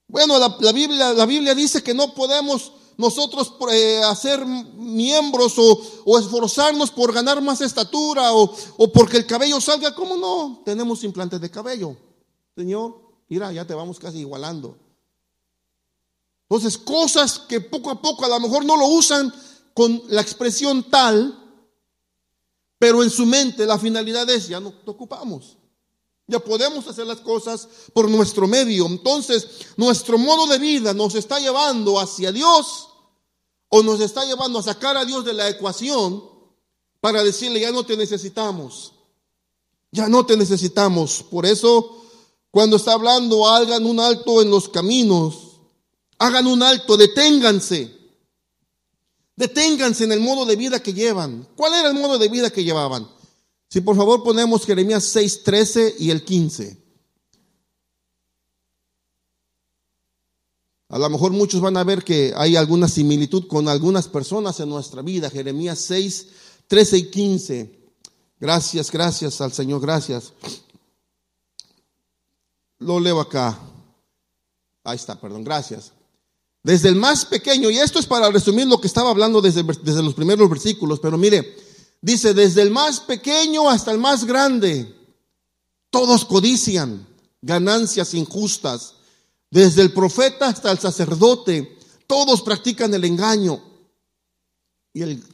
Bueno, 0.07 0.39
la, 0.39 0.73
Biblia, 0.73 1.55
dice 1.55 1.83
que 1.83 1.95
no 1.95 2.15
podemos 2.15 2.73
nosotros 2.97 3.55
eh, 3.73 4.01
hacer 4.05 4.45
miembros 4.45 5.55
o, 5.59 6.19
esforzarnos 6.19 6.91
por 6.91 7.13
ganar 7.13 7.41
más 7.43 7.61
estatura 7.61 8.33
o, 8.35 8.55
o, 8.77 8.93
porque 8.93 9.17
el 9.17 9.27
cabello 9.27 9.61
salga. 9.61 9.95
¿Cómo 9.95 10.17
no? 10.17 10.63
Tenemos 10.65 11.03
implantes 11.03 11.41
de 11.41 11.51
cabello. 11.51 11.97
Señor, 12.55 13.04
mira, 13.35 13.51
ya 13.51 13.67
te 13.67 13.75
vamos 13.75 13.99
casi 13.99 14.19
igualando. 14.21 14.79
Entonces, 16.49 16.79
cosas 16.79 17.41
que 17.41 17.61
poco 17.61 17.91
a 17.91 18.01
poco 18.01 18.25
a 18.25 18.29
lo 18.29 18.39
mejor 18.39 18.65
no 18.65 18.77
lo 18.77 18.87
usan 18.87 19.35
con 19.75 20.05
la 20.09 20.21
expresión 20.21 20.89
tal, 20.89 21.37
pero 22.79 23.03
en 23.03 23.11
su 23.11 23.27
mente 23.27 23.67
la 23.67 23.77
finalidad 23.77 24.31
es, 24.31 24.47
ya 24.47 24.61
no 24.61 24.73
te 24.73 24.89
ocupamos. 24.89 25.57
Ya 26.29 26.39
podemos 26.39 26.87
hacer 26.87 27.09
las 27.09 27.21
cosas 27.23 27.69
por 27.93 28.09
nuestro 28.09 28.47
medio. 28.47 28.87
Entonces, 28.87 29.49
nuestro 29.77 30.17
modo 30.17 30.47
de 30.47 30.59
vida 30.59 30.95
nos 30.95 31.17
está 31.17 31.41
llevando 31.41 31.99
hacia 31.99 32.31
Dios 32.31 32.89
o 33.69 33.83
nos 33.83 33.99
está 33.99 34.25
llevando 34.25 34.61
a 34.61 34.63
sacar 34.63 34.97
a 34.97 35.05
Dios 35.05 35.25
de 35.25 35.33
la 35.33 35.49
ecuación 35.49 36.23
para 37.01 37.25
decirle, 37.25 37.59
ya 37.59 37.73
no 37.73 37.85
te 37.85 37.97
necesitamos. 37.97 38.93
Ya 39.91 40.09
no 40.09 40.25
te 40.25 40.37
necesitamos. 40.37 41.25
Por 41.29 41.47
eso, 41.47 42.04
cuando 42.55 42.77
está 42.77 42.93
hablando, 42.93 43.49
hagan 43.49 43.85
un 43.85 43.99
alto 43.99 44.41
en 44.41 44.49
los 44.49 44.69
caminos. 44.69 45.59
Hagan 46.19 46.47
un 46.47 46.63
alto, 46.63 46.97
deténganse. 46.97 47.93
Deténganse 49.35 50.05
en 50.05 50.13
el 50.13 50.21
modo 50.21 50.47
de 50.47 50.55
vida 50.55 50.81
que 50.81 50.95
llevan. 50.95 51.49
¿Cuál 51.57 51.75
era 51.75 51.89
el 51.89 51.95
modo 51.95 52.17
de 52.17 52.29
vida 52.29 52.51
que 52.51 52.63
llevaban? 52.63 53.09
Si 53.69 53.81
por 53.81 53.97
favor 53.97 54.23
ponemos 54.23 54.65
Jeremías 54.65 55.03
6, 55.03 55.43
13 55.43 55.97
y 55.99 56.11
el 56.11 56.25
15. 56.25 56.81
A 60.91 60.99
lo 61.01 61.11
mejor 61.11 61.33
muchos 61.33 61.61
van 61.61 61.77
a 61.77 61.83
ver 61.83 62.05
que 62.05 62.33
hay 62.37 62.55
alguna 62.55 62.87
similitud 62.87 63.49
con 63.49 63.69
algunas 63.69 64.07
personas 64.07 64.61
en 64.61 64.69
nuestra 64.69 65.03
vida. 65.03 65.29
Jeremías 65.29 65.81
6, 65.81 66.29
13 66.69 66.99
y 66.99 67.11
15. 67.11 67.79
Gracias, 68.39 68.93
gracias 68.93 69.41
al 69.41 69.53
Señor, 69.53 69.81
gracias. 69.81 70.33
Lo 72.79 73.01
leo 73.01 73.21
acá. 73.21 73.59
Ahí 74.83 74.97
está, 74.97 75.19
perdón, 75.21 75.45
gracias. 75.45 75.93
Desde 76.63 76.89
el 76.89 76.97
más 76.97 77.25
pequeño, 77.25 77.71
y 77.71 77.79
esto 77.79 77.99
es 77.99 78.07
para 78.07 78.31
resumir 78.31 78.67
lo 78.67 78.81
que 78.81 78.87
estaba 78.87 79.11
hablando 79.11 79.41
desde, 79.41 79.63
desde 79.63 80.03
los 80.03 80.15
primeros 80.15 80.49
versículos, 80.49 81.01
pero 81.01 81.19
mire, 81.19 81.55
Dice, 82.05 82.35
desde 82.35 82.61
el 82.61 82.71
más 82.71 83.01
pequeño 83.01 83.71
hasta 83.71 83.91
el 83.91 83.97
más 83.97 84.27
grande, 84.27 84.95
todos 85.89 86.27
codician 86.27 87.09
ganancias 87.41 88.13
injustas. 88.13 88.97
Desde 89.51 89.81
el 89.81 89.91
profeta 89.91 90.49
hasta 90.49 90.71
el 90.71 90.79
sacerdote, 90.79 91.79
todos 92.07 92.43
practican 92.43 92.93
el 92.93 93.07
engaño. 93.07 93.59
Y 94.93 95.01
el, 95.01 95.25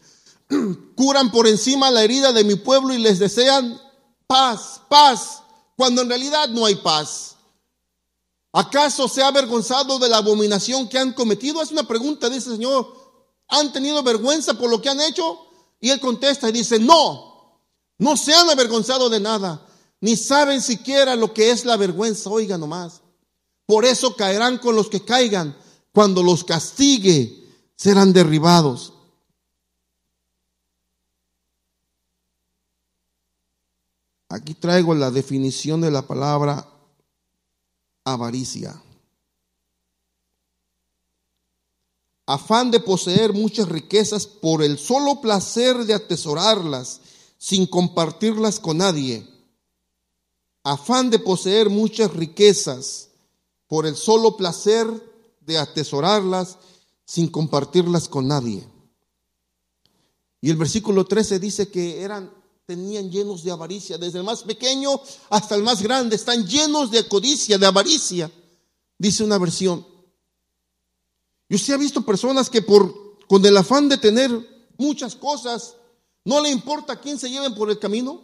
curan 0.94 1.32
por 1.32 1.48
encima 1.48 1.90
la 1.90 2.04
herida 2.04 2.32
de 2.32 2.44
mi 2.44 2.54
pueblo 2.54 2.94
y 2.94 2.98
les 2.98 3.18
desean 3.18 3.76
paz, 4.28 4.80
paz, 4.88 5.39
cuando 5.80 6.02
en 6.02 6.10
realidad 6.10 6.50
no 6.50 6.66
hay 6.66 6.74
paz. 6.74 7.36
¿Acaso 8.52 9.08
se 9.08 9.22
ha 9.22 9.28
avergonzado 9.28 9.98
de 9.98 10.10
la 10.10 10.18
abominación 10.18 10.86
que 10.86 10.98
han 10.98 11.14
cometido? 11.14 11.62
Es 11.62 11.72
una 11.72 11.88
pregunta, 11.88 12.28
dice 12.28 12.50
el 12.50 12.56
Señor. 12.56 12.94
¿Han 13.48 13.72
tenido 13.72 14.02
vergüenza 14.02 14.52
por 14.52 14.68
lo 14.68 14.82
que 14.82 14.90
han 14.90 15.00
hecho? 15.00 15.38
Y 15.80 15.88
él 15.88 15.98
contesta 15.98 16.50
y 16.50 16.52
dice, 16.52 16.78
no, 16.78 17.62
no 17.96 18.14
se 18.18 18.34
han 18.34 18.50
avergonzado 18.50 19.08
de 19.08 19.20
nada, 19.20 19.66
ni 20.02 20.18
saben 20.18 20.60
siquiera 20.60 21.16
lo 21.16 21.32
que 21.32 21.50
es 21.50 21.64
la 21.64 21.78
vergüenza, 21.78 22.28
oiga 22.28 22.58
nomás. 22.58 23.00
Por 23.64 23.86
eso 23.86 24.14
caerán 24.14 24.58
con 24.58 24.76
los 24.76 24.90
que 24.90 25.02
caigan, 25.02 25.56
cuando 25.94 26.22
los 26.22 26.44
castigue 26.44 27.42
serán 27.74 28.12
derribados. 28.12 28.92
Aquí 34.30 34.54
traigo 34.54 34.94
la 34.94 35.10
definición 35.10 35.82
de 35.82 35.90
la 35.90 36.06
palabra 36.06 36.66
avaricia. 38.04 38.80
afán 42.32 42.70
de 42.70 42.78
poseer 42.78 43.32
muchas 43.32 43.68
riquezas 43.68 44.24
por 44.24 44.62
el 44.62 44.78
solo 44.78 45.20
placer 45.20 45.84
de 45.84 45.94
atesorarlas 45.94 47.00
sin 47.38 47.66
compartirlas 47.66 48.60
con 48.60 48.78
nadie. 48.78 49.26
Afán 50.62 51.10
de 51.10 51.18
poseer 51.18 51.70
muchas 51.70 52.12
riquezas 52.14 53.08
por 53.66 53.84
el 53.84 53.96
solo 53.96 54.36
placer 54.36 54.86
de 55.40 55.58
atesorarlas 55.58 56.58
sin 57.04 57.26
compartirlas 57.26 58.08
con 58.08 58.28
nadie. 58.28 58.64
Y 60.40 60.50
el 60.50 60.56
versículo 60.56 61.06
13 61.06 61.40
dice 61.40 61.68
que 61.68 62.02
eran 62.02 62.30
tenían 62.70 63.10
llenos 63.10 63.42
de 63.42 63.50
avaricia, 63.50 63.98
desde 63.98 64.18
el 64.18 64.24
más 64.24 64.44
pequeño 64.44 65.00
hasta 65.28 65.56
el 65.56 65.64
más 65.64 65.82
grande, 65.82 66.14
están 66.14 66.46
llenos 66.46 66.92
de 66.92 67.08
codicia, 67.08 67.58
de 67.58 67.66
avaricia, 67.66 68.30
dice 68.96 69.24
una 69.24 69.38
versión. 69.38 69.84
Y 71.48 71.56
usted 71.56 71.74
ha 71.74 71.78
visto 71.78 72.06
personas 72.06 72.48
que 72.48 72.62
por, 72.62 73.18
con 73.26 73.44
el 73.44 73.56
afán 73.56 73.88
de 73.88 73.98
tener 73.98 74.30
muchas 74.78 75.16
cosas, 75.16 75.74
no 76.24 76.40
le 76.40 76.50
importa 76.50 77.00
quién 77.00 77.18
se 77.18 77.28
lleven 77.28 77.56
por 77.56 77.68
el 77.70 77.80
camino. 77.80 78.22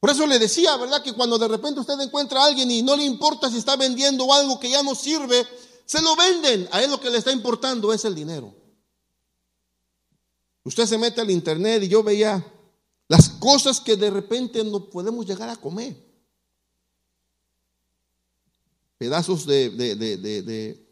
Por 0.00 0.10
eso 0.10 0.26
le 0.26 0.40
decía, 0.40 0.76
¿verdad? 0.76 1.04
Que 1.04 1.12
cuando 1.12 1.38
de 1.38 1.46
repente 1.46 1.78
usted 1.78 2.00
encuentra 2.00 2.42
a 2.42 2.46
alguien 2.46 2.68
y 2.68 2.82
no 2.82 2.96
le 2.96 3.04
importa 3.04 3.48
si 3.48 3.58
está 3.58 3.76
vendiendo 3.76 4.32
algo 4.32 4.58
que 4.58 4.70
ya 4.70 4.82
no 4.82 4.96
sirve, 4.96 5.46
se 5.84 6.02
lo 6.02 6.16
venden. 6.16 6.68
A 6.72 6.82
él 6.82 6.90
lo 6.90 6.98
que 6.98 7.10
le 7.10 7.18
está 7.18 7.30
importando 7.30 7.92
es 7.92 8.04
el 8.04 8.16
dinero. 8.16 8.52
Usted 10.64 10.84
se 10.86 10.98
mete 10.98 11.20
al 11.20 11.30
internet 11.30 11.84
y 11.84 11.88
yo 11.88 12.02
veía 12.02 12.44
las 13.08 13.28
cosas 13.28 13.80
que 13.80 13.96
de 13.96 14.10
repente 14.10 14.64
no 14.64 14.90
podemos 14.90 15.26
llegar 15.26 15.48
a 15.48 15.56
comer. 15.56 15.96
Pedazos 18.98 19.46
de, 19.46 19.70
de, 19.70 19.96
de 19.96 20.86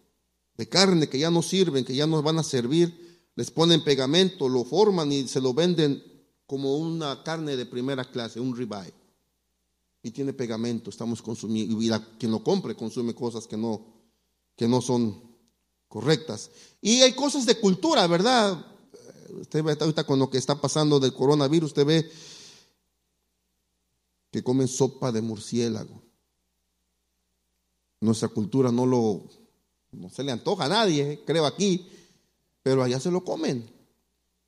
de 0.56 0.68
carne 0.68 1.08
que 1.08 1.18
ya 1.18 1.30
no 1.30 1.42
sirven, 1.42 1.84
que 1.84 1.94
ya 1.94 2.06
no 2.06 2.22
van 2.22 2.38
a 2.38 2.42
servir, 2.44 3.30
les 3.34 3.50
ponen 3.50 3.82
pegamento, 3.82 4.48
lo 4.48 4.64
forman 4.64 5.10
y 5.10 5.26
se 5.26 5.40
lo 5.40 5.52
venden 5.52 6.02
como 6.46 6.76
una 6.76 7.22
carne 7.24 7.56
de 7.56 7.66
primera 7.66 8.04
clase, 8.04 8.38
un 8.38 8.56
ribeye. 8.56 8.94
Y 10.02 10.10
tiene 10.10 10.32
pegamento, 10.32 10.90
estamos 10.90 11.22
consumiendo, 11.22 11.80
y 11.80 11.90
quien 12.18 12.30
lo 12.30 12.44
compre 12.44 12.76
consume 12.76 13.14
cosas 13.14 13.46
que 13.46 13.56
no, 13.56 13.86
que 14.54 14.68
no 14.68 14.80
son 14.80 15.20
correctas. 15.88 16.50
Y 16.80 17.00
hay 17.00 17.14
cosas 17.14 17.46
de 17.46 17.58
cultura, 17.58 18.06
¿verdad? 18.06 18.64
Usted 19.40 19.62
ve 19.62 19.76
ahorita 19.78 20.04
con 20.04 20.18
lo 20.18 20.30
que 20.30 20.38
está 20.38 20.60
pasando 20.60 21.00
del 21.00 21.12
coronavirus, 21.12 21.70
usted 21.70 21.86
ve 21.86 22.10
que 24.30 24.42
comen 24.42 24.68
sopa 24.68 25.12
de 25.12 25.22
murciélago. 25.22 26.02
Nuestra 28.00 28.28
cultura 28.28 28.70
no 28.70 28.84
lo 28.84 29.22
no 29.92 30.10
se 30.10 30.24
le 30.24 30.32
antoja 30.32 30.64
a 30.64 30.68
nadie, 30.68 31.22
creo 31.24 31.46
aquí, 31.46 31.88
pero 32.62 32.82
allá 32.82 32.98
se 32.98 33.10
lo 33.10 33.24
comen. 33.24 33.70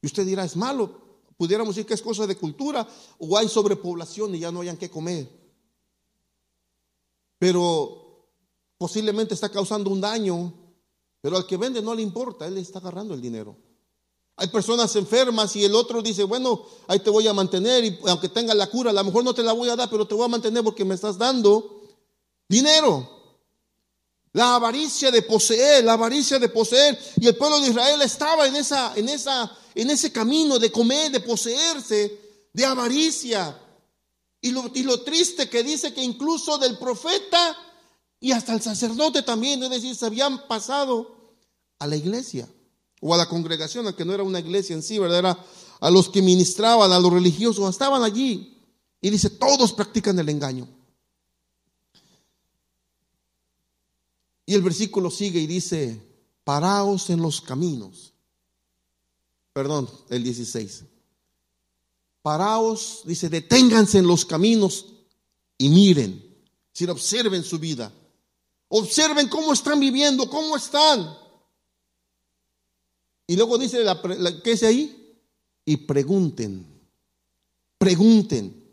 Y 0.02 0.06
usted 0.06 0.26
dirá, 0.26 0.44
es 0.44 0.56
malo. 0.56 1.22
Pudiéramos 1.36 1.74
decir 1.74 1.86
que 1.86 1.94
es 1.94 2.02
cosa 2.02 2.26
de 2.26 2.36
cultura 2.36 2.86
o 3.18 3.36
hay 3.36 3.48
sobrepoblación 3.48 4.34
y 4.34 4.40
ya 4.40 4.50
no 4.50 4.60
hayan 4.60 4.76
que 4.76 4.90
comer. 4.90 5.28
Pero 7.38 8.26
posiblemente 8.78 9.34
está 9.34 9.50
causando 9.50 9.90
un 9.90 10.00
daño, 10.00 10.52
pero 11.20 11.36
al 11.36 11.46
que 11.46 11.56
vende 11.56 11.82
no 11.82 11.94
le 11.94 12.02
importa, 12.02 12.46
él 12.46 12.56
está 12.56 12.78
agarrando 12.78 13.14
el 13.14 13.20
dinero. 13.20 13.56
Hay 14.38 14.48
personas 14.48 14.94
enfermas 14.96 15.56
y 15.56 15.64
el 15.64 15.74
otro 15.74 16.02
dice, 16.02 16.22
bueno, 16.24 16.66
ahí 16.88 17.00
te 17.00 17.08
voy 17.08 17.26
a 17.26 17.32
mantener 17.32 17.84
y 17.84 17.98
aunque 18.06 18.28
tenga 18.28 18.52
la 18.52 18.66
cura, 18.66 18.90
a 18.90 18.92
lo 18.92 19.02
mejor 19.04 19.24
no 19.24 19.34
te 19.34 19.42
la 19.42 19.52
voy 19.52 19.70
a 19.70 19.76
dar, 19.76 19.88
pero 19.88 20.06
te 20.06 20.14
voy 20.14 20.26
a 20.26 20.28
mantener 20.28 20.62
porque 20.62 20.84
me 20.84 20.94
estás 20.94 21.16
dando 21.16 21.84
dinero. 22.46 23.14
La 24.32 24.56
avaricia 24.56 25.10
de 25.10 25.22
poseer, 25.22 25.82
la 25.82 25.94
avaricia 25.94 26.38
de 26.38 26.50
poseer. 26.50 26.98
Y 27.18 27.26
el 27.26 27.36
pueblo 27.36 27.58
de 27.60 27.70
Israel 27.70 28.02
estaba 28.02 28.46
en, 28.46 28.56
esa, 28.56 28.92
en, 28.94 29.08
esa, 29.08 29.50
en 29.74 29.88
ese 29.88 30.12
camino 30.12 30.58
de 30.58 30.70
comer, 30.70 31.10
de 31.10 31.20
poseerse, 31.20 32.20
de 32.52 32.66
avaricia. 32.66 33.58
Y 34.42 34.50
lo, 34.50 34.70
y 34.74 34.82
lo 34.82 35.00
triste 35.00 35.48
que 35.48 35.62
dice 35.62 35.94
que 35.94 36.02
incluso 36.02 36.58
del 36.58 36.76
profeta 36.76 37.56
y 38.20 38.32
hasta 38.32 38.52
el 38.52 38.60
sacerdote 38.60 39.22
también, 39.22 39.62
es 39.62 39.70
decir, 39.70 39.96
se 39.96 40.04
habían 40.04 40.46
pasado 40.46 41.16
a 41.78 41.86
la 41.86 41.96
iglesia 41.96 42.46
o 43.00 43.14
a 43.14 43.16
la 43.16 43.28
congregación, 43.28 43.86
aunque 43.86 44.04
no 44.04 44.14
era 44.14 44.22
una 44.22 44.40
iglesia 44.40 44.74
en 44.74 44.82
sí, 44.82 44.98
¿verdad? 44.98 45.18
Era 45.18 45.44
a 45.80 45.90
los 45.90 46.08
que 46.08 46.22
ministraban, 46.22 46.92
a 46.92 46.98
los 46.98 47.12
religiosos, 47.12 47.68
estaban 47.68 48.02
allí. 48.02 48.62
Y 49.00 49.10
dice, 49.10 49.30
todos 49.30 49.72
practican 49.72 50.18
el 50.18 50.28
engaño. 50.28 50.68
Y 54.46 54.54
el 54.54 54.62
versículo 54.62 55.10
sigue 55.10 55.40
y 55.40 55.46
dice, 55.46 56.00
paraos 56.44 57.10
en 57.10 57.20
los 57.20 57.40
caminos. 57.40 58.14
Perdón, 59.52 59.90
el 60.08 60.22
16. 60.22 60.84
Paraos, 62.22 63.02
dice, 63.04 63.28
deténganse 63.28 63.98
en 63.98 64.06
los 64.06 64.24
caminos 64.24 64.86
y 65.58 65.68
miren, 65.68 66.22
si 66.72 66.84
observen 66.86 67.42
su 67.42 67.58
vida. 67.58 67.92
Observen 68.68 69.28
cómo 69.28 69.52
están 69.52 69.80
viviendo, 69.80 70.28
cómo 70.28 70.56
están. 70.56 71.16
Y 73.26 73.36
luego 73.36 73.58
dice, 73.58 73.82
la, 73.82 74.00
¿qué 74.42 74.52
es 74.52 74.62
ahí? 74.62 75.16
Y 75.64 75.78
pregunten, 75.78 76.64
pregunten. 77.78 78.64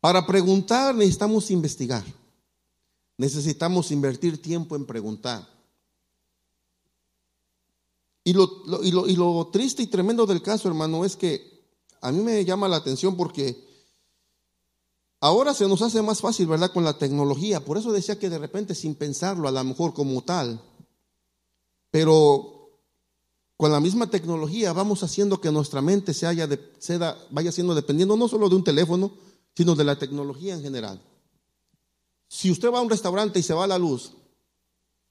Para 0.00 0.26
preguntar 0.26 0.94
necesitamos 0.94 1.50
investigar. 1.50 2.04
Necesitamos 3.18 3.90
invertir 3.90 4.40
tiempo 4.40 4.76
en 4.76 4.86
preguntar. 4.86 5.48
Y 8.24 8.32
lo, 8.32 8.62
y, 8.82 8.92
lo, 8.92 9.08
y 9.08 9.16
lo, 9.16 9.48
triste 9.52 9.82
y 9.82 9.88
tremendo 9.88 10.26
del 10.26 10.42
caso, 10.42 10.68
hermano, 10.68 11.04
es 11.04 11.16
que 11.16 11.64
a 12.00 12.12
mí 12.12 12.20
me 12.20 12.44
llama 12.44 12.68
la 12.68 12.76
atención 12.76 13.16
porque 13.16 13.64
ahora 15.20 15.54
se 15.54 15.66
nos 15.66 15.82
hace 15.82 16.02
más 16.02 16.20
fácil, 16.20 16.46
¿verdad? 16.46 16.72
Con 16.72 16.84
la 16.84 16.98
tecnología. 16.98 17.64
Por 17.64 17.78
eso 17.78 17.92
decía 17.92 18.18
que 18.18 18.30
de 18.30 18.38
repente 18.38 18.74
sin 18.74 18.94
pensarlo, 18.94 19.48
a 19.48 19.52
lo 19.52 19.64
mejor 19.64 19.92
como 19.92 20.22
tal, 20.22 20.60
pero 21.92 22.80
con 23.56 23.70
la 23.70 23.78
misma 23.78 24.10
tecnología 24.10 24.72
vamos 24.72 25.04
haciendo 25.04 25.40
que 25.40 25.52
nuestra 25.52 25.80
mente 25.80 26.14
se 26.14 26.26
haya 26.26 26.48
vaya 27.30 27.52
siendo 27.52 27.76
dependiendo 27.76 28.16
no 28.16 28.26
solo 28.26 28.48
de 28.48 28.56
un 28.56 28.64
teléfono, 28.64 29.12
sino 29.54 29.76
de 29.76 29.84
la 29.84 29.96
tecnología 29.96 30.54
en 30.54 30.62
general. 30.62 31.00
Si 32.26 32.50
usted 32.50 32.72
va 32.72 32.78
a 32.78 32.82
un 32.82 32.90
restaurante 32.90 33.38
y 33.38 33.42
se 33.42 33.52
va 33.52 33.66
la 33.66 33.78
luz, 33.78 34.14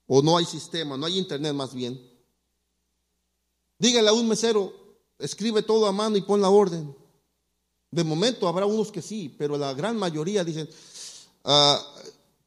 o 0.07 0.21
no 0.23 0.35
hay 0.35 0.45
sistema, 0.45 0.97
no 0.97 1.05
hay 1.05 1.19
internet 1.19 1.53
más 1.53 1.73
bien, 1.73 2.01
dígale 3.77 4.09
a 4.09 4.13
un 4.13 4.27
mesero, 4.27 4.73
escribe 5.19 5.61
todo 5.61 5.85
a 5.85 5.91
mano 5.91 6.17
y 6.17 6.21
pon 6.21 6.41
la 6.41 6.49
orden. 6.49 6.95
De 7.91 8.03
momento 8.03 8.47
habrá 8.47 8.65
unos 8.65 8.91
que 8.91 9.03
sí, 9.03 9.33
pero 9.37 9.55
la 9.55 9.73
gran 9.75 9.97
mayoría 9.97 10.43
dicen, 10.43 10.67
ah, 11.43 11.79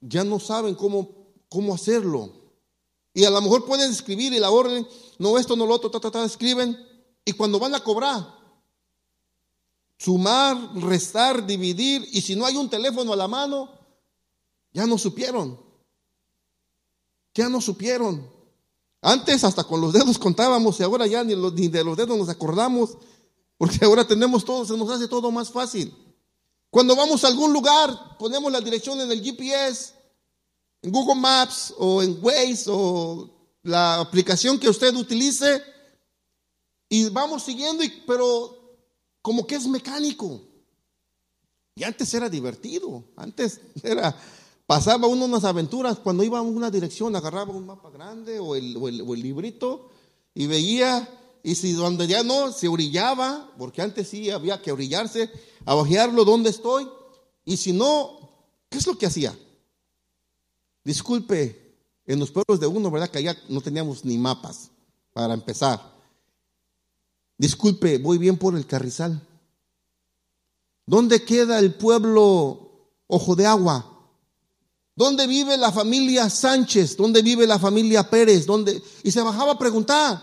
ya 0.01 0.24
no 0.24 0.41
saben 0.41 0.74
cómo, 0.74 1.09
cómo 1.49 1.72
hacerlo. 1.72 2.43
Y 3.14 3.24
a 3.24 3.30
lo 3.30 3.40
mejor 3.40 3.64
pueden 3.64 3.90
escribir 3.92 4.32
y 4.32 4.40
la 4.40 4.50
orden, 4.50 4.86
no 5.18 5.38
esto, 5.38 5.54
no 5.54 5.64
lo 5.66 5.74
otro, 5.74 5.88
ta, 5.88 6.00
ta, 6.00 6.10
ta, 6.10 6.24
escriben. 6.24 6.76
Y 7.24 7.32
cuando 7.32 7.60
van 7.60 7.74
a 7.76 7.80
cobrar, 7.80 8.26
sumar, 9.96 10.58
restar, 10.74 11.46
dividir, 11.46 12.06
y 12.12 12.20
si 12.20 12.34
no 12.34 12.44
hay 12.44 12.56
un 12.56 12.68
teléfono 12.68 13.12
a 13.12 13.16
la 13.16 13.28
mano, 13.28 13.70
ya 14.72 14.84
no 14.84 14.98
supieron. 14.98 15.58
Ya 17.34 17.48
no 17.48 17.60
supieron. 17.60 18.28
Antes 19.00 19.44
hasta 19.44 19.62
con 19.62 19.80
los 19.80 19.92
dedos 19.92 20.18
contábamos 20.18 20.80
y 20.80 20.82
ahora 20.82 21.06
ya 21.06 21.22
ni, 21.22 21.36
ni 21.36 21.68
de 21.68 21.84
los 21.84 21.96
dedos 21.96 22.18
nos 22.18 22.28
acordamos, 22.28 22.98
porque 23.56 23.84
ahora 23.84 24.04
tenemos 24.04 24.44
todo, 24.44 24.64
se 24.64 24.76
nos 24.76 24.90
hace 24.90 25.06
todo 25.06 25.30
más 25.30 25.50
fácil. 25.50 25.94
Cuando 26.68 26.96
vamos 26.96 27.22
a 27.22 27.28
algún 27.28 27.52
lugar, 27.52 28.18
ponemos 28.18 28.50
la 28.50 28.60
dirección 28.60 29.00
en 29.00 29.12
el 29.12 29.22
GPS 29.22 29.93
Google 30.91 31.20
Maps 31.20 31.74
o 31.78 32.03
en 32.03 32.18
Waze 32.22 32.64
o 32.68 33.30
la 33.62 34.01
aplicación 34.01 34.59
que 34.59 34.68
usted 34.68 34.95
utilice. 34.95 35.62
Y 36.89 37.09
vamos 37.09 37.43
siguiendo, 37.43 37.82
pero 38.07 38.78
como 39.22 39.47
que 39.47 39.55
es 39.55 39.66
mecánico. 39.66 40.41
Y 41.74 41.82
antes 41.82 42.12
era 42.14 42.28
divertido, 42.28 43.05
antes 43.16 43.61
era, 43.82 44.16
pasaba 44.66 45.09
uno 45.09 45.24
unas 45.24 45.45
aventuras, 45.45 45.99
cuando 45.99 46.22
iba 46.22 46.39
a 46.39 46.43
una 46.43 46.70
dirección 46.70 47.16
agarraba 47.16 47.53
un 47.53 47.66
mapa 47.66 47.91
grande 47.91 48.39
o 48.39 48.55
el, 48.55 48.76
o 48.76 48.89
el 48.89 49.20
librito 49.20 49.91
y 50.35 50.47
veía, 50.47 51.09
y 51.43 51.55
si 51.55 51.72
donde 51.72 52.07
ya 52.07 52.22
no, 52.22 52.53
se 52.53 52.68
orillaba, 52.68 53.53
porque 53.59 53.82
antes 53.82 54.09
sí 54.09 54.30
había 54.30 54.61
que 54.61 54.72
orillarse, 54.72 55.30
a 55.64 55.74
bajearlo 55.74 56.24
donde 56.24 56.51
estoy, 56.51 56.89
y 57.45 57.57
si 57.57 57.72
no, 57.72 58.18
¿qué 58.68 58.78
es 58.78 58.87
lo 58.87 58.97
que 58.97 59.07
hacía? 59.07 59.37
Disculpe, 60.85 61.64
en 62.07 62.18
los 62.18 62.30
pueblos 62.30 62.61
de 62.61 62.66
uno, 62.66 62.91
¿verdad? 62.91 63.11
Que 63.11 63.18
allá 63.18 63.37
no 63.49 63.61
teníamos 63.61 64.05
ni 64.05 64.18
mapas 64.18 64.70
para 65.12 65.35
empezar. 65.35 65.80
Disculpe, 67.39 67.99
voy 67.99 68.18
bien 68.18 68.37
por 68.37 68.57
el 68.57 68.66
carrizal. 68.66 69.20
¿Dónde 70.87 71.24
queda 71.24 71.59
el 71.59 71.74
pueblo 71.74 72.91
Ojo 73.07 73.35
de 73.35 73.47
Agua? 73.47 73.91
¿Dónde 74.95 75.26
vive 75.26 75.57
la 75.57 75.72
familia 75.72 76.28
Sánchez? 76.30 76.97
¿Dónde 76.97 77.22
vive 77.22 77.47
la 77.47 77.59
familia 77.59 78.09
Pérez? 78.09 78.47
¿Dónde? 78.47 78.80
Y 79.03 79.11
se 79.11 79.22
bajaba 79.22 79.53
a 79.53 79.59
preguntar. 79.59 80.22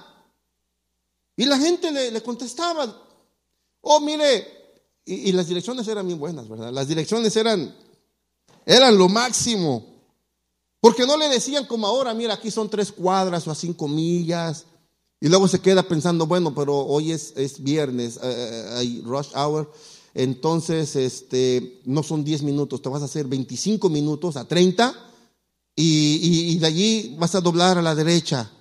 Y 1.35 1.45
la 1.45 1.57
gente 1.57 1.91
le, 1.91 2.21
contestaba, 2.21 2.95
oh, 3.81 3.99
mire, 3.99 4.47
y, 5.03 5.29
y, 5.29 5.31
las 5.31 5.47
direcciones 5.47 5.87
eran 5.87 6.05
bien 6.05 6.19
buenas, 6.19 6.47
¿verdad? 6.47 6.71
Las 6.71 6.87
direcciones 6.87 7.35
eran, 7.35 7.75
eran 8.65 8.97
lo 8.97 9.09
máximo. 9.09 9.90
Porque 10.81 11.05
no 11.05 11.15
le 11.15 11.29
decían 11.29 11.65
como 11.67 11.87
ahora, 11.87 12.13
mira, 12.13 12.33
aquí 12.33 12.49
son 12.51 12.69
tres 12.69 12.91
cuadras 12.91 13.47
o 13.47 13.51
a 13.51 13.55
cinco 13.55 13.87
millas. 13.87 14.65
Y 15.21 15.29
luego 15.29 15.47
se 15.47 15.59
queda 15.61 15.83
pensando, 15.83 16.25
bueno, 16.25 16.53
pero 16.55 16.75
hoy 16.75 17.11
es, 17.11 17.33
es 17.37 17.63
viernes, 17.63 18.17
eh, 18.17 18.19
eh, 18.23 18.65
hay 18.75 19.01
rush 19.01 19.29
hour. 19.35 19.71
Entonces, 20.15 20.95
este, 20.95 21.79
no 21.85 22.01
son 22.01 22.23
10 22.23 22.41
minutos, 22.41 22.81
te 22.81 22.89
vas 22.89 23.03
a 23.03 23.05
hacer 23.05 23.27
25 23.27 23.87
minutos 23.87 24.35
a 24.35 24.45
30 24.45 24.93
y, 25.75 26.51
y 26.53 26.57
de 26.57 26.67
allí 26.67 27.15
vas 27.17 27.35
a 27.35 27.41
doblar 27.41 27.77
a 27.77 27.81
la 27.81 27.95
derecha. 27.95 28.51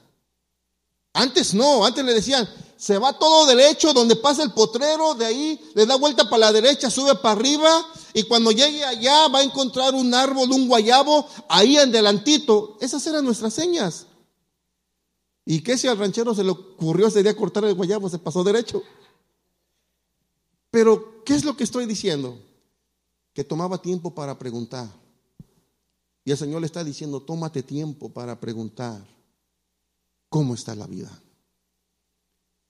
Antes 1.20 1.52
no, 1.52 1.84
antes 1.84 2.02
le 2.02 2.14
decían, 2.14 2.48
se 2.78 2.96
va 2.96 3.12
todo 3.12 3.44
derecho, 3.44 3.92
donde 3.92 4.16
pasa 4.16 4.42
el 4.42 4.52
potrero, 4.52 5.12
de 5.12 5.26
ahí 5.26 5.60
le 5.74 5.84
da 5.84 5.96
vuelta 5.96 6.24
para 6.30 6.46
la 6.46 6.52
derecha, 6.52 6.88
sube 6.88 7.14
para 7.16 7.38
arriba, 7.38 7.86
y 8.14 8.22
cuando 8.22 8.50
llegue 8.52 8.82
allá 8.86 9.28
va 9.28 9.40
a 9.40 9.42
encontrar 9.42 9.94
un 9.94 10.14
árbol, 10.14 10.50
un 10.50 10.66
guayabo, 10.66 11.28
ahí 11.50 11.76
en 11.76 11.92
delantito. 11.92 12.78
Esas 12.80 13.06
eran 13.06 13.26
nuestras 13.26 13.52
señas. 13.52 14.06
¿Y 15.44 15.60
qué 15.60 15.76
si 15.76 15.88
al 15.88 15.98
ranchero 15.98 16.34
se 16.34 16.42
le 16.42 16.52
ocurrió 16.52 17.08
ese 17.08 17.22
día 17.22 17.36
cortar 17.36 17.66
el 17.66 17.74
guayabo? 17.74 18.08
Se 18.08 18.18
pasó 18.18 18.42
derecho. 18.42 18.82
Pero, 20.70 21.22
¿qué 21.26 21.34
es 21.34 21.44
lo 21.44 21.54
que 21.54 21.64
estoy 21.64 21.84
diciendo? 21.84 22.38
Que 23.34 23.44
tomaba 23.44 23.82
tiempo 23.82 24.14
para 24.14 24.38
preguntar. 24.38 24.88
Y 26.24 26.30
el 26.30 26.38
Señor 26.38 26.62
le 26.62 26.66
está 26.66 26.82
diciendo, 26.82 27.20
tómate 27.20 27.62
tiempo 27.62 28.08
para 28.08 28.40
preguntar 28.40 29.02
cómo 30.30 30.54
está 30.54 30.74
la 30.74 30.86
vida. 30.86 31.10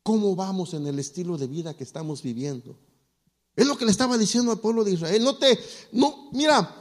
¿Cómo 0.03 0.35
vamos 0.35 0.75
en 0.75 0.87
el 0.89 0.99
estilo 0.99 1.39
de 1.39 1.47
vida 1.47 1.77
que 1.77 1.85
estamos 1.85 2.23
viviendo? 2.23 2.77
Es 3.55 3.67
lo 3.67 3.77
que 3.77 3.85
le 3.85 3.93
estaba 3.93 4.19
diciendo 4.19 4.51
al 4.51 4.59
pueblo 4.59 4.83
de 4.83 4.93
Israel. 4.93 5.23
No 5.23 5.37
te, 5.37 5.57
no, 5.93 6.31
mira, 6.33 6.75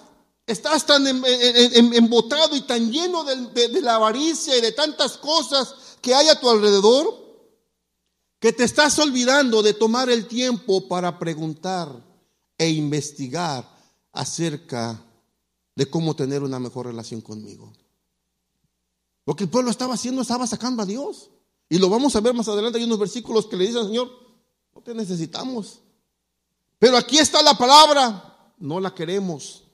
estás 0.48 0.86
tan 0.86 1.06
em, 1.06 1.22
em, 1.26 1.74
em, 1.74 1.94
embotado 1.94 2.56
y 2.56 2.62
tan 2.62 2.92
lleno 2.92 3.24
de, 3.24 3.68
de 3.68 3.82
la 3.82 3.96
avaricia 3.96 4.58
y 4.58 4.62
de 4.62 4.72
tantas 4.72 5.18
cosas 5.18 5.76
que 6.02 6.16
hay 6.16 6.30
a 6.30 6.40
tu 6.40 6.50
alrededor 6.50 7.20
que 8.40 8.54
te 8.54 8.64
estás 8.64 8.98
olvidando 9.00 9.62
de 9.62 9.74
tomar 9.74 10.10
el 10.10 10.26
tiempo 10.28 10.88
para 10.88 11.20
preguntar 11.20 11.90
e 12.58 12.70
investigar 12.70 13.70
acerca 14.14 15.04
de 15.76 15.90
cómo 15.90 16.16
tener 16.16 16.42
una 16.42 16.58
mejor 16.58 16.86
relación 16.86 17.20
conmigo. 17.20 17.74
Lo 19.30 19.36
que 19.36 19.44
el 19.44 19.50
pueblo 19.52 19.70
estaba 19.70 19.94
haciendo 19.94 20.24
estaba 20.24 20.48
sacando 20.48 20.82
a 20.82 20.88
Dios. 20.88 21.30
Y 21.70 21.78
lo 21.78 21.88
vamos 21.88 22.16
a 22.16 22.20
ver 22.20 22.34
más 22.34 22.48
adelante. 22.48 22.80
Hay 22.80 22.86
unos 22.86 22.98
versículos 22.98 23.46
que 23.46 23.58
le 23.58 23.68
dicen, 23.68 23.86
Señor, 23.86 24.10
no 24.74 24.82
te 24.82 24.96
necesitamos. 24.96 25.82
Pero 26.80 26.98
aquí 26.98 27.20
está 27.20 27.44
la 27.44 27.54
palabra, 27.54 28.54
no 28.58 28.80
la 28.80 28.96
queremos. 28.96 29.66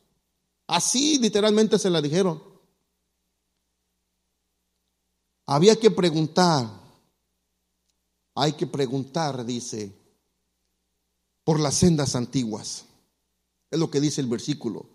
Así 0.67 1.19
literalmente 1.19 1.79
se 1.79 1.89
la 1.89 2.01
dijeron. 2.01 2.43
Había 5.45 5.77
que 5.77 5.89
preguntar, 5.89 6.69
hay 8.33 8.51
que 8.51 8.67
preguntar, 8.67 9.45
dice, 9.45 9.95
por 11.45 11.61
las 11.61 11.75
sendas 11.75 12.13
antiguas. 12.17 12.83
Es 13.71 13.79
lo 13.79 13.89
que 13.89 14.01
dice 14.01 14.19
el 14.19 14.27
versículo. 14.27 14.85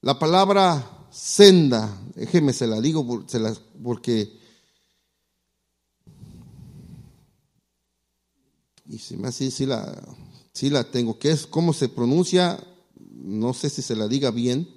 La 0.00 0.18
palabra 0.18 1.03
senda, 1.14 1.96
déjeme 2.16 2.52
se 2.52 2.66
la 2.66 2.80
digo 2.80 3.24
porque 3.82 4.44
y 8.86 8.98
si 8.98 9.16
me 9.16 9.28
hace, 9.28 9.50
sí 9.50 9.66
la, 9.66 10.02
la 10.62 10.84
tengo, 10.84 11.18
que 11.18 11.30
es 11.30 11.46
cómo 11.46 11.72
se 11.72 11.88
pronuncia, 11.88 12.62
no 12.96 13.54
sé 13.54 13.70
si 13.70 13.82
se 13.82 13.96
la 13.96 14.08
diga 14.08 14.30
bien. 14.30 14.68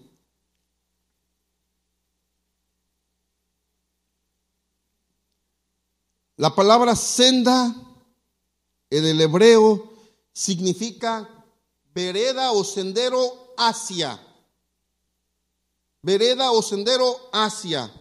La 6.37 6.53
palabra 6.53 6.95
senda 6.95 7.75
en 8.89 9.05
el 9.05 9.19
hebreo 9.19 9.91
significa 10.33 11.27
vereda 11.93 12.51
o 12.51 12.63
sendero 12.63 13.55
hacia. 13.57 14.26
Vereda 16.07 16.51
o 16.51 16.61
sendero 16.61 17.19
hacia. 17.33 17.91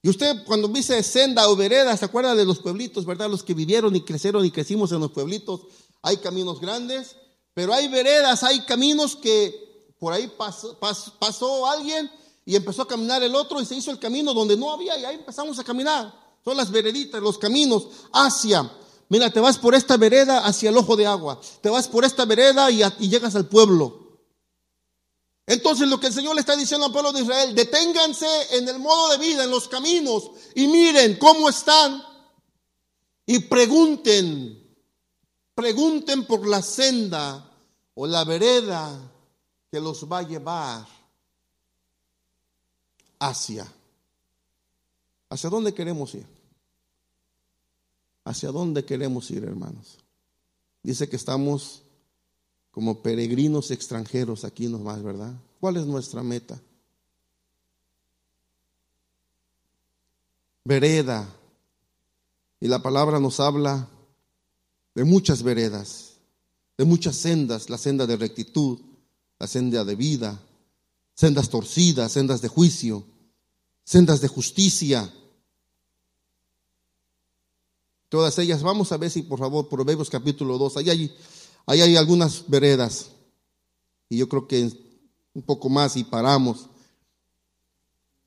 Y 0.00 0.08
usted 0.08 0.44
cuando 0.46 0.68
dice 0.68 1.02
senda 1.02 1.48
o 1.48 1.56
vereda, 1.56 1.96
se 1.96 2.04
acuerda 2.04 2.36
de 2.36 2.44
los 2.44 2.60
pueblitos, 2.60 3.04
¿verdad? 3.04 3.28
Los 3.28 3.42
que 3.42 3.52
vivieron 3.52 3.96
y 3.96 4.02
crecieron 4.02 4.44
y 4.44 4.52
crecimos 4.52 4.92
en 4.92 5.00
los 5.00 5.10
pueblitos. 5.10 5.62
Hay 6.02 6.18
caminos 6.18 6.60
grandes, 6.60 7.16
pero 7.52 7.74
hay 7.74 7.88
veredas, 7.88 8.44
hay 8.44 8.60
caminos 8.60 9.16
que 9.16 9.92
por 9.98 10.12
ahí 10.12 10.30
pasó, 10.38 11.66
alguien 11.66 12.08
y 12.44 12.54
empezó 12.54 12.82
a 12.82 12.86
caminar 12.86 13.24
el 13.24 13.34
otro 13.34 13.60
y 13.60 13.66
se 13.66 13.74
hizo 13.74 13.90
el 13.90 13.98
camino 13.98 14.32
donde 14.32 14.56
no 14.56 14.72
había 14.72 14.96
y 14.96 15.04
ahí 15.04 15.16
empezamos 15.16 15.58
a 15.58 15.64
caminar. 15.64 16.14
son 16.44 16.56
las 16.56 16.70
vereditas, 16.70 17.20
los 17.20 17.38
caminos 17.38 17.88
hacia. 18.12 18.70
Mira, 19.08 19.30
te 19.30 19.40
vas 19.40 19.58
por 19.58 19.74
esta 19.74 19.96
vereda 19.96 20.46
hacia 20.46 20.70
el 20.70 20.76
ojo 20.76 20.94
de 20.94 21.06
agua, 21.06 21.40
te 21.60 21.70
vas 21.70 21.88
por 21.88 22.04
esta 22.04 22.24
vereda 22.24 22.70
y 22.70 23.08
llegas 23.08 23.34
al 23.34 23.48
pueblo. 23.48 24.09
Entonces 25.50 25.88
lo 25.88 25.98
que 25.98 26.06
el 26.06 26.12
Señor 26.12 26.36
le 26.36 26.42
está 26.42 26.54
diciendo 26.54 26.86
al 26.86 26.92
pueblo 26.92 27.12
de 27.12 27.22
Israel, 27.22 27.56
deténganse 27.56 28.56
en 28.56 28.68
el 28.68 28.78
modo 28.78 29.10
de 29.10 29.18
vida, 29.18 29.42
en 29.42 29.50
los 29.50 29.66
caminos, 29.66 30.30
y 30.54 30.68
miren 30.68 31.16
cómo 31.18 31.48
están. 31.48 32.00
Y 33.26 33.40
pregunten, 33.40 34.76
pregunten 35.52 36.24
por 36.24 36.46
la 36.46 36.62
senda 36.62 37.50
o 37.94 38.06
la 38.06 38.22
vereda 38.22 38.96
que 39.72 39.80
los 39.80 40.04
va 40.04 40.18
a 40.18 40.22
llevar 40.22 40.86
hacia. 43.18 43.66
¿Hacia 45.30 45.50
dónde 45.50 45.74
queremos 45.74 46.14
ir? 46.14 46.26
¿Hacia 48.22 48.52
dónde 48.52 48.84
queremos 48.84 49.28
ir, 49.32 49.42
hermanos? 49.42 49.98
Dice 50.84 51.08
que 51.08 51.16
estamos 51.16 51.82
como 52.70 53.02
peregrinos 53.02 53.70
extranjeros 53.70 54.44
aquí 54.44 54.68
nomás, 54.68 55.02
¿verdad? 55.02 55.34
¿Cuál 55.58 55.76
es 55.76 55.86
nuestra 55.86 56.22
meta? 56.22 56.60
Vereda. 60.64 61.28
Y 62.60 62.68
la 62.68 62.82
palabra 62.82 63.18
nos 63.18 63.40
habla 63.40 63.88
de 64.94 65.04
muchas 65.04 65.42
veredas, 65.42 66.16
de 66.76 66.84
muchas 66.84 67.16
sendas, 67.16 67.70
la 67.70 67.78
senda 67.78 68.06
de 68.06 68.16
rectitud, 68.16 68.78
la 69.38 69.46
senda 69.46 69.84
de 69.84 69.96
vida, 69.96 70.40
sendas 71.14 71.48
torcidas, 71.48 72.12
sendas 72.12 72.40
de 72.42 72.48
juicio, 72.48 73.04
sendas 73.84 74.20
de 74.20 74.28
justicia. 74.28 75.12
Todas 78.08 78.38
ellas, 78.38 78.62
vamos 78.62 78.92
a 78.92 78.96
ver 78.96 79.10
si 79.10 79.22
por 79.22 79.38
favor, 79.38 79.68
Proverbios 79.68 80.10
capítulo 80.10 80.58
2, 80.58 80.76
ahí 80.76 80.90
hay 80.90 81.16
Ahí 81.66 81.80
hay 81.80 81.96
algunas 81.96 82.48
veredas. 82.48 83.10
Y 84.08 84.18
yo 84.18 84.28
creo 84.28 84.46
que 84.46 84.70
un 85.34 85.42
poco 85.42 85.68
más 85.68 85.96
y 85.96 86.04
paramos. 86.04 86.66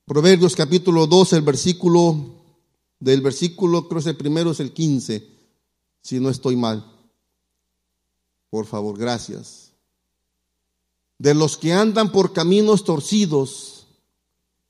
Proverbios 0.05 0.55
capítulo 0.55 1.07
2, 1.07 1.33
el 1.33 1.41
versículo, 1.41 2.15
del 2.99 3.21
versículo, 3.21 3.87
creo 3.87 4.01
que 4.01 4.09
el 4.09 4.17
primero 4.17 4.51
es 4.51 4.59
el 4.59 4.73
15, 4.73 5.27
si 6.01 6.19
no 6.19 6.29
estoy 6.29 6.55
mal. 6.55 6.89
Por 8.49 8.65
favor, 8.65 8.97
gracias. 8.97 9.71
De 11.17 11.33
los 11.33 11.57
que 11.57 11.73
andan 11.73 12.11
por 12.11 12.33
caminos 12.33 12.83
torcidos 12.83 13.87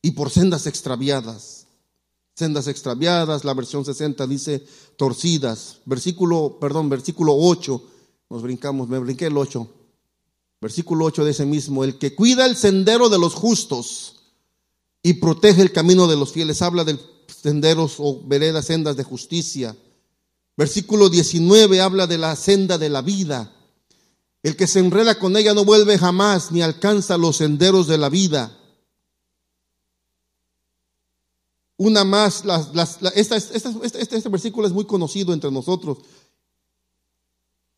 y 0.01 0.11
por 0.11 0.29
sendas 0.29 0.67
extraviadas. 0.67 1.67
Sendas 2.35 2.67
extraviadas, 2.67 3.43
la 3.43 3.53
versión 3.53 3.85
60 3.85 4.25
dice 4.25 4.65
torcidas. 4.97 5.79
Versículo, 5.85 6.57
perdón, 6.59 6.89
versículo 6.89 7.35
8 7.37 7.89
nos 8.33 8.41
brincamos, 8.41 8.89
me 8.89 8.97
brinqué 8.97 9.27
el 9.27 9.37
8. 9.37 9.67
Versículo 10.59 11.05
8 11.05 11.23
de 11.23 11.31
ese 11.31 11.45
mismo, 11.45 11.83
el 11.83 11.99
que 11.99 12.15
cuida 12.15 12.47
el 12.47 12.55
sendero 12.55 13.07
de 13.09 13.19
los 13.19 13.35
justos 13.35 14.23
y 15.03 15.13
protege 15.13 15.61
el 15.61 15.71
camino 15.71 16.07
de 16.07 16.15
los 16.15 16.31
fieles, 16.31 16.63
habla 16.63 16.83
de 16.83 16.97
senderos 17.27 17.97
o 17.99 18.23
veredas, 18.25 18.65
sendas 18.65 18.97
de 18.97 19.03
justicia. 19.03 19.77
Versículo 20.57 21.09
19 21.09 21.79
habla 21.79 22.07
de 22.07 22.17
la 22.17 22.35
senda 22.35 22.79
de 22.79 22.89
la 22.89 23.03
vida. 23.03 23.53
El 24.41 24.55
que 24.55 24.65
se 24.65 24.79
enreda 24.79 25.19
con 25.19 25.37
ella 25.37 25.53
no 25.53 25.63
vuelve 25.63 25.99
jamás 25.99 26.51
ni 26.51 26.63
alcanza 26.63 27.19
los 27.19 27.37
senderos 27.37 27.85
de 27.85 27.99
la 27.99 28.09
vida. 28.09 28.57
Una 31.77 32.03
más, 32.03 32.43
este 33.13 34.29
versículo 34.29 34.65
es 34.65 34.73
muy 34.73 34.85
conocido 34.85 35.33
entre 35.33 35.51
nosotros. 35.51 35.99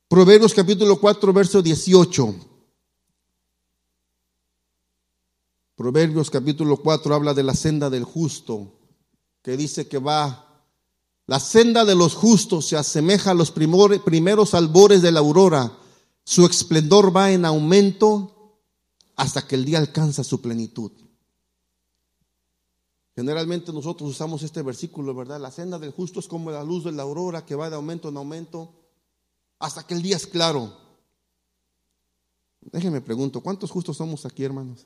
Proverbios 0.08 0.54
capítulo 0.54 1.00
4, 1.00 1.34
verso 1.34 1.62
18. 1.64 2.36
Proverbios 5.76 6.30
capítulo 6.30 6.78
4 6.78 7.16
habla 7.16 7.34
de 7.34 7.42
la 7.42 7.56
senda 7.56 7.90
del 7.90 8.04
justo, 8.04 8.72
que 9.42 9.58
dice 9.58 9.88
que 9.88 9.98
va, 9.98 10.64
la 11.26 11.40
senda 11.40 11.86
de 11.86 11.96
los 11.96 12.14
justos 12.14 12.68
se 12.68 12.78
asemeja 12.78 13.32
a 13.32 13.34
los 13.34 13.50
primeros 13.52 14.54
albores 14.54 15.02
de 15.02 15.12
la 15.12 15.22
aurora, 15.22 15.76
su 16.24 16.46
esplendor 16.46 17.16
va 17.16 17.32
en 17.32 17.44
aumento 17.44 18.60
hasta 19.16 19.48
que 19.48 19.56
el 19.56 19.66
día 19.66 19.80
alcanza 19.80 20.24
su 20.24 20.40
plenitud. 20.40 20.92
Generalmente 23.16 23.74
nosotros 23.74 24.12
usamos 24.12 24.44
este 24.44 24.62
versículo, 24.62 25.16
¿verdad? 25.16 25.40
La 25.40 25.50
senda 25.50 25.80
del 25.80 25.92
justo 25.92 26.20
es 26.20 26.28
como 26.28 26.52
la 26.52 26.64
luz 26.64 26.84
de 26.84 26.92
la 26.92 27.04
aurora 27.04 27.44
que 27.44 27.56
va 27.56 27.72
de 27.72 27.76
aumento 27.76 28.10
en 28.10 28.18
aumento 28.18 28.85
hasta 29.60 29.86
que 29.86 29.94
el 29.94 30.02
día 30.02 30.16
es 30.16 30.28
claro. 30.28 30.78
Déjenme 32.62 33.02
pregunto, 33.02 33.42
¿cuántos 33.42 33.72
justos 33.72 33.98
somos 33.98 34.26
aquí, 34.26 34.44
hermanos? 34.44 34.86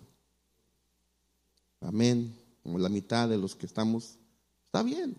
Amén. 1.81 2.35
Como 2.63 2.77
la 2.77 2.89
mitad 2.89 3.29
de 3.29 3.37
los 3.37 3.55
que 3.55 3.65
estamos. 3.65 4.17
Está 4.65 4.83
bien. 4.83 5.15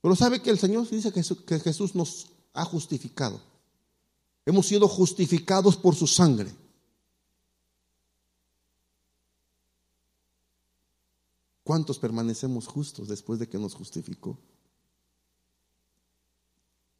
Pero 0.00 0.14
sabe 0.14 0.40
que 0.40 0.50
el 0.50 0.58
Señor 0.58 0.88
dice 0.88 1.12
que 1.12 1.60
Jesús 1.60 1.94
nos 1.94 2.28
ha 2.52 2.64
justificado. 2.64 3.40
Hemos 4.46 4.66
sido 4.66 4.86
justificados 4.88 5.76
por 5.76 5.94
su 5.94 6.06
sangre. 6.06 6.52
¿Cuántos 11.64 11.98
permanecemos 11.98 12.66
justos 12.66 13.08
después 13.08 13.38
de 13.38 13.48
que 13.48 13.58
nos 13.58 13.74
justificó? 13.74 14.38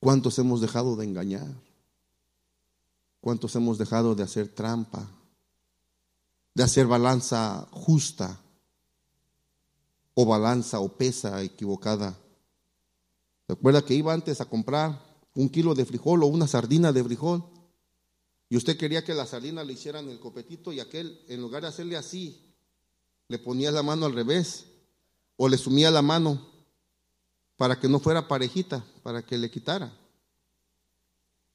¿Cuántos 0.05 0.39
hemos 0.39 0.61
dejado 0.61 0.97
de 0.97 1.07
engañar? 1.07 1.51
¿Cuántos 3.23 3.57
hemos 3.57 3.79
dejado 3.79 4.15
de 4.15 4.23
hacer 4.23 4.49
trampa? 4.49 5.09
De 6.53 6.63
hacer 6.63 6.87
balanza 6.87 7.67
justa 7.71 8.39
o 10.13 10.27
balanza 10.27 10.81
o 10.81 10.91
pesa 10.91 11.43
equivocada. 11.43 12.19
¿Recuerda 13.49 13.81
que 13.81 13.95
iba 13.95 14.13
antes 14.13 14.43
a 14.43 14.45
comprar 14.45 15.01
un 15.35 15.49
kilo 15.49 15.75
de 15.75 15.87
frijol 15.87 16.23
o 16.23 16.27
una 16.27 16.49
sardina 16.49 16.93
de 16.93 17.03
frijol? 17.03 17.43
Y 18.51 18.59
usted 18.59 18.77
quería 18.77 19.03
que 19.05 19.15
la 19.15 19.25
sardina 19.25 19.65
le 19.65 19.73
hicieran 19.73 20.11
el 20.11 20.21
copetito 20.21 20.71
y 20.71 20.81
aquel, 20.81 21.19
en 21.29 21.41
lugar 21.41 21.63
de 21.63 21.69
hacerle 21.69 21.97
así, 21.97 22.55
le 23.29 23.39
ponía 23.39 23.71
la 23.71 23.83
mano 23.83 24.05
al 24.05 24.13
revés 24.13 24.67
o 25.39 25.49
le 25.49 25.57
sumía 25.57 25.91
la 25.91 26.03
mano 26.03 26.54
para 27.57 27.79
que 27.79 27.89
no 27.89 28.01
fuera 28.01 28.29
parejita, 28.29 28.85
para 29.03 29.25
que 29.25 29.39
le 29.39 29.51
quitara. 29.51 29.93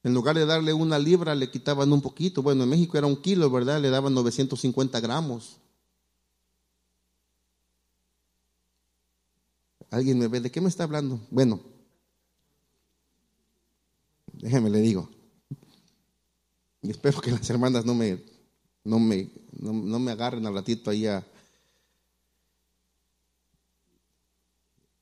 En 0.04 0.14
lugar 0.14 0.36
de 0.36 0.45
darle 0.45 0.74
una 0.74 0.97
libra, 0.97 1.36
le 1.36 1.52
quitaban 1.52 1.91
un 1.91 2.02
poquito. 2.02 2.41
Bueno, 2.41 2.64
en 2.64 2.70
México 2.70 2.97
era 2.97 3.08
un 3.08 3.22
kilo, 3.22 3.50
¿verdad? 3.50 3.82
Le 3.82 3.89
daban 3.89 4.14
950 4.14 5.00
gramos. 5.02 5.58
¿Alguien 9.91 10.20
me 10.20 10.28
ve? 10.28 10.39
¿De 10.39 10.52
qué 10.52 10.62
me 10.62 10.70
está 10.70 10.84
hablando? 10.84 11.20
Bueno, 11.32 11.60
déjeme 14.34 14.70
le 14.70 14.80
digo. 14.80 15.10
Y 16.82 16.91
espero 16.91 17.20
que 17.20 17.32
las 17.32 17.50
hermanas 17.50 17.86
no 17.86 17.93
me, 17.93 18.24
no 18.84 19.00
me, 19.00 19.30
no, 19.52 20.00
me 20.00 20.12
agarren 20.12 20.45
al 20.45 20.54
ratito 20.54 20.91
ahí 20.91 21.08
a, 21.08 21.26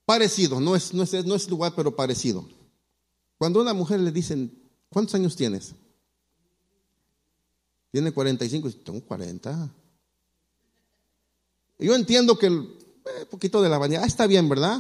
Parecido, 0.08 0.62
no 0.62 0.74
es, 0.74 0.94
no, 0.94 1.04
es, 1.04 1.26
no 1.26 1.36
es 1.36 1.50
lugar, 1.50 1.74
pero 1.76 1.94
parecido. 1.94 2.48
Cuando 3.38 3.60
a 3.60 3.64
una 3.64 3.74
mujer 3.74 4.00
le 4.00 4.10
dicen, 4.10 4.58
¿cuántos 4.88 5.14
años 5.16 5.36
tienes? 5.36 5.76
Tiene 7.92 8.14
45, 8.14 8.72
tengo 8.86 9.02
40. 9.02 9.70
Yo 11.80 11.94
entiendo 11.94 12.40
que 12.40 12.46
el 12.46 12.78
eh, 13.04 13.26
poquito 13.30 13.62
de 13.62 13.68
la 13.68 13.78
vanidad 13.78 14.04
ah, 14.04 14.08
está 14.08 14.28
bien, 14.28 14.48
¿verdad? 14.48 14.80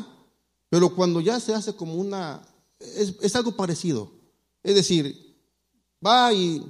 Pero 0.69 0.95
cuando 0.95 1.19
ya 1.19 1.41
se 1.41 1.53
hace 1.53 1.75
como 1.75 1.95
una, 1.95 2.41
es, 2.79 3.15
es 3.21 3.35
algo 3.35 3.53
parecido. 3.53 4.09
Es 4.63 4.75
decir, 4.75 5.35
va 6.05 6.31
y 6.31 6.65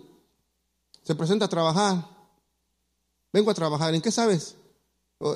se 1.03 1.13
presenta 1.13 1.45
a 1.45 1.49
trabajar. 1.49 2.09
Vengo 3.31 3.51
a 3.51 3.53
trabajar, 3.53 3.93
¿en 3.93 4.01
qué 4.01 4.11
sabes? 4.11 4.55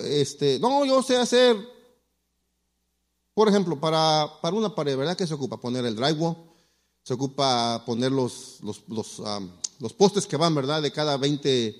Este, 0.05 0.57
no, 0.57 0.83
yo 0.85 1.03
sé 1.03 1.17
hacer 1.17 1.55
por 3.41 3.49
ejemplo, 3.49 3.79
para, 3.79 4.29
para 4.39 4.55
una 4.55 4.75
pared, 4.75 4.95
¿verdad? 4.95 5.17
¿Qué 5.17 5.25
se 5.25 5.33
ocupa? 5.33 5.59
Poner 5.59 5.83
el 5.83 5.95
drywall, 5.95 6.37
se 7.01 7.15
ocupa 7.15 7.83
poner 7.87 8.11
los, 8.11 8.59
los, 8.61 8.83
los, 9.79 9.93
postes 9.93 10.27
que 10.27 10.37
van, 10.37 10.53
¿verdad? 10.53 10.79
De 10.79 10.91
cada 10.91 11.17
20, 11.17 11.75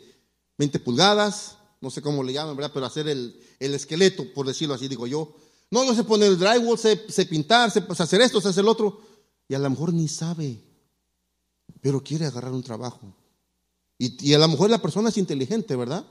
20 0.58 0.80
pulgadas, 0.80 1.58
no 1.80 1.92
sé 1.92 2.02
cómo 2.02 2.24
le 2.24 2.34
llaman, 2.34 2.56
¿verdad? 2.56 2.72
Pero 2.74 2.88
hacer 2.88 3.08
el, 3.08 3.40
el 3.60 3.76
esqueleto, 3.76 4.34
por 4.34 4.48
decirlo 4.48 4.74
así, 4.74 4.88
digo 4.88 5.06
yo. 5.06 5.36
No, 5.70 5.86
yo 5.86 5.94
sé 5.94 6.04
poner 6.04 6.30
el 6.30 6.40
drywall, 6.40 6.80
sé, 6.80 7.06
sé 7.10 7.28
pintar, 7.28 7.70
sé 7.70 7.84
pues, 7.84 8.02
hacer 8.02 8.22
esto, 8.22 8.42
sé 8.42 8.48
hacer 8.48 8.64
el 8.64 8.70
otro. 8.70 9.00
Y 9.48 9.54
a 9.54 9.60
lo 9.60 9.70
mejor 9.70 9.94
ni 9.94 10.08
sabe, 10.08 10.60
pero 11.80 12.02
quiere 12.02 12.26
agarrar 12.26 12.54
un 12.54 12.64
trabajo. 12.64 13.14
Y, 14.00 14.32
y 14.32 14.34
a 14.34 14.40
lo 14.40 14.48
mejor 14.48 14.72
la 14.72 14.82
persona 14.82 15.10
es 15.10 15.18
inteligente, 15.20 15.76
¿verdad? 15.76 16.08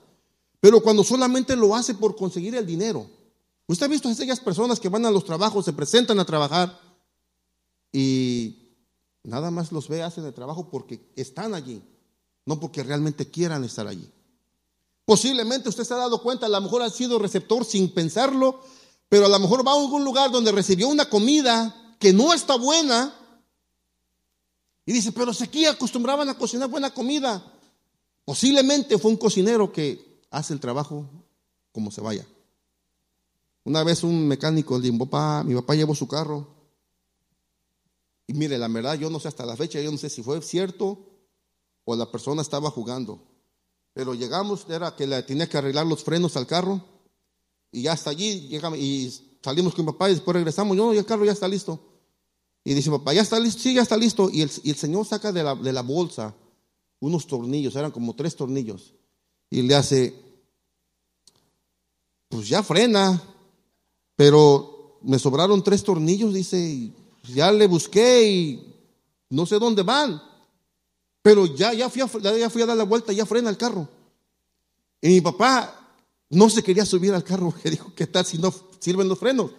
Pero 0.61 0.80
cuando 0.80 1.03
solamente 1.03 1.57
lo 1.57 1.74
hace 1.74 1.94
por 1.94 2.14
conseguir 2.14 2.55
el 2.55 2.66
dinero, 2.66 3.18
Usted 3.70 3.86
ha 3.86 3.88
visto 3.88 4.08
a 4.08 4.12
aquellas 4.12 4.40
personas 4.40 4.80
que 4.80 4.88
van 4.88 5.06
a 5.06 5.12
los 5.12 5.24
trabajos, 5.24 5.64
se 5.64 5.72
presentan 5.72 6.18
a 6.18 6.24
trabajar 6.24 6.76
y 7.92 8.74
nada 9.22 9.52
más 9.52 9.70
los 9.70 9.86
ve, 9.86 10.02
hacen 10.02 10.24
el 10.24 10.34
trabajo 10.34 10.68
porque 10.68 11.12
están 11.14 11.54
allí, 11.54 11.80
no 12.46 12.58
porque 12.58 12.82
realmente 12.82 13.30
quieran 13.30 13.62
estar 13.62 13.86
allí. 13.86 14.10
Posiblemente 15.04 15.68
usted 15.68 15.84
se 15.84 15.94
ha 15.94 15.98
dado 15.98 16.20
cuenta, 16.20 16.46
a 16.46 16.48
lo 16.48 16.60
mejor 16.60 16.82
ha 16.82 16.90
sido 16.90 17.20
receptor 17.20 17.64
sin 17.64 17.94
pensarlo, 17.94 18.60
pero 19.08 19.26
a 19.26 19.28
lo 19.28 19.38
mejor 19.38 19.64
va 19.64 19.70
a 19.70 19.80
algún 19.80 20.02
lugar 20.02 20.32
donde 20.32 20.50
recibió 20.50 20.88
una 20.88 21.08
comida 21.08 21.94
que 22.00 22.12
no 22.12 22.34
está 22.34 22.56
buena 22.56 23.14
y 24.84 24.92
dice, 24.92 25.12
pero 25.12 25.32
si 25.32 25.44
aquí 25.44 25.64
acostumbraban 25.66 26.28
a 26.28 26.36
cocinar 26.36 26.68
buena 26.68 26.92
comida. 26.92 27.40
Posiblemente 28.24 28.98
fue 28.98 29.12
un 29.12 29.16
cocinero 29.16 29.72
que 29.72 30.24
hace 30.28 30.54
el 30.54 30.58
trabajo 30.58 31.08
como 31.70 31.92
se 31.92 32.00
vaya. 32.00 32.26
Una 33.64 33.84
vez 33.84 34.02
un 34.02 34.26
mecánico 34.26 34.78
le 34.78 34.90
dijo, 34.90 35.04
papá, 35.04 35.44
mi 35.44 35.54
papá 35.54 35.74
llevó 35.74 35.94
su 35.94 36.08
carro. 36.08 36.46
Y 38.26 38.34
mire, 38.34 38.58
la 38.58 38.68
verdad, 38.68 38.94
yo 38.94 39.11
no 39.11 39.20
sé 39.20 39.28
hasta 39.28 39.44
la 39.44 39.56
fecha, 39.56 39.80
yo 39.80 39.90
no 39.90 39.98
sé 39.98 40.08
si 40.08 40.22
fue 40.22 40.40
cierto 40.42 40.98
o 41.84 41.96
la 41.96 42.11
persona 42.11 42.42
estaba 42.42 42.70
jugando. 42.70 43.22
Pero 43.92 44.14
llegamos, 44.14 44.66
era 44.68 44.94
que 44.94 45.06
le 45.06 45.22
tenía 45.24 45.48
que 45.48 45.58
arreglar 45.58 45.86
los 45.86 46.04
frenos 46.04 46.36
al 46.36 46.46
carro. 46.46 46.80
Y 47.72 47.82
ya 47.82 47.92
hasta 47.92 48.11
allí, 48.11 48.48
llegamos, 48.48 48.78
y 48.78 49.38
salimos 49.42 49.74
con 49.74 49.84
mi 49.84 49.92
papá 49.92 50.08
y 50.11 50.14
después 50.14 50.34
regresamos. 50.34 50.76
Yo, 50.76 50.94
y 50.94 50.98
el 50.98 51.04
carro 51.04 51.24
ya 51.24 51.32
está 51.32 51.48
listo. 51.48 51.80
Y 52.64 52.74
dice, 52.74 52.90
papá, 52.90 53.12
ya 53.12 53.22
está 53.22 53.38
listo, 53.40 53.62
sí, 53.62 53.74
ya 53.74 53.82
está 53.82 53.96
listo. 53.96 54.30
Y 54.30 54.42
el, 54.42 54.50
y 54.62 54.70
el 54.70 54.76
Señor 54.76 55.06
saca 55.06 55.32
de 55.32 55.42
la, 55.42 55.54
de 55.54 55.72
la 55.72 55.82
bolsa 55.82 56.34
unos 57.00 57.26
tornillos, 57.26 57.74
eran 57.76 57.90
como 57.90 58.14
tres 58.14 58.36
tornillos. 58.36 58.94
Y 59.48 59.62
le 59.62 59.74
hace, 59.74 60.14
pues 62.28 62.48
ya 62.48 62.62
frena. 62.62 63.20
Pero 64.20 64.98
me 65.00 65.18
sobraron 65.18 65.64
tres 65.64 65.82
tornillos, 65.82 66.34
dice, 66.34 66.92
ya 67.32 67.50
le 67.50 67.66
busqué 67.66 68.22
y 68.30 68.74
no 69.30 69.46
sé 69.46 69.58
dónde 69.58 69.82
van. 69.82 70.22
Pero 71.22 71.46
ya, 71.46 71.72
ya, 71.72 71.88
fui 71.88 72.02
a, 72.02 72.36
ya 72.36 72.50
fui 72.50 72.60
a 72.60 72.66
dar 72.66 72.76
la 72.76 72.84
vuelta, 72.84 73.14
ya 73.14 73.24
frena 73.24 73.48
el 73.48 73.56
carro. 73.56 73.88
Y 75.00 75.08
mi 75.08 75.20
papá 75.22 75.96
no 76.28 76.50
se 76.50 76.62
quería 76.62 76.84
subir 76.84 77.14
al 77.14 77.24
carro 77.24 77.50
porque 77.50 77.70
dijo, 77.70 77.94
¿qué 77.96 78.06
tal 78.06 78.26
si 78.26 78.36
no 78.36 78.52
sirven 78.78 79.08
los 79.08 79.18
frenos? 79.18 79.52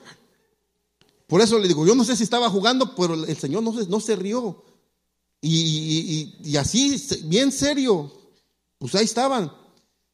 Por 1.25 1.41
eso 1.41 1.57
le 1.57 1.67
digo, 1.67 1.83
yo 1.87 1.95
no 1.95 2.03
sé 2.03 2.15
si 2.15 2.21
estaba 2.21 2.47
jugando, 2.47 2.93
pero 2.93 3.15
el 3.15 3.37
Señor 3.37 3.63
no 3.63 3.73
se, 3.73 3.87
no 3.87 3.99
se 3.99 4.15
rió. 4.15 4.63
Y, 5.41 6.35
y, 6.43 6.57
así, 6.57 7.03
bien 7.23 7.51
serio, 7.51 8.11
pues 8.77 8.93
ahí 8.93 9.05
estaban. 9.05 9.51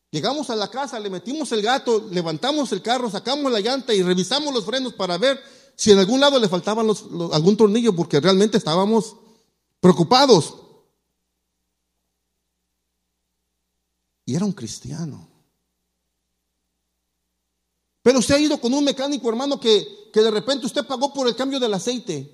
Llegamos 0.10 0.50
a 0.50 0.56
la 0.56 0.70
casa, 0.70 1.00
le 1.00 1.10
metimos 1.10 1.52
el 1.52 1.62
gato, 1.62 2.08
levantamos 2.12 2.72
el 2.72 2.82
carro, 2.82 3.10
sacamos 3.10 3.52
la 3.52 3.60
llanta 3.60 3.94
y 3.94 4.02
revisamos 4.02 4.54
los 4.54 4.66
frenos 4.66 4.94
para 4.94 5.18
ver 5.18 5.40
si 5.76 5.92
en 5.92 6.00
algún 6.00 6.20
lado 6.20 6.40
le 6.40 6.48
faltaban 6.48 6.88
algún 6.88 7.58
tornillo, 7.58 7.96
porque 7.96 8.20
realmente 8.20 8.58
estábamos 8.58 9.18
preocupados. 9.80 10.56
Y 14.26 14.36
era 14.36 14.46
un 14.46 14.54
cristiano. 14.54 15.30
Pero 18.02 18.20
usted 18.20 18.36
ha 18.36 18.40
ido 18.40 18.60
con 18.62 18.74
un 18.74 18.86
mecánico, 18.86 19.28
hermano, 19.28 19.60
que, 19.60 20.10
que 20.14 20.22
de 20.22 20.32
repente 20.32 20.66
usted 20.66 20.88
pagó 20.88 21.14
por 21.14 21.28
el 21.28 21.36
cambio 21.36 21.60
del 21.60 21.74
aceite. 21.74 22.34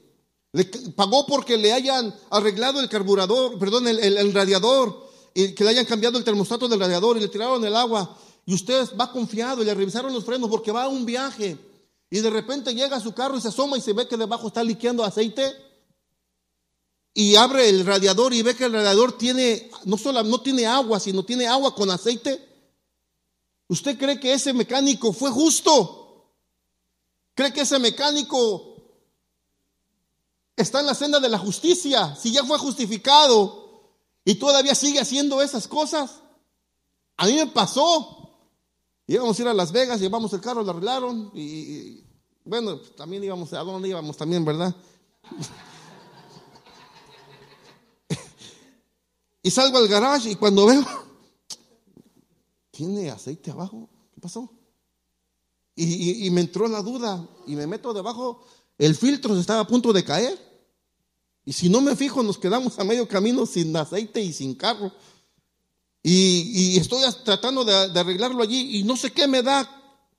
Le 0.52 0.66
pagó 0.66 1.26
porque 1.26 1.58
le 1.58 1.74
hayan 1.74 2.16
arreglado 2.30 2.80
el 2.80 2.88
carburador, 2.88 3.58
perdón, 3.58 3.88
el 3.88 4.34
radiador 4.34 5.12
y 5.34 5.54
que 5.54 5.64
le 5.64 5.72
hayan 5.72 5.86
cambiado 5.86 6.18
el 6.18 6.24
termostato 6.24 6.68
del 6.68 6.80
radiador 6.80 7.18
y 7.18 7.22
le 7.22 7.28
tiraron 7.28 7.64
el 7.66 7.76
agua 7.76 8.18
y 8.46 8.54
usted 8.54 8.90
va 9.00 9.12
confiado 9.12 9.62
y 9.62 9.66
le 9.66 9.74
revisaron 9.74 10.14
los 10.14 10.26
frenos 10.26 10.50
porque 10.50 10.72
va 10.72 10.84
a 10.84 10.88
un 10.88 11.06
viaje 11.06 11.58
y 12.10 12.20
de 12.20 12.30
repente 12.30 12.76
llega 12.76 12.98
a 12.98 13.02
su 13.02 13.14
carro 13.14 13.38
y 13.38 13.42
se 13.42 13.48
asoma 13.48 13.78
y 13.78 13.82
se 13.82 13.94
ve 13.94 14.08
que 14.08 14.18
debajo 14.18 14.48
está 14.48 14.64
liqueando 14.64 15.04
aceite 15.04 15.52
y 17.14 17.36
abre 17.36 17.70
el 17.70 17.86
radiador 17.86 18.34
y 18.34 18.42
ve 18.42 18.56
que 18.56 18.66
el 18.66 18.74
radiador 18.74 19.18
tiene 19.18 19.70
no 19.86 19.98
solo 19.98 20.24
no 20.24 20.42
tiene 20.42 20.66
agua, 20.66 21.00
sino 21.00 21.24
tiene 21.24 21.48
agua 21.48 21.74
con 21.74 21.90
aceite. 21.90 22.50
¿Usted 23.68 23.98
cree 23.98 24.20
que 24.20 24.34
ese 24.34 24.54
mecánico 24.54 25.14
fue 25.14 25.32
justo? 25.32 26.34
¿Cree 27.34 27.54
que 27.54 27.62
ese 27.62 27.80
mecánico 27.80 28.76
está 30.56 30.82
en 30.82 30.86
la 30.86 30.94
senda 30.94 31.20
de 31.20 31.30
la 31.30 31.40
justicia? 31.40 32.16
Si 32.16 32.32
ya 32.32 32.44
fue 32.44 32.58
justificado, 32.58 33.63
y 34.26 34.36
todavía 34.36 34.76
sigue 34.76 35.00
haciendo 35.00 35.42
esas 35.42 35.68
cosas. 35.68 36.22
A 37.18 37.26
mí 37.26 37.34
me 37.34 37.48
pasó. 37.48 38.20
Íbamos 39.06 39.38
a 39.38 39.42
ir 39.42 39.48
a 39.50 39.54
Las 39.54 39.72
Vegas, 39.72 40.00
llevamos 40.00 40.32
el 40.34 40.42
carro, 40.42 40.64
lo 40.64 40.72
arreglaron 40.72 41.32
y, 41.34 42.04
bueno, 42.46 42.80
también 42.80 43.24
íbamos, 43.24 43.52
¿a 43.52 43.60
dónde 43.60 43.90
íbamos 43.90 44.16
también, 44.16 44.46
verdad? 44.46 44.74
y 49.44 49.52
salgo 49.52 49.78
al 49.78 49.90
garage 49.90 50.32
y 50.32 50.36
cuando 50.36 50.66
veo, 50.66 50.86
¿tiene 52.72 53.12
aceite 53.12 53.52
abajo? 53.52 53.90
¿Qué 54.14 54.22
pasó? 54.22 54.50
Y, 55.76 56.26
y, 56.26 56.32
me 56.32 56.42
entró 56.42 56.68
la 56.68 56.82
duda 56.82 57.28
y 57.46 57.56
me 57.56 57.68
meto 57.68 57.94
debajo, 57.94 58.46
el 58.78 58.96
filtro 58.96 59.34
se 59.34 59.42
estaba 59.42 59.62
a 59.62 59.68
punto 59.68 59.92
de 59.92 60.06
caer. 60.06 60.53
Y 61.46 61.54
si 61.54 61.70
no 61.70 61.82
me 61.82 61.96
fijo, 61.96 62.24
nos 62.24 62.38
quedamos 62.38 62.80
a 62.80 62.84
medio 62.84 63.08
camino 63.08 63.46
sin 63.46 63.76
aceite 63.76 64.22
y 64.22 64.32
sin 64.32 64.56
carro. 64.56 64.92
Y, 66.02 66.78
estoy 66.78 67.02
tratando 67.24 67.64
de, 67.64 67.74
arreglarlo 68.00 68.44
allí 68.44 68.78
y 68.78 68.84
no 68.84 68.98
sé 68.98 69.12
qué 69.12 69.28
me 69.28 69.42
da 69.42 69.70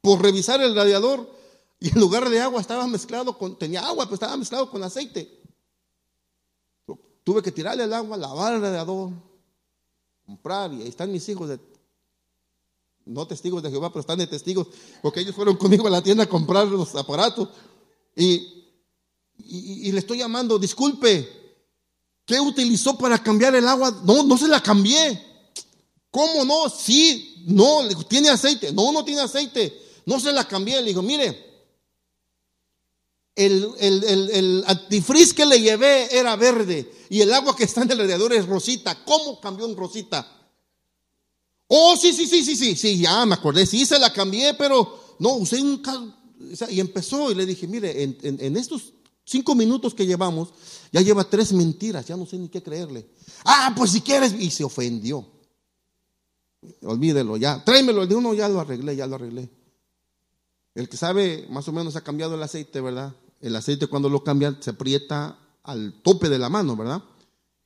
por 0.00 0.22
revisar 0.22 0.60
el 0.62 0.74
radiador. 0.74 1.32
Y 1.80 1.90
en 1.90 2.00
lugar 2.00 2.28
de 2.28 2.40
agua 2.40 2.60
estaba 2.60 2.86
mezclado 2.86 3.36
con, 3.36 3.58
tenía 3.58 3.86
agua, 3.86 4.04
pero 4.04 4.14
estaba 4.14 4.36
mezclado 4.36 4.70
con 4.70 4.82
aceite. 4.82 5.42
Tuve 7.22 7.42
que 7.42 7.52
tirarle 7.52 7.84
el 7.84 7.92
agua, 7.92 8.16
lavar 8.16 8.54
el 8.54 8.60
radiador, 8.60 9.10
comprar. 10.26 10.72
Y 10.72 10.82
ahí 10.82 10.88
están 10.88 11.10
mis 11.10 11.26
hijos, 11.28 11.58
no 13.06 13.26
testigos 13.26 13.62
de 13.62 13.70
Jehová, 13.70 13.90
pero 13.90 14.00
están 14.00 14.18
de 14.18 14.26
testigos, 14.26 14.68
porque 15.02 15.20
ellos 15.20 15.34
fueron 15.34 15.56
conmigo 15.56 15.86
a 15.86 15.90
la 15.90 16.02
tienda 16.02 16.24
a 16.24 16.28
comprar 16.28 16.66
los 16.68 16.94
aparatos. 16.94 17.48
Y 19.38 19.92
le 19.92 19.98
estoy 19.98 20.18
llamando, 20.18 20.58
disculpe, 20.58 21.28
¿qué 22.24 22.40
utilizó 22.40 22.96
para 22.96 23.22
cambiar 23.22 23.54
el 23.54 23.68
agua? 23.68 24.02
No, 24.04 24.22
no 24.22 24.38
se 24.38 24.48
la 24.48 24.62
cambié. 24.62 25.22
¿Cómo 26.10 26.44
no? 26.44 26.70
Sí, 26.70 27.44
no, 27.46 27.88
tiene 28.08 28.28
aceite. 28.30 28.72
No, 28.72 28.92
no 28.92 29.04
tiene 29.04 29.22
aceite. 29.22 29.80
No 30.06 30.20
se 30.20 30.32
la 30.32 30.46
cambié. 30.46 30.80
Le 30.80 30.88
digo, 30.88 31.02
mire, 31.02 31.54
el, 33.34 33.74
el, 33.80 34.64
antifriz 34.66 35.34
que 35.34 35.44
le 35.44 35.60
llevé 35.60 36.16
era 36.16 36.36
verde 36.36 36.90
y 37.10 37.20
el 37.20 37.32
agua 37.34 37.56
que 37.56 37.64
está 37.64 37.82
en 37.82 37.90
el 37.90 37.98
radiador 37.98 38.32
es 38.32 38.46
rosita. 38.46 39.04
¿Cómo 39.04 39.40
cambió 39.40 39.66
en 39.66 39.76
rosita? 39.76 40.26
Oh, 41.66 41.96
sí, 41.96 42.12
sí, 42.12 42.26
sí, 42.26 42.44
sí, 42.44 42.56
sí, 42.56 42.76
sí, 42.76 42.98
ya 42.98 43.26
me 43.26 43.34
acordé. 43.34 43.66
Sí, 43.66 43.84
se 43.84 43.98
la 43.98 44.12
cambié, 44.12 44.54
pero 44.54 45.16
no, 45.18 45.34
usé 45.34 45.60
un... 45.60 45.82
Y 46.68 46.78
empezó 46.78 47.30
y 47.30 47.34
le 47.34 47.46
dije, 47.46 47.66
mire, 47.66 48.02
en 48.02 48.56
estos 48.56 48.92
Cinco 49.24 49.54
minutos 49.54 49.94
que 49.94 50.06
llevamos, 50.06 50.50
ya 50.92 51.00
lleva 51.00 51.24
tres 51.24 51.52
mentiras, 51.52 52.06
ya 52.06 52.16
no 52.16 52.26
sé 52.26 52.38
ni 52.38 52.48
qué 52.48 52.62
creerle. 52.62 53.08
Ah, 53.44 53.72
pues 53.76 53.92
si 53.92 54.00
quieres, 54.02 54.34
y 54.38 54.50
se 54.50 54.64
ofendió. 54.64 55.26
Olvídelo 56.82 57.36
ya, 57.36 57.62
tráemelo, 57.64 58.02
el 58.02 58.08
de 58.08 58.14
uno 58.14 58.34
ya 58.34 58.48
lo 58.48 58.60
arreglé, 58.60 58.96
ya 58.96 59.06
lo 59.06 59.16
arreglé. 59.16 59.50
El 60.74 60.88
que 60.88 60.96
sabe, 60.96 61.46
más 61.50 61.68
o 61.68 61.72
menos 61.72 61.96
ha 61.96 62.02
cambiado 62.02 62.34
el 62.34 62.42
aceite, 62.42 62.80
¿verdad? 62.80 63.14
El 63.40 63.54
aceite 63.56 63.86
cuando 63.86 64.08
lo 64.08 64.24
cambian 64.24 64.58
se 64.60 64.70
aprieta 64.70 65.38
al 65.62 66.02
tope 66.02 66.28
de 66.28 66.38
la 66.38 66.48
mano, 66.48 66.76
¿verdad? 66.76 67.02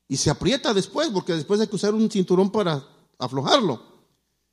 Y 0.09 0.17
se 0.17 0.31
aprieta 0.31 0.75
después, 0.75 1.09
porque 1.09 1.35
después 1.35 1.61
hay 1.61 1.67
que 1.67 1.77
usar 1.77 1.95
un 1.95 2.11
cinturón 2.11 2.51
para 2.51 2.87
aflojarlo. 3.19 3.83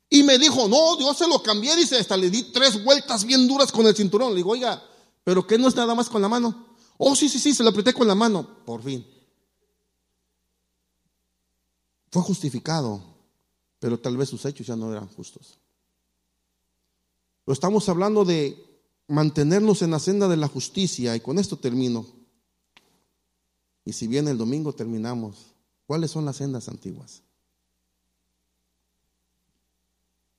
Y 0.08 0.22
me 0.22 0.38
dijo, 0.38 0.68
no, 0.68 0.98
yo 0.98 1.12
se 1.14 1.26
lo 1.26 1.42
cambié, 1.42 1.74
dice, 1.76 1.98
hasta 1.98 2.16
le 2.16 2.30
di 2.30 2.44
tres 2.52 2.82
vueltas 2.82 3.24
bien 3.24 3.46
duras 3.46 3.72
con 3.72 3.86
el 3.86 3.94
cinturón. 3.94 4.30
Le 4.30 4.36
digo, 4.36 4.50
oiga, 4.50 4.82
pero 5.24 5.46
¿qué 5.46 5.58
no 5.58 5.68
es 5.68 5.74
nada 5.74 5.94
más 5.94 6.08
con 6.08 6.22
la 6.22 6.28
mano? 6.28 6.66
Oh, 6.98 7.14
sí, 7.14 7.28
sí, 7.28 7.38
sí, 7.38 7.54
se 7.54 7.62
lo 7.62 7.70
apreté 7.70 7.92
con 7.92 8.06
la 8.06 8.14
mano. 8.14 8.64
Por 8.64 8.82
fin. 8.82 9.06
Fue 12.10 12.22
justificado, 12.22 13.02
pero 13.78 13.98
tal 13.98 14.16
vez 14.16 14.28
sus 14.28 14.44
hechos 14.44 14.66
ya 14.66 14.76
no 14.76 14.90
eran 14.90 15.08
justos. 15.08 15.58
Pero 17.44 17.52
estamos 17.52 17.88
hablando 17.88 18.24
de 18.24 18.56
mantenernos 19.08 19.82
en 19.82 19.90
la 19.90 19.98
senda 19.98 20.28
de 20.28 20.36
la 20.36 20.48
justicia 20.48 21.14
y 21.14 21.20
con 21.20 21.38
esto 21.38 21.58
termino. 21.58 22.06
Y 23.84 23.92
si 23.92 24.06
bien 24.06 24.26
el 24.28 24.38
domingo 24.38 24.72
terminamos, 24.72 25.54
¿cuáles 25.86 26.10
son 26.10 26.24
las 26.24 26.36
sendas 26.36 26.68
antiguas? 26.68 27.22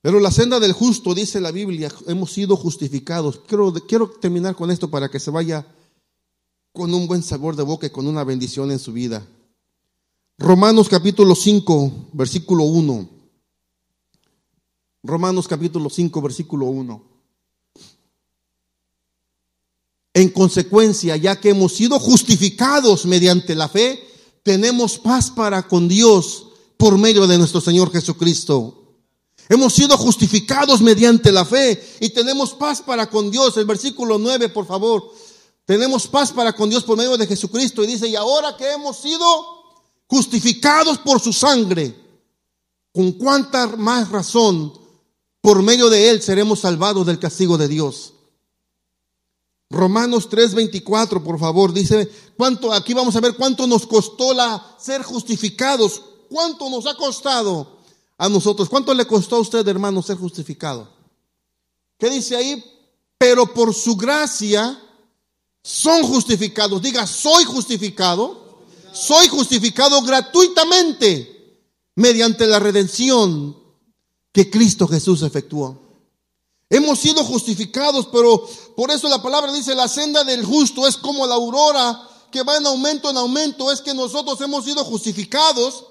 Pero 0.00 0.20
la 0.20 0.30
senda 0.30 0.60
del 0.60 0.72
justo, 0.72 1.14
dice 1.14 1.40
la 1.40 1.50
Biblia, 1.50 1.90
hemos 2.06 2.32
sido 2.32 2.56
justificados. 2.56 3.40
Quiero, 3.46 3.72
quiero 3.72 4.10
terminar 4.10 4.54
con 4.54 4.70
esto 4.70 4.90
para 4.90 5.08
que 5.08 5.18
se 5.18 5.30
vaya 5.30 5.66
con 6.78 6.94
un 6.94 7.08
buen 7.08 7.24
sabor 7.24 7.56
de 7.56 7.64
boca 7.64 7.88
y 7.88 7.90
con 7.90 8.06
una 8.06 8.22
bendición 8.22 8.70
en 8.70 8.78
su 8.78 8.92
vida. 8.92 9.26
Romanos 10.38 10.88
capítulo 10.88 11.34
5, 11.34 12.10
versículo 12.12 12.62
1. 12.62 13.08
Romanos 15.02 15.48
capítulo 15.48 15.90
5, 15.90 16.22
versículo 16.22 16.66
1. 16.66 17.02
En 20.14 20.28
consecuencia, 20.30 21.16
ya 21.16 21.40
que 21.40 21.50
hemos 21.50 21.74
sido 21.74 21.98
justificados 21.98 23.06
mediante 23.06 23.56
la 23.56 23.68
fe, 23.68 24.00
tenemos 24.44 24.98
paz 24.98 25.32
para 25.32 25.66
con 25.66 25.88
Dios 25.88 26.46
por 26.76 26.96
medio 26.96 27.26
de 27.26 27.38
nuestro 27.38 27.60
Señor 27.60 27.90
Jesucristo. 27.90 28.78
Hemos 29.48 29.74
sido 29.74 29.98
justificados 29.98 30.80
mediante 30.80 31.32
la 31.32 31.44
fe 31.44 31.82
y 31.98 32.10
tenemos 32.10 32.52
paz 32.52 32.80
para 32.80 33.10
con 33.10 33.32
Dios. 33.32 33.56
El 33.56 33.64
versículo 33.64 34.16
9, 34.18 34.50
por 34.50 34.64
favor. 34.64 35.10
Tenemos 35.68 36.06
paz 36.06 36.32
para 36.32 36.54
con 36.54 36.70
Dios 36.70 36.82
por 36.82 36.96
medio 36.96 37.18
de 37.18 37.26
Jesucristo. 37.26 37.84
Y 37.84 37.88
dice, 37.88 38.08
y 38.08 38.16
ahora 38.16 38.56
que 38.56 38.72
hemos 38.72 38.96
sido 38.96 39.26
justificados 40.06 40.96
por 40.96 41.20
su 41.20 41.30
sangre, 41.30 41.94
con 42.90 43.12
cuánta 43.12 43.66
más 43.76 44.08
razón 44.08 44.72
por 45.42 45.62
medio 45.62 45.90
de 45.90 46.08
él 46.08 46.22
seremos 46.22 46.60
salvados 46.60 47.06
del 47.06 47.18
castigo 47.18 47.58
de 47.58 47.68
Dios. 47.68 48.14
Romanos 49.68 50.30
3:24, 50.30 51.22
por 51.22 51.38
favor, 51.38 51.74
dice, 51.74 52.10
cuánto 52.38 52.72
aquí 52.72 52.94
vamos 52.94 53.14
a 53.16 53.20
ver 53.20 53.36
cuánto 53.36 53.66
nos 53.66 53.86
costó 53.86 54.32
la 54.32 54.74
ser 54.80 55.02
justificados, 55.02 56.00
cuánto 56.30 56.70
nos 56.70 56.86
ha 56.86 56.94
costado 56.94 57.76
a 58.16 58.26
nosotros. 58.30 58.70
¿Cuánto 58.70 58.94
le 58.94 59.06
costó 59.06 59.36
a 59.36 59.40
usted, 59.40 59.68
hermano, 59.68 60.00
ser 60.00 60.16
justificado? 60.16 60.88
¿Qué 61.98 62.08
dice 62.08 62.36
ahí? 62.36 62.64
Pero 63.18 63.52
por 63.52 63.74
su 63.74 63.96
gracia 63.96 64.82
son 65.68 66.02
justificados. 66.02 66.80
Diga, 66.80 67.06
soy 67.06 67.44
justificado. 67.44 68.48
Soy 68.90 69.28
justificado 69.28 70.00
gratuitamente 70.00 71.60
mediante 71.94 72.46
la 72.46 72.58
redención 72.58 73.54
que 74.32 74.48
Cristo 74.48 74.88
Jesús 74.88 75.20
efectuó. 75.20 75.78
Hemos 76.70 76.98
sido 76.98 77.22
justificados, 77.22 78.08
pero 78.10 78.48
por 78.76 78.90
eso 78.90 79.08
la 79.08 79.22
palabra 79.22 79.52
dice, 79.52 79.74
la 79.74 79.88
senda 79.88 80.24
del 80.24 80.42
justo 80.42 80.86
es 80.86 80.96
como 80.96 81.26
la 81.26 81.34
aurora 81.34 82.08
que 82.32 82.42
va 82.42 82.56
en 82.56 82.64
aumento 82.64 83.10
en 83.10 83.18
aumento. 83.18 83.70
Es 83.70 83.82
que 83.82 83.92
nosotros 83.92 84.40
hemos 84.40 84.64
sido 84.64 84.82
justificados 84.84 85.84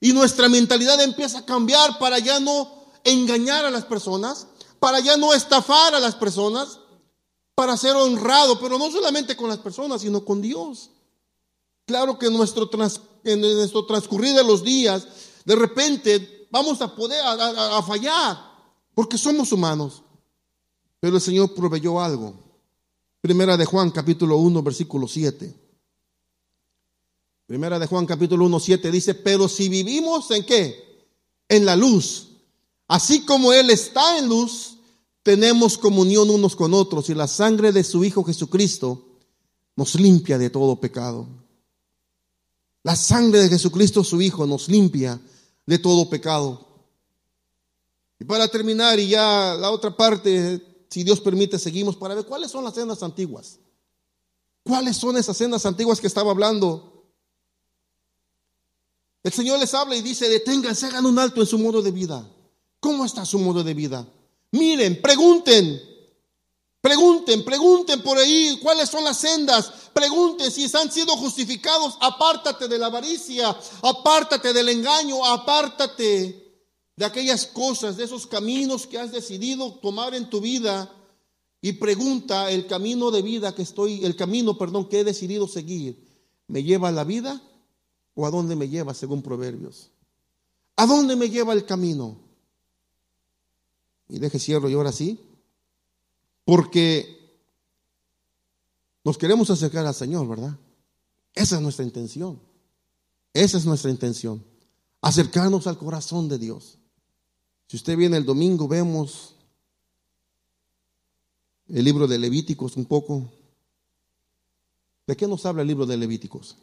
y 0.00 0.12
nuestra 0.12 0.50
mentalidad 0.50 1.00
empieza 1.00 1.38
a 1.38 1.46
cambiar 1.46 1.98
para 1.98 2.18
ya 2.18 2.40
no 2.40 2.70
engañar 3.04 3.64
a 3.64 3.70
las 3.70 3.86
personas, 3.86 4.48
para 4.78 5.00
ya 5.00 5.16
no 5.16 5.32
estafar 5.32 5.94
a 5.94 6.00
las 6.00 6.14
personas, 6.14 6.78
para 7.54 7.76
ser 7.76 7.94
honrado, 7.96 8.58
pero 8.60 8.78
no 8.78 8.90
solamente 8.90 9.36
con 9.36 9.48
las 9.48 9.58
personas, 9.58 10.00
sino 10.00 10.24
con 10.24 10.42
Dios. 10.42 10.90
Claro 11.86 12.18
que 12.18 12.26
en 12.26 12.36
nuestro, 12.36 12.68
nuestro 13.24 13.86
transcurrir 13.86 14.34
de 14.34 14.44
los 14.44 14.64
días, 14.64 15.06
de 15.44 15.54
repente 15.56 16.48
vamos 16.50 16.80
a 16.80 16.94
poder 16.94 17.20
a 17.24 17.82
fallar, 17.82 18.38
porque 18.94 19.18
somos 19.18 19.52
humanos. 19.52 20.02
Pero 21.00 21.16
el 21.16 21.22
Señor 21.22 21.54
proveyó 21.54 22.00
algo. 22.00 22.34
Primera 23.20 23.56
de 23.56 23.64
Juan, 23.64 23.90
capítulo 23.90 24.36
1, 24.36 24.62
versículo 24.62 25.06
7. 25.06 25.64
Primera 27.46 27.78
de 27.78 27.86
Juan 27.86 28.06
capítulo 28.06 28.46
1, 28.46 28.58
7 28.58 28.90
dice, 28.90 29.14
pero 29.14 29.48
si 29.48 29.68
vivimos 29.68 30.30
en 30.30 30.44
qué? 30.44 31.06
En 31.48 31.66
la 31.66 31.76
luz. 31.76 32.28
Así 32.88 33.24
como 33.24 33.52
Él 33.52 33.68
está 33.70 34.18
en 34.18 34.28
luz, 34.28 34.73
tenemos 35.24 35.76
comunión 35.76 36.30
unos 36.30 36.54
con 36.54 36.72
otros 36.72 37.10
y 37.10 37.14
la 37.14 37.26
sangre 37.26 37.72
de 37.72 37.82
su 37.82 38.04
Hijo 38.04 38.22
Jesucristo 38.22 39.18
nos 39.74 39.96
limpia 39.96 40.38
de 40.38 40.50
todo 40.50 40.78
pecado. 40.78 41.26
La 42.84 42.94
sangre 42.94 43.40
de 43.40 43.48
Jesucristo, 43.48 44.04
su 44.04 44.22
Hijo, 44.22 44.46
nos 44.46 44.68
limpia 44.68 45.20
de 45.66 45.78
todo 45.80 46.08
pecado. 46.08 46.64
Y 48.20 48.24
para 48.24 48.46
terminar, 48.46 49.00
y 49.00 49.08
ya 49.08 49.56
la 49.58 49.72
otra 49.72 49.96
parte, 49.96 50.86
si 50.88 51.02
Dios 51.02 51.20
permite, 51.20 51.58
seguimos 51.58 51.96
para 51.96 52.14
ver 52.14 52.24
cuáles 52.24 52.52
son 52.52 52.62
las 52.62 52.74
sendas 52.74 53.02
antiguas. 53.02 53.58
¿Cuáles 54.62 54.96
son 54.96 55.16
esas 55.16 55.36
sendas 55.36 55.66
antiguas 55.66 56.00
que 56.00 56.06
estaba 56.06 56.30
hablando 56.30 56.94
el 59.24 59.32
Señor 59.32 59.58
les 59.58 59.72
habla 59.72 59.96
y 59.96 60.02
dice, 60.02 60.28
deténganse, 60.28 60.86
hagan 60.86 61.06
un 61.06 61.18
alto 61.18 61.40
en 61.40 61.46
su 61.46 61.58
modo 61.58 61.80
de 61.80 61.90
vida. 61.90 62.30
¿Cómo 62.78 63.06
está 63.06 63.24
su 63.24 63.38
modo 63.38 63.64
de 63.64 63.72
vida? 63.72 64.06
Miren, 64.54 65.02
pregunten, 65.02 65.82
pregunten, 66.80 67.44
pregunten 67.44 68.00
por 68.02 68.16
ahí 68.16 68.56
cuáles 68.62 68.88
son 68.88 69.02
las 69.02 69.16
sendas. 69.16 69.72
Pregunten 69.92 70.48
si 70.48 70.64
han 70.76 70.92
sido 70.92 71.16
justificados. 71.16 71.98
Apártate 72.00 72.68
de 72.68 72.78
la 72.78 72.86
avaricia, 72.86 73.56
apártate 73.82 74.52
del 74.52 74.68
engaño, 74.68 75.26
apártate 75.26 76.62
de 76.94 77.04
aquellas 77.04 77.46
cosas, 77.46 77.96
de 77.96 78.04
esos 78.04 78.28
caminos 78.28 78.86
que 78.86 78.96
has 78.96 79.10
decidido 79.10 79.74
tomar 79.80 80.14
en 80.14 80.30
tu 80.30 80.40
vida. 80.40 80.88
Y 81.60 81.72
pregunta, 81.72 82.48
el 82.52 82.68
camino 82.68 83.10
de 83.10 83.22
vida 83.22 83.56
que 83.56 83.62
estoy, 83.62 84.04
el 84.04 84.14
camino, 84.14 84.56
perdón, 84.56 84.88
que 84.88 85.00
he 85.00 85.04
decidido 85.04 85.48
seguir, 85.48 86.00
¿me 86.46 86.62
lleva 86.62 86.90
a 86.90 86.92
la 86.92 87.02
vida? 87.02 87.42
¿O 88.14 88.24
a 88.24 88.30
dónde 88.30 88.54
me 88.54 88.68
lleva 88.68 88.94
según 88.94 89.20
Proverbios? 89.20 89.90
¿A 90.76 90.86
dónde 90.86 91.16
me 91.16 91.28
lleva 91.28 91.54
el 91.54 91.64
camino? 91.66 92.23
Y 94.08 94.18
deje 94.18 94.38
cierro 94.38 94.68
y 94.68 94.74
ahora 94.74 94.92
sí. 94.92 95.20
Porque 96.44 97.40
nos 99.04 99.18
queremos 99.18 99.50
acercar 99.50 99.86
al 99.86 99.94
Señor, 99.94 100.28
¿verdad? 100.28 100.58
Esa 101.34 101.56
es 101.56 101.62
nuestra 101.62 101.84
intención. 101.84 102.40
Esa 103.32 103.58
es 103.58 103.66
nuestra 103.66 103.90
intención. 103.90 104.44
Acercarnos 105.00 105.66
al 105.66 105.78
corazón 105.78 106.28
de 106.28 106.38
Dios. 106.38 106.78
Si 107.66 107.76
usted 107.76 107.96
viene 107.96 108.16
el 108.16 108.24
domingo, 108.24 108.68
vemos 108.68 109.34
el 111.68 111.84
libro 111.84 112.06
de 112.06 112.18
Levíticos 112.18 112.76
un 112.76 112.84
poco. 112.84 113.30
¿De 115.06 115.16
qué 115.16 115.26
nos 115.26 115.44
habla 115.46 115.62
el 115.62 115.68
libro 115.68 115.86
de 115.86 115.96
Levíticos? 115.96 116.56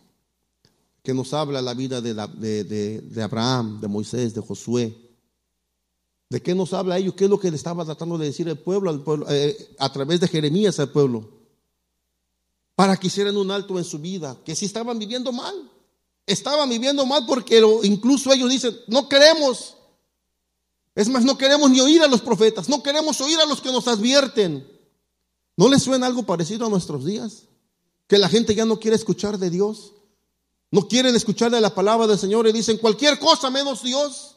que 1.03 1.13
nos 1.13 1.33
habla 1.33 1.61
la 1.61 1.73
vida 1.73 2.01
de, 2.01 3.23
Abraham, 3.23 3.81
de 3.81 3.87
Moisés, 3.87 4.33
de 4.33 4.41
Josué. 4.41 4.95
¿De 6.31 6.41
qué 6.41 6.55
nos 6.55 6.71
habla 6.71 6.97
ellos? 6.97 7.13
¿Qué 7.13 7.25
es 7.25 7.29
lo 7.29 7.37
que 7.37 7.51
le 7.51 7.57
estaba 7.57 7.83
tratando 7.83 8.17
de 8.17 8.27
decir 8.27 8.47
el 8.47 8.57
pueblo, 8.57 9.03
eh, 9.27 9.75
a 9.77 9.91
través 9.91 10.21
de 10.21 10.29
Jeremías 10.29 10.79
al 10.79 10.89
pueblo? 10.89 11.29
Para 12.73 12.95
que 12.95 13.07
hicieran 13.07 13.35
un 13.35 13.51
alto 13.51 13.77
en 13.77 13.83
su 13.83 13.99
vida, 13.99 14.37
que 14.45 14.55
si 14.55 14.65
estaban 14.65 14.97
viviendo 14.97 15.33
mal. 15.33 15.69
Estaban 16.25 16.69
viviendo 16.69 17.05
mal 17.05 17.25
porque 17.27 17.61
incluso 17.83 18.31
ellos 18.31 18.49
dicen, 18.49 18.73
no 18.87 19.09
queremos. 19.09 19.75
Es 20.95 21.09
más, 21.09 21.25
no 21.25 21.37
queremos 21.37 21.69
ni 21.69 21.81
oír 21.81 22.01
a 22.01 22.07
los 22.07 22.21
profetas, 22.21 22.69
no 22.69 22.81
queremos 22.81 23.19
oír 23.19 23.37
a 23.37 23.45
los 23.45 23.59
que 23.59 23.73
nos 23.73 23.89
advierten. 23.89 24.65
¿No 25.57 25.67
les 25.67 25.83
suena 25.83 26.07
algo 26.07 26.23
parecido 26.23 26.65
a 26.65 26.69
nuestros 26.69 27.03
días? 27.03 27.49
Que 28.07 28.17
la 28.17 28.29
gente 28.29 28.55
ya 28.55 28.63
no 28.63 28.79
quiere 28.79 28.95
escuchar 28.95 29.37
de 29.37 29.49
Dios. 29.49 29.95
No 30.71 30.87
quieren 30.87 31.13
escuchar 31.13 31.51
la 31.51 31.75
palabra 31.75 32.07
del 32.07 32.17
Señor 32.17 32.47
y 32.47 32.53
dicen 32.53 32.77
cualquier 32.77 33.19
cosa 33.19 33.49
menos 33.49 33.83
Dios. 33.83 34.35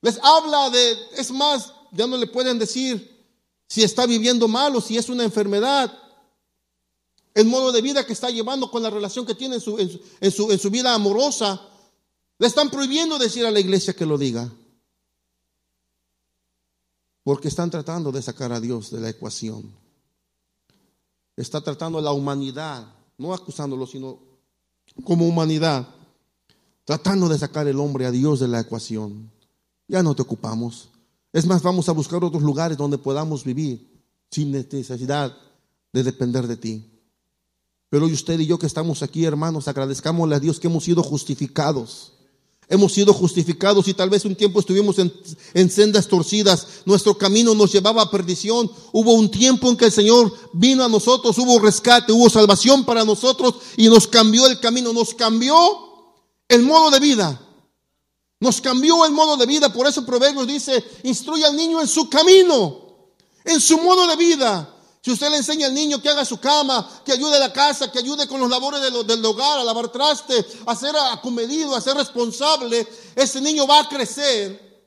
Les 0.00 0.18
habla 0.22 0.70
de, 0.70 0.96
es 1.16 1.30
más, 1.30 1.72
ya 1.92 2.06
no 2.06 2.16
le 2.16 2.26
pueden 2.26 2.58
decir 2.58 3.16
si 3.66 3.82
está 3.82 4.06
viviendo 4.06 4.48
mal 4.48 4.74
o 4.76 4.80
si 4.80 4.96
es 4.96 5.08
una 5.08 5.24
enfermedad. 5.24 5.96
El 7.34 7.46
modo 7.46 7.72
de 7.72 7.82
vida 7.82 8.06
que 8.06 8.12
está 8.12 8.30
llevando 8.30 8.70
con 8.70 8.82
la 8.82 8.90
relación 8.90 9.26
que 9.26 9.34
tiene 9.34 9.56
en 9.56 9.60
su, 9.60 9.78
en 9.78 10.32
su, 10.32 10.50
en 10.50 10.58
su 10.58 10.70
vida 10.70 10.94
amorosa. 10.94 11.60
Le 12.38 12.46
están 12.46 12.70
prohibiendo 12.70 13.18
decir 13.18 13.44
a 13.44 13.50
la 13.50 13.60
iglesia 13.60 13.94
que 13.94 14.06
lo 14.06 14.16
diga. 14.16 14.50
Porque 17.24 17.48
están 17.48 17.70
tratando 17.70 18.10
de 18.10 18.22
sacar 18.22 18.52
a 18.52 18.60
Dios 18.60 18.90
de 18.90 19.00
la 19.00 19.10
ecuación. 19.10 19.74
Está 21.36 21.60
tratando 21.60 21.98
a 21.98 22.02
la 22.02 22.12
humanidad, 22.12 22.86
no 23.18 23.34
acusándolo, 23.34 23.86
sino 23.86 24.18
como 25.04 25.26
humanidad, 25.26 25.86
tratando 26.84 27.28
de 27.28 27.38
sacar 27.38 27.68
el 27.68 27.78
hombre 27.78 28.06
a 28.06 28.10
Dios 28.10 28.40
de 28.40 28.48
la 28.48 28.60
ecuación. 28.60 29.30
Ya 29.88 30.02
no 30.02 30.14
te 30.14 30.22
ocupamos. 30.22 30.90
Es 31.32 31.46
más, 31.46 31.62
vamos 31.62 31.88
a 31.88 31.92
buscar 31.92 32.22
otros 32.22 32.42
lugares 32.42 32.76
donde 32.76 32.98
podamos 32.98 33.42
vivir 33.42 33.88
sin 34.30 34.52
necesidad 34.52 35.34
de 35.92 36.02
depender 36.02 36.46
de 36.46 36.56
ti. 36.56 36.84
Pero 37.90 38.04
hoy 38.04 38.12
usted 38.12 38.38
y 38.38 38.46
yo 38.46 38.58
que 38.58 38.66
estamos 38.66 39.02
aquí, 39.02 39.24
hermanos, 39.24 39.66
agradezcámosle 39.66 40.36
a 40.36 40.40
Dios 40.40 40.60
que 40.60 40.66
hemos 40.66 40.84
sido 40.84 41.02
justificados. 41.02 42.12
Hemos 42.70 42.92
sido 42.92 43.14
justificados 43.14 43.88
y 43.88 43.94
tal 43.94 44.10
vez 44.10 44.26
un 44.26 44.36
tiempo 44.36 44.60
estuvimos 44.60 44.98
en, 44.98 45.10
en, 45.54 45.70
sendas 45.70 46.06
torcidas. 46.06 46.66
Nuestro 46.84 47.16
camino 47.16 47.54
nos 47.54 47.72
llevaba 47.72 48.02
a 48.02 48.10
perdición. 48.10 48.70
Hubo 48.92 49.14
un 49.14 49.30
tiempo 49.30 49.70
en 49.70 49.76
que 49.78 49.86
el 49.86 49.92
Señor 49.92 50.30
vino 50.52 50.84
a 50.84 50.88
nosotros, 50.88 51.38
hubo 51.38 51.58
rescate, 51.60 52.12
hubo 52.12 52.28
salvación 52.28 52.84
para 52.84 53.06
nosotros 53.06 53.54
y 53.78 53.88
nos 53.88 54.06
cambió 54.06 54.46
el 54.46 54.60
camino, 54.60 54.92
nos 54.92 55.14
cambió 55.14 55.56
el 56.46 56.62
modo 56.62 56.90
de 56.90 57.00
vida. 57.00 57.40
Nos 58.40 58.60
cambió 58.60 59.04
el 59.04 59.12
modo 59.12 59.36
de 59.36 59.46
vida. 59.46 59.72
Por 59.72 59.86
eso 59.86 60.04
Proverbios 60.04 60.46
dice, 60.46 60.84
instruye 61.02 61.44
al 61.44 61.56
niño 61.56 61.80
en 61.80 61.88
su 61.88 62.08
camino, 62.08 63.10
en 63.44 63.60
su 63.60 63.78
modo 63.78 64.06
de 64.06 64.16
vida. 64.16 64.74
Si 65.02 65.12
usted 65.12 65.30
le 65.30 65.38
enseña 65.38 65.66
al 65.66 65.74
niño 65.74 66.02
que 66.02 66.08
haga 66.08 66.24
su 66.24 66.38
cama, 66.38 67.02
que 67.04 67.12
ayude 67.12 67.36
a 67.36 67.40
la 67.40 67.52
casa, 67.52 67.90
que 67.90 67.98
ayude 67.98 68.28
con 68.28 68.40
los 68.40 68.50
labores 68.50 68.80
del 68.80 69.24
hogar, 69.24 69.58
a 69.58 69.64
lavar 69.64 69.90
traste, 69.90 70.44
a 70.66 70.76
ser 70.76 70.94
acomedido, 70.96 71.74
a 71.74 71.80
ser 71.80 71.96
responsable, 71.96 72.86
ese 73.14 73.40
niño 73.40 73.66
va 73.66 73.80
a 73.80 73.88
crecer 73.88 74.86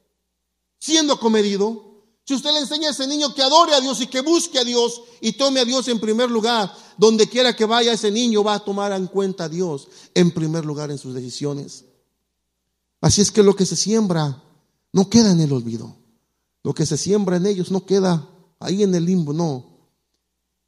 siendo 0.79 1.13
acomedido. 1.13 1.89
Si 2.23 2.35
usted 2.35 2.51
le 2.51 2.59
enseña 2.59 2.89
a 2.89 2.91
ese 2.91 3.07
niño 3.07 3.33
que 3.33 3.41
adore 3.41 3.73
a 3.73 3.81
Dios 3.81 3.99
y 3.99 4.07
que 4.07 4.21
busque 4.21 4.59
a 4.59 4.63
Dios 4.63 5.01
y 5.21 5.33
tome 5.33 5.59
a 5.59 5.65
Dios 5.65 5.87
en 5.87 5.99
primer 5.99 6.29
lugar, 6.29 6.73
donde 6.97 7.27
quiera 7.27 7.55
que 7.55 7.65
vaya 7.65 7.93
ese 7.93 8.11
niño 8.11 8.43
va 8.43 8.55
a 8.55 8.59
tomar 8.59 8.91
en 8.91 9.07
cuenta 9.07 9.45
a 9.45 9.49
Dios 9.49 9.87
en 10.13 10.31
primer 10.31 10.65
lugar 10.65 10.91
en 10.91 10.97
sus 10.97 11.13
decisiones. 11.13 11.85
Así 13.01 13.21
es 13.21 13.31
que 13.31 13.43
lo 13.43 13.55
que 13.55 13.65
se 13.65 13.75
siembra 13.75 14.41
no 14.93 15.09
queda 15.09 15.31
en 15.31 15.41
el 15.41 15.51
olvido. 15.51 15.95
Lo 16.63 16.73
que 16.73 16.85
se 16.85 16.97
siembra 16.97 17.37
en 17.37 17.47
ellos 17.47 17.71
no 17.71 17.85
queda 17.85 18.29
ahí 18.59 18.83
en 18.83 18.93
el 18.93 19.05
limbo, 19.05 19.33
no. 19.33 19.65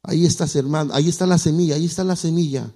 Ahí 0.02 0.26
está, 0.26 0.46
hermano, 0.58 0.92
ahí 0.92 1.08
está 1.08 1.26
la 1.26 1.38
semilla, 1.38 1.76
ahí 1.76 1.86
está 1.86 2.04
la 2.04 2.16
semilla. 2.16 2.70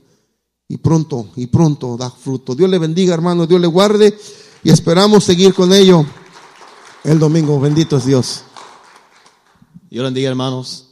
Y 0.69 0.79
pronto, 0.79 1.31
y 1.37 1.47
pronto 1.49 1.97
da 1.97 2.11
fruto. 2.11 2.55
Dios 2.55 2.71
le 2.71 2.79
bendiga, 2.79 3.15
hermano, 3.15 3.47
Dios 3.47 3.61
le 3.61 3.67
guarde 3.67 4.17
y 4.63 4.71
esperamos 4.71 5.25
seguir 5.25 5.53
con 5.55 5.73
ello 5.73 6.07
el 7.05 7.19
domingo. 7.19 7.59
Bendito 7.59 7.97
es 7.97 8.07
Dios. 8.07 8.43
Dios 9.91 10.05
bendiga, 10.05 10.29
hermanos. 10.29 10.91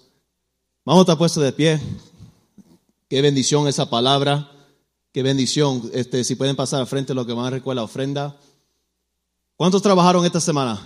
Vamos 0.84 1.00
a 1.00 1.02
estar 1.02 1.18
puestos 1.18 1.42
de 1.42 1.52
pie. 1.52 1.80
Qué 3.08 3.22
bendición 3.22 3.68
esa 3.68 3.88
palabra. 3.88 4.50
Qué 5.12 5.22
bendición. 5.22 5.90
Este, 5.92 6.24
si 6.24 6.34
pueden 6.34 6.56
pasar 6.56 6.80
al 6.80 6.86
frente 6.86 7.14
lo 7.14 7.26
que 7.26 7.32
van 7.32 7.52
a 7.52 7.74
la 7.74 7.82
ofrenda. 7.82 8.36
¿Cuántos 9.56 9.82
trabajaron 9.82 10.24
esta 10.24 10.40
semana? 10.40 10.80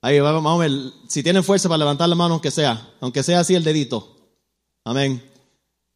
Ahí 0.00 0.18
vamos 0.20 0.52
a 0.52 0.58
ver. 0.58 0.72
Si 1.08 1.22
tienen 1.22 1.44
fuerza 1.44 1.68
para 1.68 1.78
levantar 1.78 2.08
la 2.08 2.14
mano, 2.14 2.34
aunque 2.34 2.50
sea, 2.50 2.90
aunque 3.00 3.22
sea 3.22 3.40
así 3.40 3.54
el 3.54 3.62
dedito. 3.62 4.16
Amén. 4.84 5.22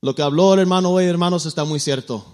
Lo 0.03 0.15
que 0.15 0.23
habló 0.23 0.55
el 0.55 0.61
hermano 0.61 0.91
hoy, 0.91 1.07
hermanos, 1.07 1.47
está 1.47 1.65
muy 1.65 1.81
cierto. 1.81 2.25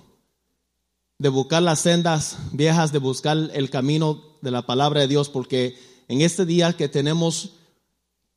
De 1.19 1.29
buscar 1.29 1.63
las 1.63 1.81
sendas 1.81 2.37
viejas, 2.53 2.93
de 2.93 2.99
buscar 2.99 3.39
el 3.55 3.71
camino 3.71 4.21
de 4.43 4.51
la 4.51 4.67
palabra 4.67 5.01
de 5.01 5.09
Dios, 5.09 5.29
porque 5.29 5.79
en 6.09 6.21
este 6.21 6.45
día 6.45 6.73
que 6.73 6.89
tenemos 6.89 7.53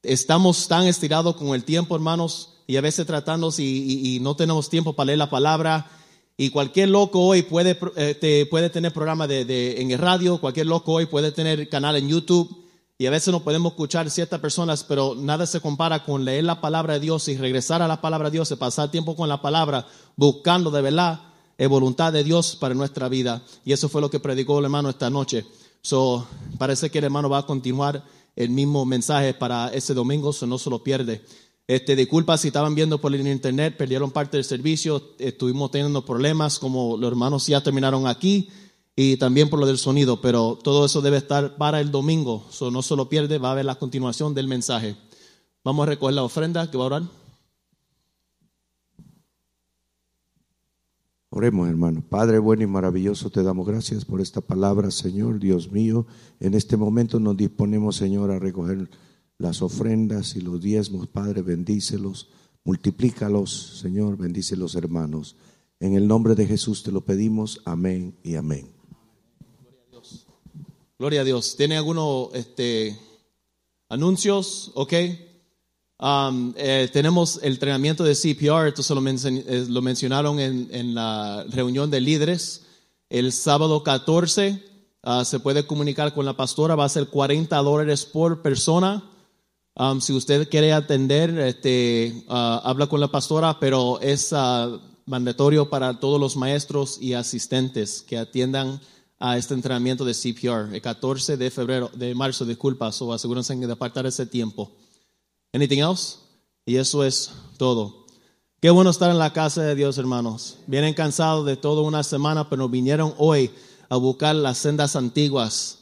estamos 0.04 0.68
tan 0.68 0.86
estirados 0.86 1.36
con 1.36 1.50
el 1.50 1.64
tiempo, 1.64 1.96
hermanos, 1.96 2.54
y 2.68 2.78
a 2.78 2.82
veces 2.82 3.06
tratándonos 3.06 3.60
y, 3.60 4.20
no 4.22 4.36
tenemos 4.36 4.70
tiempo 4.70 4.94
para 4.94 5.08
leer 5.08 5.18
la 5.18 5.30
palabra. 5.30 5.90
Y 6.38 6.50
cualquier 6.50 6.90
loco 6.90 7.22
hoy 7.22 7.44
puede, 7.44 7.78
eh, 7.96 8.48
puede 8.50 8.70
tener 8.70 8.92
programa 8.92 9.26
de, 9.26 9.82
en 9.82 9.92
el 9.92 10.00
radio, 10.00 10.40
cualquier 10.40 10.66
loco 10.66 10.94
hoy 10.94 11.06
puede 11.06 11.32
tener 11.32 11.70
canal 11.70 11.96
en 11.96 12.10
YouTube. 12.10 12.64
Y 12.98 13.06
a 13.06 13.12
veces 13.12 13.32
no 13.32 13.44
podemos 13.44 13.74
escuchar 13.74 14.10
ciertas 14.10 14.40
personas, 14.40 14.84
pero 14.84 15.16
nada 15.16 15.46
se 15.46 15.60
compara 15.60 16.04
con 16.04 16.24
leer 16.24 16.46
la 16.46 16.62
palabra 16.62 16.94
de 16.94 17.00
Dios 17.02 17.28
y 17.28 17.38
regresar 17.38 17.82
a 17.82 17.88
la 17.88 18.02
palabra 18.02 18.30
de 18.30 18.36
Dios 18.36 18.52
y 18.52 18.56
pasar 18.56 18.92
tiempo 18.92 19.16
con 19.16 19.28
la 19.28 19.42
palabra, 19.42 19.86
buscando 20.16 20.72
de 20.72 20.82
verdad 20.82 21.22
la 21.58 21.68
voluntad 21.68 22.14
de 22.14 22.24
Dios 22.24 22.56
para 22.56 22.74
nuestra 22.74 23.10
vida. 23.10 23.42
Y 23.64 23.74
eso 23.74 23.90
fue 23.90 24.02
lo 24.02 24.10
que 24.10 24.20
predicó 24.20 24.60
el 24.60 24.66
hermano 24.66 24.90
esta 24.90 25.10
noche. 25.10 25.46
So, 25.82 26.28
parece 26.58 26.90
que 26.90 27.00
el 27.00 27.06
hermano 27.06 27.30
va 27.30 27.40
a 27.40 27.46
continuar 27.46 28.04
el 28.36 28.50
mismo 28.50 28.86
mensaje 28.86 29.34
para 29.34 29.70
ese 29.70 29.94
domingo, 29.94 30.34
so 30.34 30.46
no 30.46 30.58
se 30.58 30.70
lo 30.70 30.84
pierde. 30.84 31.24
Este, 31.68 31.96
disculpa 31.96 32.38
si 32.38 32.50
estaban 32.50 32.76
viendo 32.76 33.02
por 33.02 33.14
el 33.16 33.26
internet, 33.26 33.76
perdieron 33.76 34.12
parte 34.12 34.38
del 34.38 34.44
servicio, 34.44 35.16
estuvimos 35.18 35.72
teniendo 35.72 36.06
problemas, 36.06 36.60
como 36.60 36.96
los 36.96 37.10
hermanos 37.10 37.48
ya 37.48 37.64
terminaron 37.64 38.06
aquí, 38.06 38.50
y 38.96 39.18
también 39.18 39.50
por 39.50 39.60
lo 39.60 39.66
del 39.66 39.80
sonido, 39.80 40.22
pero 40.22 40.60
todo 40.64 40.86
eso 40.86 41.02
debe 41.02 41.18
estar 41.18 41.58
para 41.58 41.82
el 41.82 41.90
domingo, 41.90 42.46
no 42.72 42.82
se 42.84 42.96
lo 42.96 43.10
pierde, 43.10 43.40
va 43.40 43.50
a 43.50 43.52
haber 43.54 43.66
la 43.66 43.76
continuación 43.76 44.36
del 44.36 44.48
mensaje. 44.48 44.96
Vamos 45.64 45.88
a 45.88 45.90
recoger 45.90 46.14
la 46.14 46.24
ofrenda 46.24 46.70
que 46.70 46.78
va 46.78 46.84
a 46.84 46.88
orar. 46.88 47.04
Oremos, 51.30 51.68
hermano. 51.68 52.02
Padre 52.08 52.38
bueno 52.40 52.64
y 52.64 52.68
maravilloso, 52.68 53.32
te 53.32 53.44
damos 53.44 53.68
gracias 53.68 54.06
por 54.06 54.22
esta 54.22 54.40
palabra, 54.40 54.92
Señor, 54.92 55.40
Dios 55.40 55.72
mío. 55.72 56.06
En 56.40 56.54
este 56.54 56.78
momento 56.78 57.20
nos 57.20 57.36
disponemos, 57.36 57.98
Señor, 57.98 58.32
a 58.32 58.40
recoger 58.40 58.90
las 59.38 59.62
ofrendas 59.62 60.36
y 60.36 60.42
los 60.42 60.62
diezmos, 60.62 61.08
Padre, 61.08 61.42
bendícelos, 61.42 62.30
multiplícalos, 62.64 63.80
Señor, 63.82 64.18
bendice 64.18 64.56
los 64.56 64.76
hermanos. 64.76 65.36
En 65.80 65.96
el 65.96 66.08
nombre 66.08 66.36
de 66.36 66.48
Jesús 66.48 66.84
te 66.84 66.92
lo 66.92 67.02
pedimos, 67.02 67.62
amén 67.66 68.18
y 68.24 68.36
amén. 68.36 68.72
Gloria 69.60 69.82
a 69.82 69.92
Dios. 69.92 70.28
Gloria 70.98 71.22
a 71.22 71.24
Dios. 71.24 71.56
¿Tiene 71.58 71.78
algunos 71.78 72.30
este, 72.34 72.98
anuncios? 73.90 74.72
Ok. 74.74 74.94
Um, 75.98 76.54
eh, 76.58 76.90
tenemos 76.92 77.40
el 77.42 77.54
entrenamiento 77.54 78.04
de 78.04 78.16
CPR, 78.16 78.68
esto 78.68 78.96
lo, 78.96 79.08
eh, 79.08 79.66
lo 79.70 79.82
mencionaron 79.82 80.40
en, 80.40 80.94
la 80.96 81.46
reunión 81.50 81.90
de 81.90 82.02
líderes. 82.02 82.66
El 83.10 83.32
sábado 83.32 83.84
14 83.84 84.62
ah, 85.04 85.24
se 85.24 85.40
puede 85.40 85.66
comunicar 85.66 86.14
con 86.14 86.26
la 86.26 86.36
pastora, 86.36 86.76
va 86.76 86.86
a 86.86 86.90
ser 86.90 87.08
40 87.08 87.56
dólares 87.58 88.06
por 88.06 88.42
persona. 88.42 89.04
Um, 89.78 90.00
si 90.00 90.14
usted 90.14 90.48
quiere 90.50 90.72
atender, 90.72 91.38
este, 91.38 92.24
ah, 92.30 92.62
habla 92.64 92.88
con 92.88 93.02
la 93.02 93.10
pastora, 93.10 93.60
pero 93.60 94.00
es 94.00 94.32
uh, 94.32 94.80
mandatorio 95.06 95.70
para 95.70 96.00
todos 96.00 96.18
los 96.20 96.38
maestros 96.38 96.98
y 97.02 97.14
asistentes 97.14 98.02
que 98.02 98.18
atiendan 98.18 98.80
a 99.20 99.38
este 99.38 99.54
entrenamiento 99.54 100.06
de 100.06 100.14
CPR 100.14 100.74
el 100.74 100.82
14 100.82 101.36
de 101.36 101.52
febrero, 101.52 101.92
de 101.94 102.16
marzo, 102.16 102.46
disculpa, 102.46 102.90
o 103.00 103.14
asegúrense 103.14 103.54
de 103.54 103.72
apartar 103.72 104.06
ese 104.06 104.26
tiempo. 104.26 104.72
Anything 105.54 105.80
else? 105.80 106.20
Y 106.66 106.78
eso 106.78 107.04
es 107.04 107.32
todo. 107.58 108.06
Qué 108.62 108.70
bueno 108.70 108.90
estar 108.90 109.12
en 109.12 109.20
la 109.20 109.34
casa 109.34 109.62
de 109.62 109.76
Dios, 109.76 109.98
hermanos. 109.98 110.58
Vienen 110.68 110.94
cansados 110.94 111.46
de 111.46 111.58
toda 111.58 111.82
una 111.82 112.02
semana, 112.04 112.50
pero 112.50 112.70
vinieron 112.70 113.14
hoy 113.18 113.52
a 113.90 113.98
buscar 113.98 114.36
las 114.36 114.58
sendas 114.58 114.96
antiguas. 114.96 115.80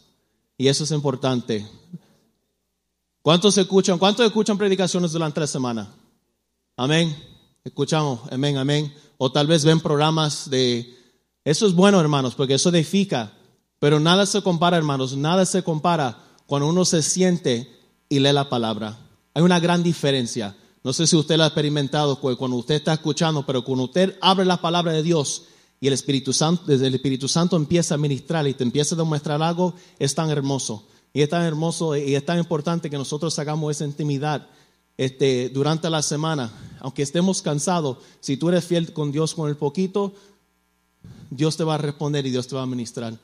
Y 0.57 0.67
eso 0.67 0.83
es 0.83 0.91
importante. 0.91 1.67
¿Cuántos 3.23 3.57
escuchan? 3.57 3.97
¿Cuántos 3.97 4.25
escuchan 4.25 4.57
predicaciones 4.57 5.13
durante 5.13 5.39
la 5.39 5.47
semana? 5.47 5.87
Amén. 6.75 7.15
Escuchamos, 7.63 8.19
amén, 8.29 8.57
amén. 8.57 8.93
O 9.17 9.31
tal 9.31 9.47
vez 9.47 9.63
ven 9.63 9.79
programas 9.79 10.49
de... 10.49 10.93
Eso 11.45 11.65
es 11.65 11.73
bueno, 11.73 12.01
hermanos, 12.01 12.35
porque 12.35 12.55
eso 12.55 12.67
edifica. 12.67 13.31
Pero 13.79 14.01
nada 14.01 14.25
se 14.25 14.41
compara, 14.41 14.75
hermanos, 14.75 15.15
nada 15.15 15.45
se 15.45 15.63
compara 15.63 16.21
cuando 16.47 16.67
uno 16.67 16.83
se 16.83 17.01
siente 17.01 17.71
y 18.09 18.19
lee 18.19 18.33
la 18.33 18.49
palabra. 18.49 18.97
Hay 19.33 19.41
una 19.41 19.61
gran 19.61 19.83
diferencia. 19.83 20.57
No 20.83 20.91
sé 20.91 21.07
si 21.07 21.15
usted 21.15 21.37
lo 21.37 21.43
ha 21.43 21.47
experimentado 21.47 22.19
cuando 22.19 22.57
usted 22.57 22.75
está 22.75 22.91
escuchando, 22.91 23.45
pero 23.45 23.63
cuando 23.63 23.85
usted 23.85 24.17
abre 24.19 24.43
la 24.43 24.59
palabra 24.59 24.91
de 24.91 25.01
Dios 25.01 25.43
y 25.79 25.87
el 25.87 25.93
Espíritu 25.93 26.33
Santo, 26.33 26.63
desde 26.67 26.87
el 26.87 26.95
Espíritu 26.95 27.29
Santo 27.29 27.55
empieza 27.55 27.95
a 27.95 27.97
ministrar 27.97 28.45
y 28.49 28.53
te 28.53 28.65
empieza 28.65 28.95
a 28.95 28.97
demostrar 28.97 29.41
algo, 29.41 29.75
es 29.97 30.13
tan 30.13 30.29
hermoso. 30.29 30.87
Y 31.13 31.21
es 31.21 31.29
tan 31.29 31.43
hermoso 31.43 31.95
y 31.95 32.15
es 32.15 32.25
tan 32.25 32.39
importante 32.39 32.89
que 32.89 32.97
nosotros 32.97 33.37
hagamos 33.37 33.75
esa 33.75 33.85
intimidad 33.85 34.47
este, 34.97 35.49
durante 35.49 35.89
la 35.89 36.01
semana. 36.01 36.51
Aunque 36.79 37.03
estemos 37.03 37.41
cansados, 37.41 37.99
si 38.19 38.35
tú 38.35 38.49
eres 38.49 38.65
fiel 38.65 38.91
con 38.93 39.11
Dios 39.11 39.35
con 39.35 39.47
el 39.47 39.55
poquito, 39.55 40.13
Dios 41.29 41.55
te 41.55 41.63
va 41.63 41.75
a 41.75 41.77
responder 41.77 42.25
y 42.25 42.31
Dios 42.31 42.47
te 42.47 42.55
va 42.55 42.63
a 42.63 42.67
ministrar. 42.67 43.17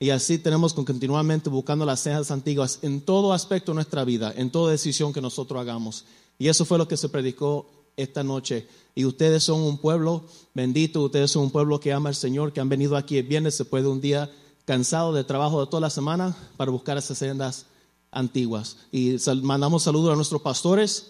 Y 0.00 0.10
así 0.10 0.38
tenemos 0.38 0.74
continuamente 0.74 1.48
buscando 1.50 1.84
las 1.84 2.00
cejas 2.00 2.30
antiguas 2.30 2.80
en 2.82 3.00
todo 3.00 3.32
aspecto 3.32 3.72
de 3.72 3.76
nuestra 3.76 4.04
vida, 4.04 4.32
en 4.36 4.50
toda 4.50 4.72
decisión 4.72 5.12
que 5.12 5.20
nosotros 5.20 5.60
hagamos. 5.60 6.04
Y 6.38 6.48
eso 6.48 6.64
fue 6.64 6.78
lo 6.78 6.86
que 6.86 6.96
se 6.96 7.08
predicó 7.08 7.68
esta 7.96 8.22
noche. 8.22 8.68
Y 8.94 9.04
ustedes 9.04 9.42
son 9.42 9.60
un 9.60 9.78
pueblo 9.78 10.24
bendito, 10.54 11.02
ustedes 11.02 11.32
son 11.32 11.44
un 11.44 11.50
pueblo 11.50 11.80
que 11.80 11.92
ama 11.92 12.10
al 12.10 12.14
Señor, 12.14 12.52
que 12.52 12.60
han 12.60 12.68
venido 12.68 12.96
aquí 12.96 13.18
el 13.18 13.26
viernes, 13.26 13.56
se 13.56 13.64
puede 13.64 13.88
un 13.88 14.00
día 14.00 14.30
cansado 14.68 15.14
de 15.14 15.24
trabajo 15.24 15.60
de 15.60 15.66
toda 15.66 15.80
la 15.80 15.88
semana 15.88 16.36
para 16.58 16.70
buscar 16.70 16.98
esas 16.98 17.16
sendas 17.16 17.64
antiguas. 18.10 18.76
Y 18.92 19.16
mandamos 19.40 19.84
saludos 19.84 20.12
a 20.12 20.16
nuestros 20.16 20.42
pastores, 20.42 21.06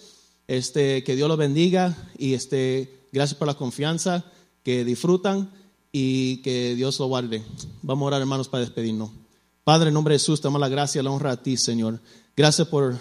este, 0.47 1.03
que 1.03 1.17
Dios 1.17 1.29
los 1.29 1.37
bendiga 1.37 1.97
y 2.17 2.35
este, 2.35 3.09
gracias 3.11 3.37
por 3.37 3.49
la 3.49 3.55
confianza 3.55 4.25
que 4.63 4.85
disfrutan 4.85 5.51
y 5.91 6.37
que 6.43 6.77
Dios 6.77 7.01
lo 7.01 7.07
guarde. 7.07 7.43
Vamos 7.83 8.05
a 8.05 8.07
orar, 8.07 8.21
hermanos, 8.21 8.49
para 8.49 8.61
despedirnos. 8.61 9.11
Padre, 9.65 9.89
en 9.89 9.95
nombre 9.95 10.15
de 10.15 10.21
Jesús, 10.21 10.41
te 10.41 10.47
damos 10.47 10.61
la 10.61 10.69
gracia 10.69 11.03
la 11.03 11.11
honra 11.11 11.33
a 11.33 11.43
ti, 11.43 11.57
Señor. 11.57 11.99
Gracias 12.37 12.69
por 12.69 12.97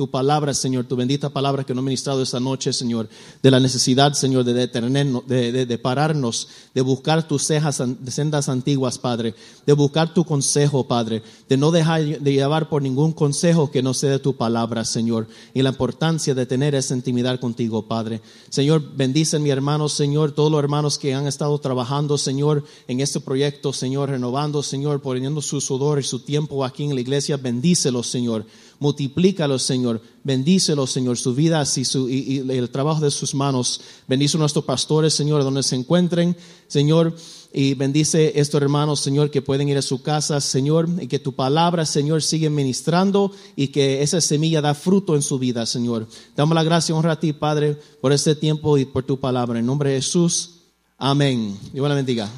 tu 0.00 0.10
palabra, 0.10 0.54
Señor, 0.54 0.86
tu 0.86 0.96
bendita 0.96 1.28
palabra 1.28 1.62
que 1.62 1.74
nos 1.74 1.82
ha 1.82 1.84
ministrado 1.84 2.22
esta 2.22 2.40
noche, 2.40 2.72
Señor, 2.72 3.06
de 3.42 3.50
la 3.50 3.60
necesidad, 3.60 4.14
Señor, 4.14 4.44
de 4.44 4.54
detenernos, 4.54 5.26
de, 5.26 5.66
de, 5.66 5.78
pararnos, 5.78 6.48
de 6.74 6.80
buscar 6.80 7.28
tus 7.28 7.42
cejas, 7.42 7.82
sendas 8.06 8.48
antiguas, 8.48 8.98
Padre, 8.98 9.34
de 9.66 9.74
buscar 9.74 10.14
tu 10.14 10.24
consejo, 10.24 10.88
Padre, 10.88 11.22
de 11.50 11.58
no 11.58 11.70
dejar 11.70 12.18
de 12.18 12.32
llevar 12.32 12.70
por 12.70 12.80
ningún 12.80 13.12
consejo 13.12 13.70
que 13.70 13.82
no 13.82 13.92
sea 13.92 14.12
de 14.12 14.20
tu 14.20 14.38
palabra, 14.38 14.86
Señor, 14.86 15.28
y 15.52 15.60
la 15.60 15.68
importancia 15.68 16.34
de 16.34 16.46
tener 16.46 16.74
esa 16.74 16.94
intimidad 16.94 17.38
contigo, 17.38 17.86
Padre. 17.86 18.22
Señor, 18.48 18.82
bendice 18.96 19.36
a 19.36 19.40
mi 19.40 19.50
hermano, 19.50 19.90
Señor, 19.90 20.32
todos 20.32 20.50
los 20.50 20.60
hermanos 20.60 20.98
que 20.98 21.12
han 21.12 21.26
estado 21.26 21.58
trabajando, 21.58 22.16
Señor, 22.16 22.64
en 22.88 23.00
este 23.00 23.20
proyecto, 23.20 23.74
Señor, 23.74 24.08
renovando, 24.08 24.62
Señor, 24.62 25.02
poniendo 25.02 25.42
su 25.42 25.60
sudor 25.60 26.00
y 26.00 26.04
su 26.04 26.20
tiempo 26.20 26.64
aquí 26.64 26.84
en 26.84 26.94
la 26.94 27.02
iglesia, 27.02 27.36
bendícelos, 27.36 28.06
Señor 28.06 28.46
multiplícalo, 28.80 29.58
Señor. 29.58 30.02
Bendícelo, 30.24 30.86
Señor, 30.86 31.16
su 31.16 31.34
vida 31.34 31.62
y, 31.76 31.84
su, 31.84 32.08
y, 32.08 32.42
y 32.42 32.50
el 32.50 32.70
trabajo 32.70 33.00
de 33.00 33.12
sus 33.12 33.34
manos. 33.34 33.80
Bendice 34.08 34.36
a 34.36 34.40
nuestros 34.40 34.64
pastores, 34.64 35.14
Señor, 35.14 35.44
donde 35.44 35.62
se 35.62 35.76
encuentren, 35.76 36.36
Señor. 36.66 37.14
Y 37.52 37.74
bendice 37.74 38.38
estos 38.38 38.62
hermanos, 38.62 39.00
Señor, 39.00 39.30
que 39.30 39.42
pueden 39.42 39.68
ir 39.68 39.76
a 39.76 39.82
su 39.82 40.02
casa, 40.02 40.40
Señor, 40.40 40.88
y 41.00 41.08
que 41.08 41.18
tu 41.18 41.34
palabra, 41.34 41.84
Señor, 41.84 42.22
sigue 42.22 42.48
ministrando 42.48 43.32
y 43.56 43.68
que 43.68 44.02
esa 44.02 44.20
semilla 44.20 44.60
da 44.60 44.74
fruto 44.74 45.16
en 45.16 45.22
su 45.22 45.38
vida, 45.38 45.66
Señor. 45.66 46.06
Damos 46.36 46.54
la 46.54 46.62
gracia 46.62 46.94
honra 46.94 47.12
a 47.12 47.20
ti, 47.20 47.32
Padre, 47.32 47.76
por 48.00 48.12
este 48.12 48.36
tiempo 48.36 48.78
y 48.78 48.84
por 48.84 49.04
tu 49.04 49.18
palabra. 49.18 49.58
En 49.58 49.66
nombre 49.66 49.90
de 49.90 49.96
Jesús, 49.96 50.60
amén. 50.96 51.58
Dios 51.72 51.88
la 51.88 51.94
bendiga. 51.94 52.30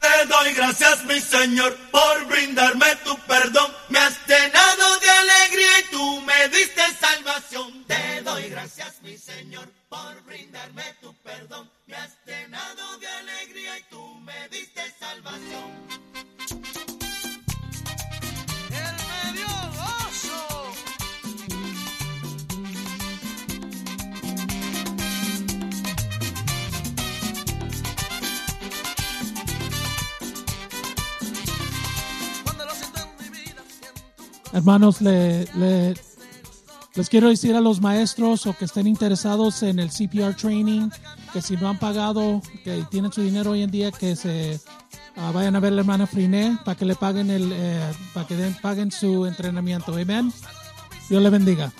Te 0.00 0.26
doy 0.28 0.52
gracias, 0.54 1.04
mi 1.04 1.20
Señor, 1.20 1.76
por 1.92 2.26
brindarme 2.28 2.86
tu 3.04 3.16
perdón. 3.28 3.71
Me 3.92 3.98
has 3.98 4.26
llenado 4.26 4.98
de 5.00 5.10
alegría 5.10 5.80
y 5.80 5.90
tú 5.90 6.20
me 6.22 6.48
diste 6.48 6.80
salvación. 6.98 7.84
Te 7.84 8.22
doy 8.22 8.48
gracias, 8.48 9.02
mi 9.02 9.18
Señor, 9.18 9.68
por 9.90 10.22
brindarme 10.22 10.82
tu 11.02 11.14
perdón. 11.16 11.70
Me 11.86 11.96
has 11.96 12.16
llenado 12.24 12.96
de 12.96 13.06
alegría 13.06 13.78
y 13.78 13.82
tú 13.90 14.14
me 14.20 14.48
diste 14.48 14.80
salvación. 14.98 16.11
Hermanos, 34.52 35.00
le- 35.00 35.46
le- 35.54 35.94
les 36.94 37.08
quiero 37.08 37.28
decir 37.28 37.56
a 37.56 37.60
los 37.60 37.80
maestros 37.80 38.46
o 38.46 38.52
que 38.56 38.66
estén 38.66 38.86
interesados 38.86 39.62
en 39.62 39.78
el 39.78 39.90
CPR 39.90 40.34
training, 40.34 40.90
que 41.32 41.40
si 41.40 41.56
no 41.56 41.68
han 41.68 41.78
pagado, 41.78 42.42
que 42.64 42.84
tienen 42.90 43.10
su 43.12 43.22
dinero 43.22 43.52
hoy 43.52 43.62
en 43.62 43.70
día, 43.70 43.90
que 43.90 44.14
se 44.14 44.60
ah, 45.16 45.30
vayan 45.32 45.56
a 45.56 45.60
ver 45.60 45.72
a 45.72 45.76
la 45.76 45.80
hermana 45.80 46.06
Friné 46.06 46.58
para 46.64 46.76
que 46.76 46.84
le 46.84 46.94
paguen 46.94 47.30
el, 47.30 47.50
eh, 47.52 47.92
para 48.12 48.26
que 48.26 48.54
paguen 48.60 48.90
su 48.90 49.24
entrenamiento. 49.24 49.94
Amén. 49.96 50.30
Dios 51.08 51.22
le 51.22 51.30
bendiga. 51.30 51.72